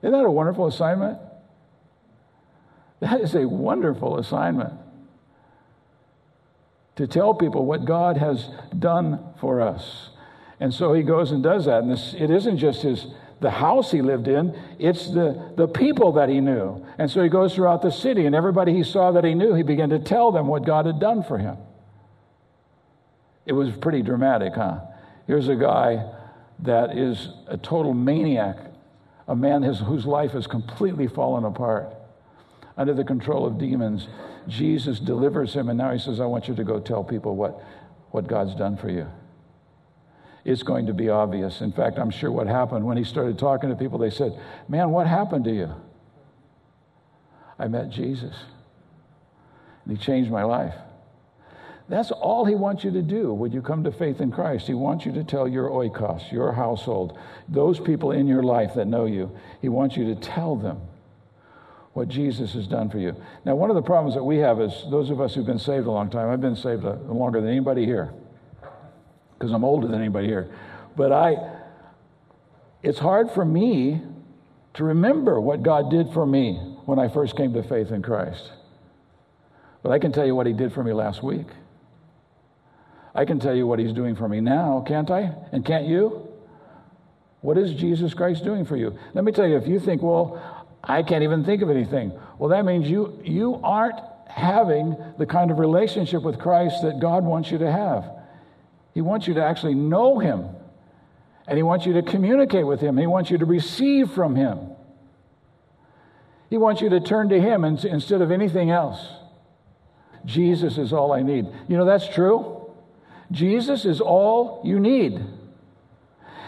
Isn't 0.00 0.12
that 0.12 0.24
a 0.24 0.30
wonderful 0.30 0.66
assignment? 0.66 1.18
That 3.00 3.20
is 3.20 3.34
a 3.34 3.48
wonderful 3.48 4.18
assignment. 4.18 4.74
To 6.96 7.06
tell 7.06 7.34
people 7.34 7.64
what 7.64 7.84
God 7.84 8.16
has 8.16 8.48
done 8.78 9.34
for 9.40 9.60
us. 9.60 10.10
And 10.60 10.74
so 10.74 10.92
he 10.92 11.02
goes 11.02 11.30
and 11.30 11.42
does 11.42 11.66
that. 11.66 11.82
And 11.82 11.90
this, 11.90 12.14
it 12.14 12.30
isn't 12.30 12.58
just 12.58 12.82
his 12.82 13.06
the 13.40 13.50
house 13.50 13.90
he 13.90 14.02
lived 14.02 14.26
in, 14.26 14.58
it's 14.78 15.10
the, 15.10 15.52
the 15.56 15.68
people 15.68 16.12
that 16.12 16.28
he 16.28 16.40
knew. 16.40 16.84
And 16.98 17.10
so 17.10 17.22
he 17.22 17.28
goes 17.28 17.54
throughout 17.54 17.82
the 17.82 17.92
city, 17.92 18.26
and 18.26 18.34
everybody 18.34 18.72
he 18.74 18.82
saw 18.82 19.12
that 19.12 19.24
he 19.24 19.34
knew, 19.34 19.54
he 19.54 19.62
began 19.62 19.90
to 19.90 19.98
tell 19.98 20.32
them 20.32 20.48
what 20.48 20.64
God 20.64 20.86
had 20.86 20.98
done 20.98 21.22
for 21.22 21.38
him. 21.38 21.56
It 23.46 23.52
was 23.52 23.70
pretty 23.70 24.02
dramatic, 24.02 24.54
huh? 24.54 24.80
Here's 25.26 25.48
a 25.48 25.56
guy 25.56 26.12
that 26.60 26.98
is 26.98 27.28
a 27.46 27.56
total 27.56 27.94
maniac, 27.94 28.56
a 29.28 29.36
man 29.36 29.62
his, 29.62 29.78
whose 29.78 30.04
life 30.04 30.32
has 30.32 30.46
completely 30.46 31.06
fallen 31.06 31.44
apart 31.44 31.94
under 32.76 32.94
the 32.94 33.04
control 33.04 33.46
of 33.46 33.58
demons. 33.58 34.08
Jesus 34.48 34.98
delivers 34.98 35.54
him, 35.54 35.68
and 35.68 35.78
now 35.78 35.92
he 35.92 35.98
says, 35.98 36.18
I 36.18 36.26
want 36.26 36.48
you 36.48 36.54
to 36.56 36.64
go 36.64 36.80
tell 36.80 37.04
people 37.04 37.36
what, 37.36 37.62
what 38.10 38.26
God's 38.26 38.54
done 38.54 38.76
for 38.76 38.90
you 38.90 39.06
it's 40.48 40.62
going 40.62 40.86
to 40.86 40.94
be 40.94 41.10
obvious. 41.10 41.60
In 41.60 41.72
fact, 41.72 41.98
I'm 41.98 42.10
sure 42.10 42.32
what 42.32 42.46
happened 42.46 42.86
when 42.86 42.96
he 42.96 43.04
started 43.04 43.38
talking 43.38 43.68
to 43.68 43.76
people, 43.76 43.98
they 43.98 44.08
said, 44.08 44.32
Man, 44.66 44.90
what 44.90 45.06
happened 45.06 45.44
to 45.44 45.54
you? 45.54 45.70
I 47.58 47.68
met 47.68 47.90
Jesus, 47.90 48.34
and 49.84 49.98
he 49.98 50.02
changed 50.02 50.30
my 50.30 50.44
life. 50.44 50.74
That's 51.90 52.10
all 52.10 52.46
he 52.46 52.54
wants 52.54 52.82
you 52.82 52.90
to 52.92 53.02
do 53.02 53.34
when 53.34 53.52
you 53.52 53.60
come 53.60 53.84
to 53.84 53.92
faith 53.92 54.22
in 54.22 54.30
Christ. 54.30 54.66
He 54.66 54.74
wants 54.74 55.04
you 55.04 55.12
to 55.12 55.24
tell 55.24 55.46
your 55.46 55.68
oikos, 55.68 56.32
your 56.32 56.52
household, 56.52 57.18
those 57.48 57.78
people 57.78 58.12
in 58.12 58.26
your 58.26 58.42
life 58.42 58.72
that 58.74 58.86
know 58.86 59.04
you, 59.04 59.30
he 59.60 59.68
wants 59.68 59.98
you 59.98 60.14
to 60.14 60.20
tell 60.20 60.56
them 60.56 60.80
what 61.92 62.08
Jesus 62.08 62.54
has 62.54 62.66
done 62.66 62.88
for 62.88 62.98
you. 62.98 63.14
Now, 63.44 63.54
one 63.54 63.68
of 63.68 63.76
the 63.76 63.82
problems 63.82 64.14
that 64.14 64.24
we 64.24 64.38
have 64.38 64.62
is 64.62 64.72
those 64.90 65.10
of 65.10 65.20
us 65.20 65.34
who've 65.34 65.44
been 65.44 65.58
saved 65.58 65.86
a 65.86 65.90
long 65.90 66.08
time, 66.08 66.30
I've 66.30 66.40
been 66.40 66.56
saved 66.56 66.84
longer 66.84 67.40
than 67.40 67.50
anybody 67.50 67.84
here 67.84 68.14
because 69.38 69.52
I'm 69.52 69.64
older 69.64 69.86
than 69.86 70.00
anybody 70.00 70.26
here. 70.26 70.50
But 70.96 71.12
I, 71.12 71.36
it's 72.82 72.98
hard 72.98 73.30
for 73.30 73.44
me 73.44 74.02
to 74.74 74.84
remember 74.84 75.40
what 75.40 75.62
God 75.62 75.90
did 75.90 76.12
for 76.12 76.26
me 76.26 76.54
when 76.86 76.98
I 76.98 77.08
first 77.08 77.36
came 77.36 77.52
to 77.54 77.62
faith 77.62 77.90
in 77.90 78.02
Christ. 78.02 78.50
But 79.82 79.92
I 79.92 79.98
can 79.98 80.12
tell 80.12 80.26
you 80.26 80.34
what 80.34 80.46
He 80.46 80.52
did 80.52 80.72
for 80.72 80.82
me 80.82 80.92
last 80.92 81.22
week. 81.22 81.46
I 83.14 83.24
can 83.24 83.38
tell 83.38 83.54
you 83.54 83.66
what 83.66 83.78
He's 83.78 83.92
doing 83.92 84.16
for 84.16 84.28
me 84.28 84.40
now, 84.40 84.84
can't 84.86 85.10
I? 85.10 85.32
And 85.52 85.64
can't 85.64 85.86
you? 85.86 86.28
What 87.40 87.56
is 87.56 87.72
Jesus 87.74 88.14
Christ 88.14 88.42
doing 88.42 88.64
for 88.64 88.76
you? 88.76 88.98
Let 89.14 89.24
me 89.24 89.32
tell 89.32 89.46
you, 89.46 89.56
if 89.56 89.68
you 89.68 89.78
think, 89.78 90.02
well, 90.02 90.66
I 90.82 91.02
can't 91.02 91.22
even 91.22 91.44
think 91.44 91.62
of 91.62 91.70
anything, 91.70 92.12
well, 92.38 92.50
that 92.50 92.64
means 92.64 92.88
you, 92.88 93.20
you 93.24 93.60
aren't 93.62 94.00
having 94.28 94.96
the 95.18 95.26
kind 95.26 95.50
of 95.50 95.58
relationship 95.58 96.22
with 96.22 96.38
Christ 96.38 96.82
that 96.82 96.98
God 96.98 97.24
wants 97.24 97.50
you 97.50 97.58
to 97.58 97.70
have. 97.70 98.17
He 98.94 99.00
wants 99.00 99.26
you 99.26 99.34
to 99.34 99.44
actually 99.44 99.74
know 99.74 100.18
Him. 100.18 100.48
And 101.46 101.56
He 101.56 101.62
wants 101.62 101.86
you 101.86 101.94
to 101.94 102.02
communicate 102.02 102.66
with 102.66 102.80
Him. 102.80 102.96
He 102.96 103.06
wants 103.06 103.30
you 103.30 103.38
to 103.38 103.46
receive 103.46 104.10
from 104.12 104.36
Him. 104.36 104.58
He 106.50 106.58
wants 106.58 106.80
you 106.80 106.88
to 106.90 107.00
turn 107.00 107.28
to 107.28 107.40
Him 107.40 107.64
instead 107.64 108.22
of 108.22 108.30
anything 108.30 108.70
else. 108.70 109.06
Jesus 110.24 110.78
is 110.78 110.92
all 110.92 111.12
I 111.12 111.22
need. 111.22 111.46
You 111.68 111.76
know, 111.76 111.84
that's 111.84 112.08
true. 112.08 112.70
Jesus 113.30 113.84
is 113.84 114.00
all 114.00 114.62
you 114.64 114.80
need. 114.80 115.20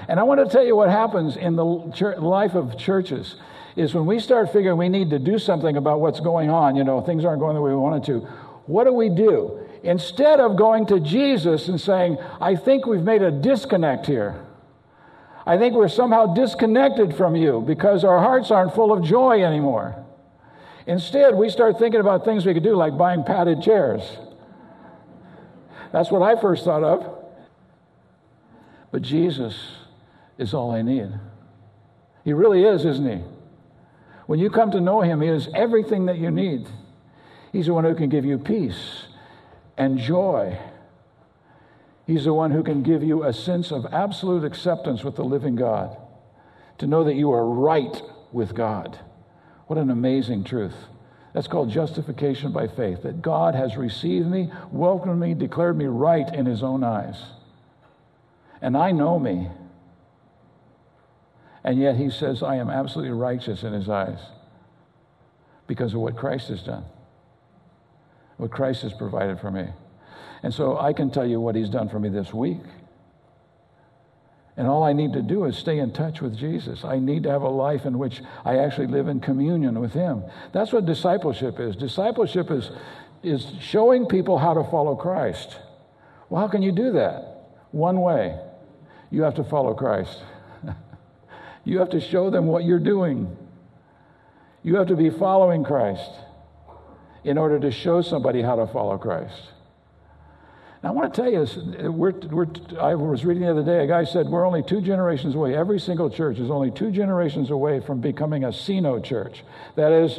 And 0.09 0.18
I 0.18 0.22
want 0.22 0.41
to 0.45 0.51
tell 0.51 0.64
you 0.64 0.74
what 0.74 0.91
happens 0.91 1.36
in 1.36 1.57
the 1.57 1.64
life 1.64 2.55
of 2.55 2.76
churches 2.78 3.36
is 3.76 3.95
when 3.95 4.07
we 4.07 4.18
start 4.18 4.53
figuring 4.53 4.76
we 4.76 4.88
need 4.88 5.11
to 5.11 5.18
do 5.18 5.38
something 5.38 5.76
about 5.76 6.01
what's 6.01 6.20
going 6.20 6.51
on, 6.51 6.74
you 6.76 6.84
know, 6.84 7.01
things 7.01 7.24
aren't 7.24 7.41
going 7.41 7.55
the 7.55 7.61
way 7.61 7.70
we 7.70 7.76
wanted 7.76 8.05
to, 8.05 8.20
what 8.66 8.84
do 8.84 8.93
we 8.93 9.09
do? 9.09 9.59
Instead 9.83 10.41
of 10.41 10.57
going 10.57 10.87
to 10.87 11.01
Jesus 11.01 11.68
and 11.68 11.81
saying, 11.81 12.18
I 12.41 12.55
think 12.55 12.87
we've 12.87 13.03
made 13.03 13.22
a 13.22 13.31
disconnect 13.31 14.07
here. 14.07 14.45
I 15.47 15.57
think 15.57 15.74
we're 15.74 15.89
somehow 15.89 16.35
disconnected 16.35 17.14
from 17.14 17.35
you 17.35 17.62
because 17.66 18.05
our 18.05 18.18
hearts 18.18 18.51
aren't 18.51 18.74
full 18.74 18.93
of 18.93 19.03
joy 19.03 19.43
anymore. 19.43 20.05
Instead, 20.87 21.35
we 21.35 21.49
start 21.49 21.78
thinking 21.78 22.01
about 22.01 22.24
things 22.24 22.45
we 22.45 22.53
could 22.53 22.62
do, 22.62 22.76
like 22.76 22.97
buying 22.99 23.24
padded 23.24 23.62
chairs. 23.62 24.03
That's 25.93 26.11
what 26.11 26.22
I 26.22 26.41
first 26.41 26.64
thought 26.64 26.85
of. 26.85 27.18
But 28.93 29.03
Jesus 29.03 29.76
is 30.37 30.53
all 30.53 30.72
I 30.72 30.83
need. 30.83 31.09
He 32.24 32.33
really 32.33 32.64
is, 32.64 32.85
isn't 32.85 33.09
he? 33.09 33.24
When 34.26 34.39
you 34.39 34.51
come 34.51 34.70
to 34.72 34.81
know 34.81 35.01
him, 35.01 35.22
he 35.22 35.28
is 35.28 35.49
everything 35.55 36.07
that 36.07 36.18
you 36.18 36.31
need. 36.31 36.68
He's 37.51 37.66
the 37.66 37.74
one 37.74 37.85
who 37.85 37.95
can 37.95 38.09
give 38.09 38.24
you 38.24 38.39
peace 38.39 39.07
and 39.81 39.97
joy. 39.97 40.59
He's 42.07 42.24
the 42.24 42.35
one 42.35 42.51
who 42.51 42.62
can 42.62 42.83
give 42.83 43.03
you 43.03 43.24
a 43.24 43.33
sense 43.33 43.72
of 43.72 43.87
absolute 43.87 44.45
acceptance 44.45 45.03
with 45.03 45.16
the 45.16 45.24
living 45.24 45.57
God, 45.57 45.97
to 46.76 46.87
know 46.87 47.03
that 47.05 47.14
you 47.14 47.33
are 47.33 47.49
right 47.49 48.03
with 48.31 48.55
God. 48.55 48.99
What 49.68 49.78
an 49.78 49.89
amazing 49.89 50.45
truth. 50.45 50.74
That's 51.33 51.47
called 51.47 51.70
justification 51.70 52.53
by 52.53 52.66
faith, 52.68 53.05
that 53.05 53.22
God 53.22 53.55
has 53.55 53.78
received 53.78 54.26
me, 54.26 54.53
welcomed 54.70 55.18
me, 55.18 55.33
declared 55.33 55.78
me 55.78 55.87
right 55.87 56.28
in 56.35 56.45
his 56.45 56.62
own 56.62 56.85
eyes. 56.85 57.16
And 58.61 58.76
I 58.76 58.93
know 58.93 59.18
me. 59.18 59.49
And 61.64 61.78
yet 61.78 61.97
he 61.97 62.11
says, 62.11 62.43
I 62.43 62.57
am 62.57 62.68
absolutely 62.68 63.14
righteous 63.14 63.62
in 63.62 63.72
his 63.72 63.89
eyes 63.89 64.18
because 65.66 65.95
of 65.95 66.01
what 66.01 66.18
Christ 66.18 66.49
has 66.49 66.62
done, 66.62 66.85
what 68.41 68.51
Christ 68.51 68.80
has 68.82 68.95
provided 68.95 69.38
for 69.38 69.51
me. 69.51 69.66
And 70.43 70.53
so 70.53 70.78
I 70.78 70.95
can 70.95 71.11
tell 71.11 71.26
you 71.26 71.38
what 71.38 71.55
he's 71.55 71.68
done 71.68 71.91
for 71.91 72.01
me 72.01 72.09
this 72.09 72.32
week. 72.32 72.62
And 74.57 74.66
all 74.66 74.82
I 74.82 74.95
need 74.95 75.12
to 75.12 75.20
do 75.20 75.45
is 75.45 75.59
stay 75.59 75.78
in 75.78 75.93
touch 75.93 76.22
with 76.22 76.38
Jesus. 76.38 76.82
I 76.82 76.99
need 76.99 77.24
to 77.24 77.30
have 77.30 77.43
a 77.43 77.49
life 77.51 77.84
in 77.84 77.99
which 77.99 78.22
I 78.45 78.57
actually 78.57 78.86
live 78.86 79.09
in 79.09 79.20
communion 79.20 79.78
with 79.78 79.93
Him. 79.93 80.22
That's 80.53 80.72
what 80.72 80.86
discipleship 80.86 81.61
is. 81.61 81.76
Discipleship 81.76 82.51
is, 82.51 82.70
is 83.22 83.47
showing 83.61 84.07
people 84.07 84.38
how 84.38 84.55
to 84.55 84.64
follow 84.64 84.97
Christ. 84.97 85.59
Well, 86.30 86.41
how 86.41 86.49
can 86.49 86.62
you 86.62 86.72
do 86.72 86.93
that? 86.93 87.53
One 87.72 88.01
way 88.01 88.38
you 89.11 89.22
have 89.22 89.34
to 89.34 89.45
follow 89.45 89.74
Christ. 89.74 90.18
you 91.64 91.78
have 91.78 91.91
to 91.91 92.01
show 92.01 92.30
them 92.30 92.47
what 92.47 92.64
you're 92.64 92.78
doing. 92.78 93.36
You 94.62 94.76
have 94.76 94.88
to 94.88 94.97
be 94.97 95.11
following 95.11 95.62
Christ 95.62 96.11
in 97.24 97.38
order 97.38 97.58
to 97.60 97.70
show 97.70 98.02
somebody 98.02 98.42
how 98.42 98.56
to 98.56 98.66
follow 98.66 98.98
Christ. 98.98 99.52
Now, 100.82 100.90
I 100.90 100.92
want 100.92 101.12
to 101.12 101.20
tell 101.20 101.30
you, 101.30 101.92
we're, 101.92 102.12
we're, 102.12 102.46
I 102.80 102.94
was 102.94 103.24
reading 103.24 103.42
the 103.42 103.50
other 103.50 103.62
day, 103.62 103.84
a 103.84 103.86
guy 103.86 104.04
said 104.04 104.28
we're 104.28 104.46
only 104.46 104.62
two 104.62 104.80
generations 104.80 105.34
away. 105.34 105.54
Every 105.54 105.78
single 105.78 106.08
church 106.08 106.38
is 106.38 106.50
only 106.50 106.70
two 106.70 106.90
generations 106.90 107.50
away 107.50 107.80
from 107.80 108.00
becoming 108.00 108.44
a 108.44 108.48
CINO 108.52 109.04
church. 109.04 109.44
That 109.76 109.92
is, 109.92 110.18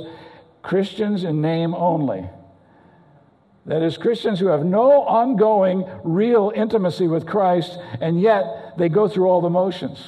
Christians 0.61 1.23
in 1.23 1.41
name 1.41 1.73
only. 1.73 2.29
That 3.65 3.81
is, 3.81 3.97
Christians 3.97 4.39
who 4.39 4.47
have 4.47 4.63
no 4.63 5.03
ongoing, 5.03 5.83
real 6.03 6.51
intimacy 6.55 7.07
with 7.07 7.25
Christ, 7.25 7.79
and 7.99 8.21
yet 8.21 8.77
they 8.77 8.89
go 8.89 9.07
through 9.07 9.27
all 9.27 9.41
the 9.41 9.49
motions. 9.49 9.99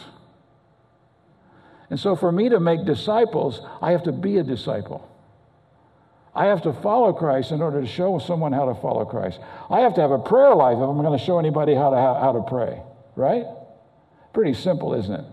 And 1.90 2.00
so, 2.00 2.16
for 2.16 2.32
me 2.32 2.50
to 2.50 2.60
make 2.60 2.86
disciples, 2.86 3.62
I 3.82 3.92
have 3.92 4.04
to 4.04 4.12
be 4.12 4.38
a 4.38 4.44
disciple. 4.44 5.10
I 6.36 6.46
have 6.46 6.64
to 6.64 6.74
follow 6.74 7.14
Christ 7.14 7.52
in 7.52 7.62
order 7.62 7.82
to 7.82 7.88
show 7.88 8.18
someone 8.18 8.54
how 8.54 8.66
to 8.66 8.76
follow 8.76 9.06
Christ. 9.06 9.40
I 9.70 9.82
have 9.82 9.94
to 9.96 10.02
have 10.02 10.12
a 10.12 10.18
prayer 10.18 10.56
life 10.56 10.78
if 10.78 10.84
I'm 10.84 10.98
going 10.98 11.18
to 11.18 11.24
show 11.24 11.38
anybody 11.38 11.76
how 11.76 11.92
to, 11.92 11.96
how 11.96 12.32
to 12.32 12.42
pray, 12.42 12.82
right? 13.16 13.46
Pretty 14.34 14.54
simple, 14.54 14.96
isn't 14.96 15.14
it? 15.14 15.26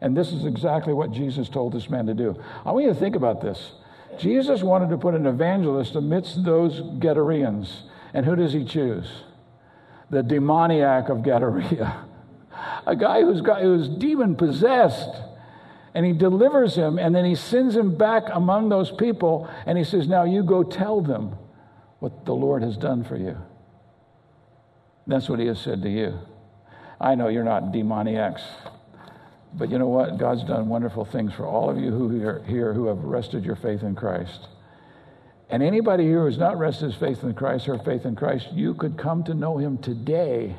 And 0.00 0.16
this 0.16 0.32
is 0.32 0.46
exactly 0.46 0.92
what 0.92 1.12
Jesus 1.12 1.48
told 1.48 1.72
this 1.72 1.90
man 1.90 2.06
to 2.06 2.14
do. 2.14 2.40
I 2.64 2.70
want 2.70 2.86
you 2.86 2.94
to 2.94 2.98
think 2.98 3.16
about 3.16 3.40
this. 3.40 3.72
Jesus 4.18 4.62
wanted 4.62 4.90
to 4.90 4.98
put 4.98 5.14
an 5.14 5.26
evangelist 5.26 5.94
amidst 5.94 6.44
those 6.44 6.80
Gadarenes. 6.98 7.82
And 8.14 8.24
who 8.24 8.36
does 8.36 8.52
he 8.52 8.64
choose? 8.64 9.08
The 10.10 10.22
demoniac 10.22 11.08
of 11.08 11.18
Gadarea. 11.18 12.04
A 12.86 12.96
guy 12.96 13.22
who's, 13.22 13.40
got, 13.40 13.62
who's 13.62 13.88
demon 13.88 14.36
possessed 14.36 15.10
and 15.94 16.06
he 16.06 16.12
delivers 16.12 16.76
him, 16.76 16.98
and 16.98 17.14
then 17.14 17.24
he 17.24 17.34
sends 17.34 17.74
him 17.74 17.96
back 17.96 18.24
among 18.30 18.68
those 18.68 18.90
people, 18.90 19.50
and 19.66 19.76
he 19.76 19.84
says, 19.84 20.06
Now 20.06 20.24
you 20.24 20.42
go 20.42 20.62
tell 20.62 21.00
them 21.00 21.34
what 21.98 22.24
the 22.24 22.34
Lord 22.34 22.62
has 22.62 22.76
done 22.76 23.04
for 23.04 23.16
you. 23.16 23.36
That's 25.06 25.28
what 25.28 25.40
he 25.40 25.46
has 25.46 25.60
said 25.60 25.82
to 25.82 25.90
you. 25.90 26.18
I 27.00 27.14
know 27.14 27.28
you're 27.28 27.44
not 27.44 27.72
demoniacs, 27.72 28.42
but 29.54 29.70
you 29.70 29.78
know 29.78 29.88
what? 29.88 30.18
God's 30.18 30.44
done 30.44 30.68
wonderful 30.68 31.04
things 31.04 31.32
for 31.32 31.46
all 31.46 31.70
of 31.70 31.78
you 31.78 31.90
who 31.90 32.24
are 32.24 32.42
here 32.46 32.72
who 32.72 32.86
have 32.86 32.98
rested 32.98 33.44
your 33.44 33.56
faith 33.56 33.82
in 33.82 33.96
Christ. 33.96 34.46
And 35.48 35.64
anybody 35.64 36.04
here 36.04 36.20
who 36.20 36.26
has 36.26 36.38
not 36.38 36.58
rested 36.58 36.92
his 36.92 36.94
faith 36.94 37.24
in 37.24 37.34
Christ 37.34 37.68
or 37.68 37.78
faith 37.78 38.06
in 38.06 38.14
Christ, 38.14 38.52
you 38.52 38.74
could 38.74 38.96
come 38.96 39.24
to 39.24 39.34
know 39.34 39.58
him 39.58 39.78
today 39.78 40.54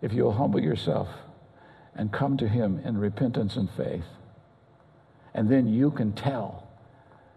if 0.00 0.14
you'll 0.14 0.32
humble 0.32 0.62
yourself 0.62 1.08
and 1.96 2.12
come 2.12 2.36
to 2.38 2.48
Him 2.48 2.80
in 2.84 2.98
repentance 2.98 3.56
and 3.56 3.70
faith. 3.70 4.04
And 5.34 5.50
then 5.50 5.66
you 5.66 5.90
can 5.90 6.12
tell 6.12 6.68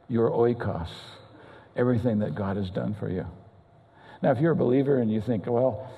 your 0.07 0.29
oikos 0.31 0.89
everything 1.75 2.19
that 2.19 2.35
God 2.35 2.57
has 2.57 2.69
done 2.69 2.95
for 2.95 3.09
you. 3.09 3.25
Now, 4.21 4.31
if 4.31 4.39
you're 4.39 4.53
a 4.53 4.55
believer 4.55 4.97
and 4.97 5.11
you 5.11 5.21
think, 5.21 5.45
well, 5.45 5.91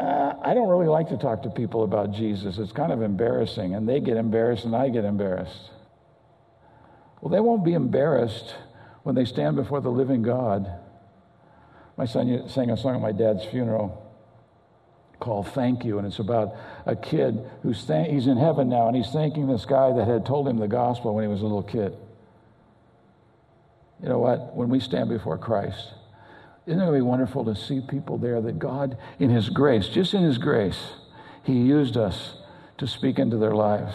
uh, 0.00 0.34
I 0.42 0.54
don't 0.54 0.68
really 0.68 0.86
like 0.86 1.08
to 1.10 1.18
talk 1.18 1.42
to 1.42 1.50
people 1.50 1.84
about 1.84 2.12
Jesus, 2.12 2.58
it's 2.58 2.72
kind 2.72 2.92
of 2.92 3.02
embarrassing, 3.02 3.74
and 3.74 3.86
they 3.86 4.00
get 4.00 4.16
embarrassed 4.16 4.64
and 4.64 4.74
I 4.74 4.88
get 4.88 5.04
embarrassed. 5.04 5.70
Well, 7.20 7.30
they 7.30 7.40
won't 7.40 7.64
be 7.64 7.74
embarrassed 7.74 8.54
when 9.02 9.14
they 9.14 9.24
stand 9.24 9.56
before 9.56 9.80
the 9.80 9.90
living 9.90 10.22
God. 10.22 10.70
My 11.96 12.06
son 12.06 12.48
sang 12.48 12.70
a 12.70 12.76
song 12.76 12.96
at 12.96 13.02
my 13.02 13.12
dad's 13.12 13.44
funeral 13.44 14.01
called 15.22 15.46
Thank 15.52 15.84
You, 15.84 15.98
and 15.98 16.06
it's 16.06 16.18
about 16.18 16.56
a 16.84 16.96
kid 16.96 17.48
who's 17.62 17.84
th- 17.84 18.10
he's 18.10 18.26
in 18.26 18.36
heaven 18.36 18.68
now, 18.68 18.88
and 18.88 18.96
he's 18.96 19.10
thanking 19.12 19.46
this 19.46 19.64
guy 19.64 19.92
that 19.92 20.08
had 20.08 20.26
told 20.26 20.48
him 20.48 20.58
the 20.58 20.66
gospel 20.66 21.14
when 21.14 21.22
he 21.22 21.28
was 21.28 21.40
a 21.40 21.44
little 21.44 21.62
kid. 21.62 21.96
You 24.02 24.08
know 24.08 24.18
what? 24.18 24.56
When 24.56 24.68
we 24.68 24.80
stand 24.80 25.08
before 25.08 25.38
Christ, 25.38 25.94
isn't 26.66 26.80
it 26.80 26.84
going 26.84 26.92
to 26.92 26.98
be 26.98 27.08
wonderful 27.08 27.44
to 27.44 27.54
see 27.54 27.80
people 27.80 28.18
there 28.18 28.40
that 28.40 28.58
God, 28.58 28.98
in 29.20 29.30
His 29.30 29.48
grace, 29.48 29.88
just 29.88 30.12
in 30.12 30.24
His 30.24 30.38
grace, 30.38 30.94
He 31.44 31.52
used 31.52 31.96
us 31.96 32.34
to 32.78 32.88
speak 32.88 33.20
into 33.20 33.36
their 33.36 33.54
lives 33.54 33.94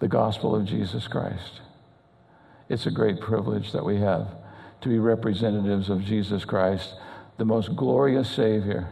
the 0.00 0.08
gospel 0.08 0.56
of 0.56 0.64
Jesus 0.64 1.06
Christ. 1.06 1.60
It's 2.68 2.86
a 2.86 2.90
great 2.90 3.20
privilege 3.20 3.70
that 3.72 3.84
we 3.84 3.98
have 3.98 4.26
to 4.80 4.88
be 4.88 4.98
representatives 4.98 5.88
of 5.88 6.04
Jesus 6.04 6.44
Christ, 6.44 6.94
the 7.36 7.44
most 7.44 7.76
glorious 7.76 8.28
Savior 8.28 8.88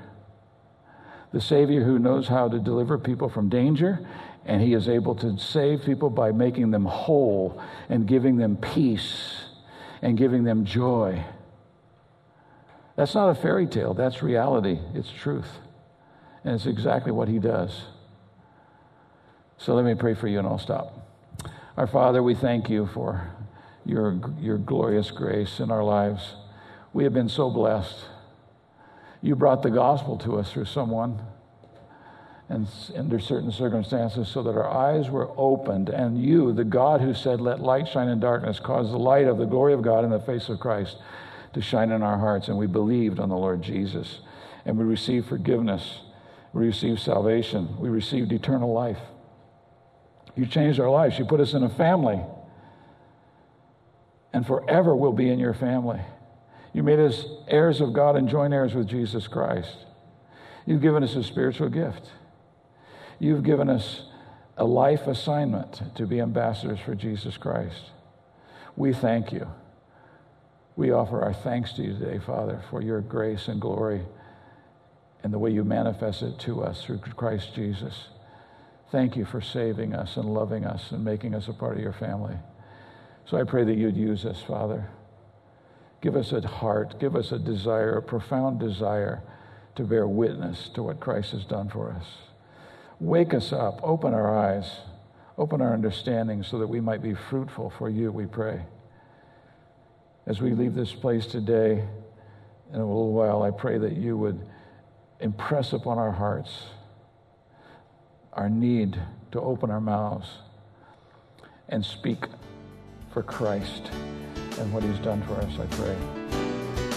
the 1.33 1.41
Savior 1.41 1.85
who 1.85 1.99
knows 1.99 2.29
how 2.29 2.49
to 2.49 2.59
deliver 2.59 2.99
people 2.99 3.29
from 3.29 3.49
danger, 3.49 4.07
and 4.45 4.63
He 4.63 4.73
is 4.75 4.89
able 4.89 5.15
to 5.17 5.39
save 5.39 5.85
people 5.85 6.11
by 6.11 6.33
making 6.33 6.71
them 6.71 6.87
whole 6.87 7.63
and 7.89 8.07
giving 8.07 8.37
them 8.37 8.57
peace 8.57 9.45
and 10.01 10.17
giving 10.17 10.45
them 10.45 10.65
joy. 10.65 11.25
That's 12.97 13.15
not 13.15 13.29
a 13.29 13.35
fairy 13.35 13.67
tale, 13.67 13.95
that's 13.95 14.23
reality, 14.23 14.79
it's 14.95 15.11
truth. 15.11 15.59
And 16.45 16.55
it's 16.55 16.67
exactly 16.67 17.13
what 17.13 17.29
He 17.29 17.39
does. 17.39 17.83
So 19.59 19.75
let 19.75 19.85
me 19.85 19.95
pray 19.95 20.15
for 20.15 20.29
you 20.29 20.39
and 20.39 20.49
I'll 20.49 20.59
stop. 20.59 20.95
Our 21.77 21.87
Father, 21.87 22.23
we 22.23 22.35
thank 22.35 22.71
you 22.71 22.87
for 22.87 23.31
your, 23.85 24.21
your 24.41 24.59
glorious 24.59 25.11
grace 25.11 25.61
in 25.61 25.71
our 25.71 25.85
lives. 25.85 26.35
We 26.93 27.05
have 27.05 27.13
been 27.13 27.29
so 27.29 27.51
blessed. 27.51 28.05
You 29.21 29.35
brought 29.35 29.63
the 29.63 29.71
gospel 29.71 30.17
to 30.19 30.39
us 30.39 30.53
through 30.53 30.67
someone 30.67 31.21
and 32.49 32.67
under 32.97 33.19
certain 33.19 33.53
circumstances 33.53 34.29
so 34.29 34.43
that 34.43 34.57
our 34.57 34.69
eyes 34.69 35.11
were 35.11 35.31
opened. 35.37 35.89
And 35.91 36.23
you, 36.23 36.53
the 36.53 36.65
God 36.65 37.01
who 37.01 37.13
said, 37.13 37.41
Let 37.41 37.61
light 37.61 37.89
shine 37.89 38.09
in 38.09 38.21
darkness, 38.21 38.59
caused 38.59 38.91
the 38.91 38.99
light 38.99 39.27
of 39.27 39.39
the 39.39 39.45
glory 39.45 39.75
of 39.75 39.83
God 39.83 40.05
in 40.05 40.11
the 40.11 40.21
face 40.21 40.49
of 40.49 40.59
Christ 40.61 40.97
to 41.53 41.61
shine 41.61 41.91
in 41.91 42.03
our 42.03 42.19
hearts. 42.19 42.49
And 42.49 42.57
we 42.57 42.67
believed 42.67 43.19
on 43.19 43.29
the 43.29 43.37
Lord 43.37 43.63
Jesus. 43.63 44.21
And 44.65 44.79
we 44.79 44.85
received 44.85 45.29
forgiveness. 45.29 46.01
We 46.53 46.67
received 46.67 47.01
salvation. 47.01 47.79
We 47.79 47.91
received 47.91 48.33
eternal 48.33 48.73
life. 48.73 49.01
You 50.37 50.47
changed 50.47 50.81
our 50.81 50.91
lives. 50.91 51.19
You 51.19 51.27
put 51.27 51.41
us 51.41 51.53
in 51.53 51.63
a 51.65 51.71
family. 51.71 52.21
And 54.33 54.47
forever 54.47 54.95
we'll 54.95 55.13
be 55.13 55.29
in 55.29 55.39
your 55.39 55.55
family. 55.55 56.01
You 56.79 56.85
made 56.85 57.01
us 57.01 57.25
heirs 57.49 57.81
of 57.81 57.93
God 57.93 58.15
and 58.15 58.29
joint 58.29 58.55
heirs 58.55 58.73
with 58.73 58.87
Jesus 58.87 59.27
Christ. 59.27 59.79
You've 60.65 60.81
given 60.81 61.03
us 61.03 61.17
a 61.17 61.25
spiritual 61.25 61.71
gift. 61.71 62.13
You've 63.19 63.43
given 63.43 63.69
us 63.69 64.03
a 64.57 64.65
life 64.65 65.09
assignment 65.09 65.83
to 65.97 66.07
be 66.07 66.21
ambassadors 66.21 66.79
for 66.79 66.95
Jesus 66.95 67.37
Christ. 67.37 67.91
We 68.77 68.93
thank 68.93 69.33
you 69.33 69.49
We 70.77 70.93
offer 70.93 71.21
our 71.21 71.35
thanks 71.35 71.73
to 71.73 71.83
you 71.83 71.99
today, 71.99 72.21
Father, 72.25 72.63
for 72.71 72.81
your 72.81 73.01
grace 73.01 73.49
and 73.49 73.61
glory 73.61 74.03
and 75.25 75.33
the 75.33 75.39
way 75.41 75.51
you 75.51 75.65
manifest 75.65 76.23
it 76.23 76.39
to 76.39 76.63
us 76.63 76.85
through 76.85 76.99
Christ 76.99 77.57
Jesus. 77.57 78.07
Thank 78.93 79.17
you 79.17 79.25
for 79.25 79.41
saving 79.41 79.97
us 79.97 80.17
and 80.17 80.33
loving 80.33 80.65
us 80.65 80.93
and 80.93 81.05
making 81.05 81.35
us 81.35 81.49
a 81.49 81.53
part 81.53 81.77
of 81.77 81.83
your 81.83 81.93
family. 81.93 82.37
So 83.27 83.37
I 83.37 83.43
pray 83.43 83.65
that 83.65 83.77
you'd 83.77 83.97
use 83.97 84.25
us, 84.25 84.41
Father. 84.41 84.89
Give 86.01 86.17
us 86.17 86.33
a 86.33 86.47
heart, 86.47 87.01
give 87.01 87.17
us 87.17 87.33
a 87.33 87.39
desire, 87.39 87.97
a 87.97 88.03
profound 88.03 88.61
desire 88.61 89.23
to 89.75 89.85
bear 89.85 90.07
witness 90.07 90.69
to 90.71 90.83
what 90.83 91.01
Christ 91.01 91.33
has 91.33 91.45
done 91.45 91.69
for 91.69 91.91
us. 91.91 92.07
Wake 93.01 93.35
us 93.35 93.53
up, 93.53 93.81
open 93.83 94.15
our 94.15 94.37
eyes, 94.37 94.81
open 95.37 95.61
our 95.61 95.73
understanding 95.73 96.43
so 96.43 96.59
that 96.59 96.67
we 96.67 96.81
might 96.81 97.03
be 97.03 97.15
fruitful 97.15 97.71
for 97.71 97.89
you, 97.89 98.13
we 98.13 98.27
pray. 98.27 98.63
As 100.27 100.41
we 100.41 100.53
leave 100.53 100.75
this 100.75 100.93
place 100.93 101.27
today, 101.27 101.85
in 102.73 102.81
a 102.81 102.87
little 102.87 103.13
while, 103.13 103.43
I 103.43 103.51
pray 103.51 103.79
that 103.79 103.97
you 103.97 104.17
would 104.19 104.41
impress 105.21 105.73
upon 105.73 105.99
our 105.99 106.13
hearts 106.13 106.51
our 108.35 108.49
need 108.49 109.01
to 109.33 109.41
open 109.41 109.71
our 109.71 109.81
mouths 109.81 110.29
and 111.69 111.85
speak 111.85 112.27
for 113.13 113.23
Christ 113.23 113.91
and 114.59 114.73
what 114.73 114.83
he's 114.83 114.99
done 114.99 115.23
for 115.23 115.35
us, 115.35 115.59
I 115.59 115.67
pray. 115.77 115.97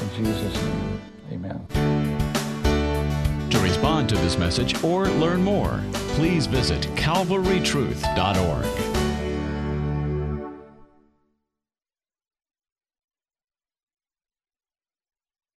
In 0.01 0.09
Jesus' 0.25 0.53
name, 0.61 1.01
amen. 1.31 1.67
To 3.49 3.59
respond 3.59 4.09
to 4.09 4.15
this 4.15 4.37
message 4.37 4.83
or 4.83 5.07
learn 5.07 5.43
more, 5.43 5.83
please 6.15 6.47
visit 6.47 6.81
calvarytruth.org. 6.95 8.90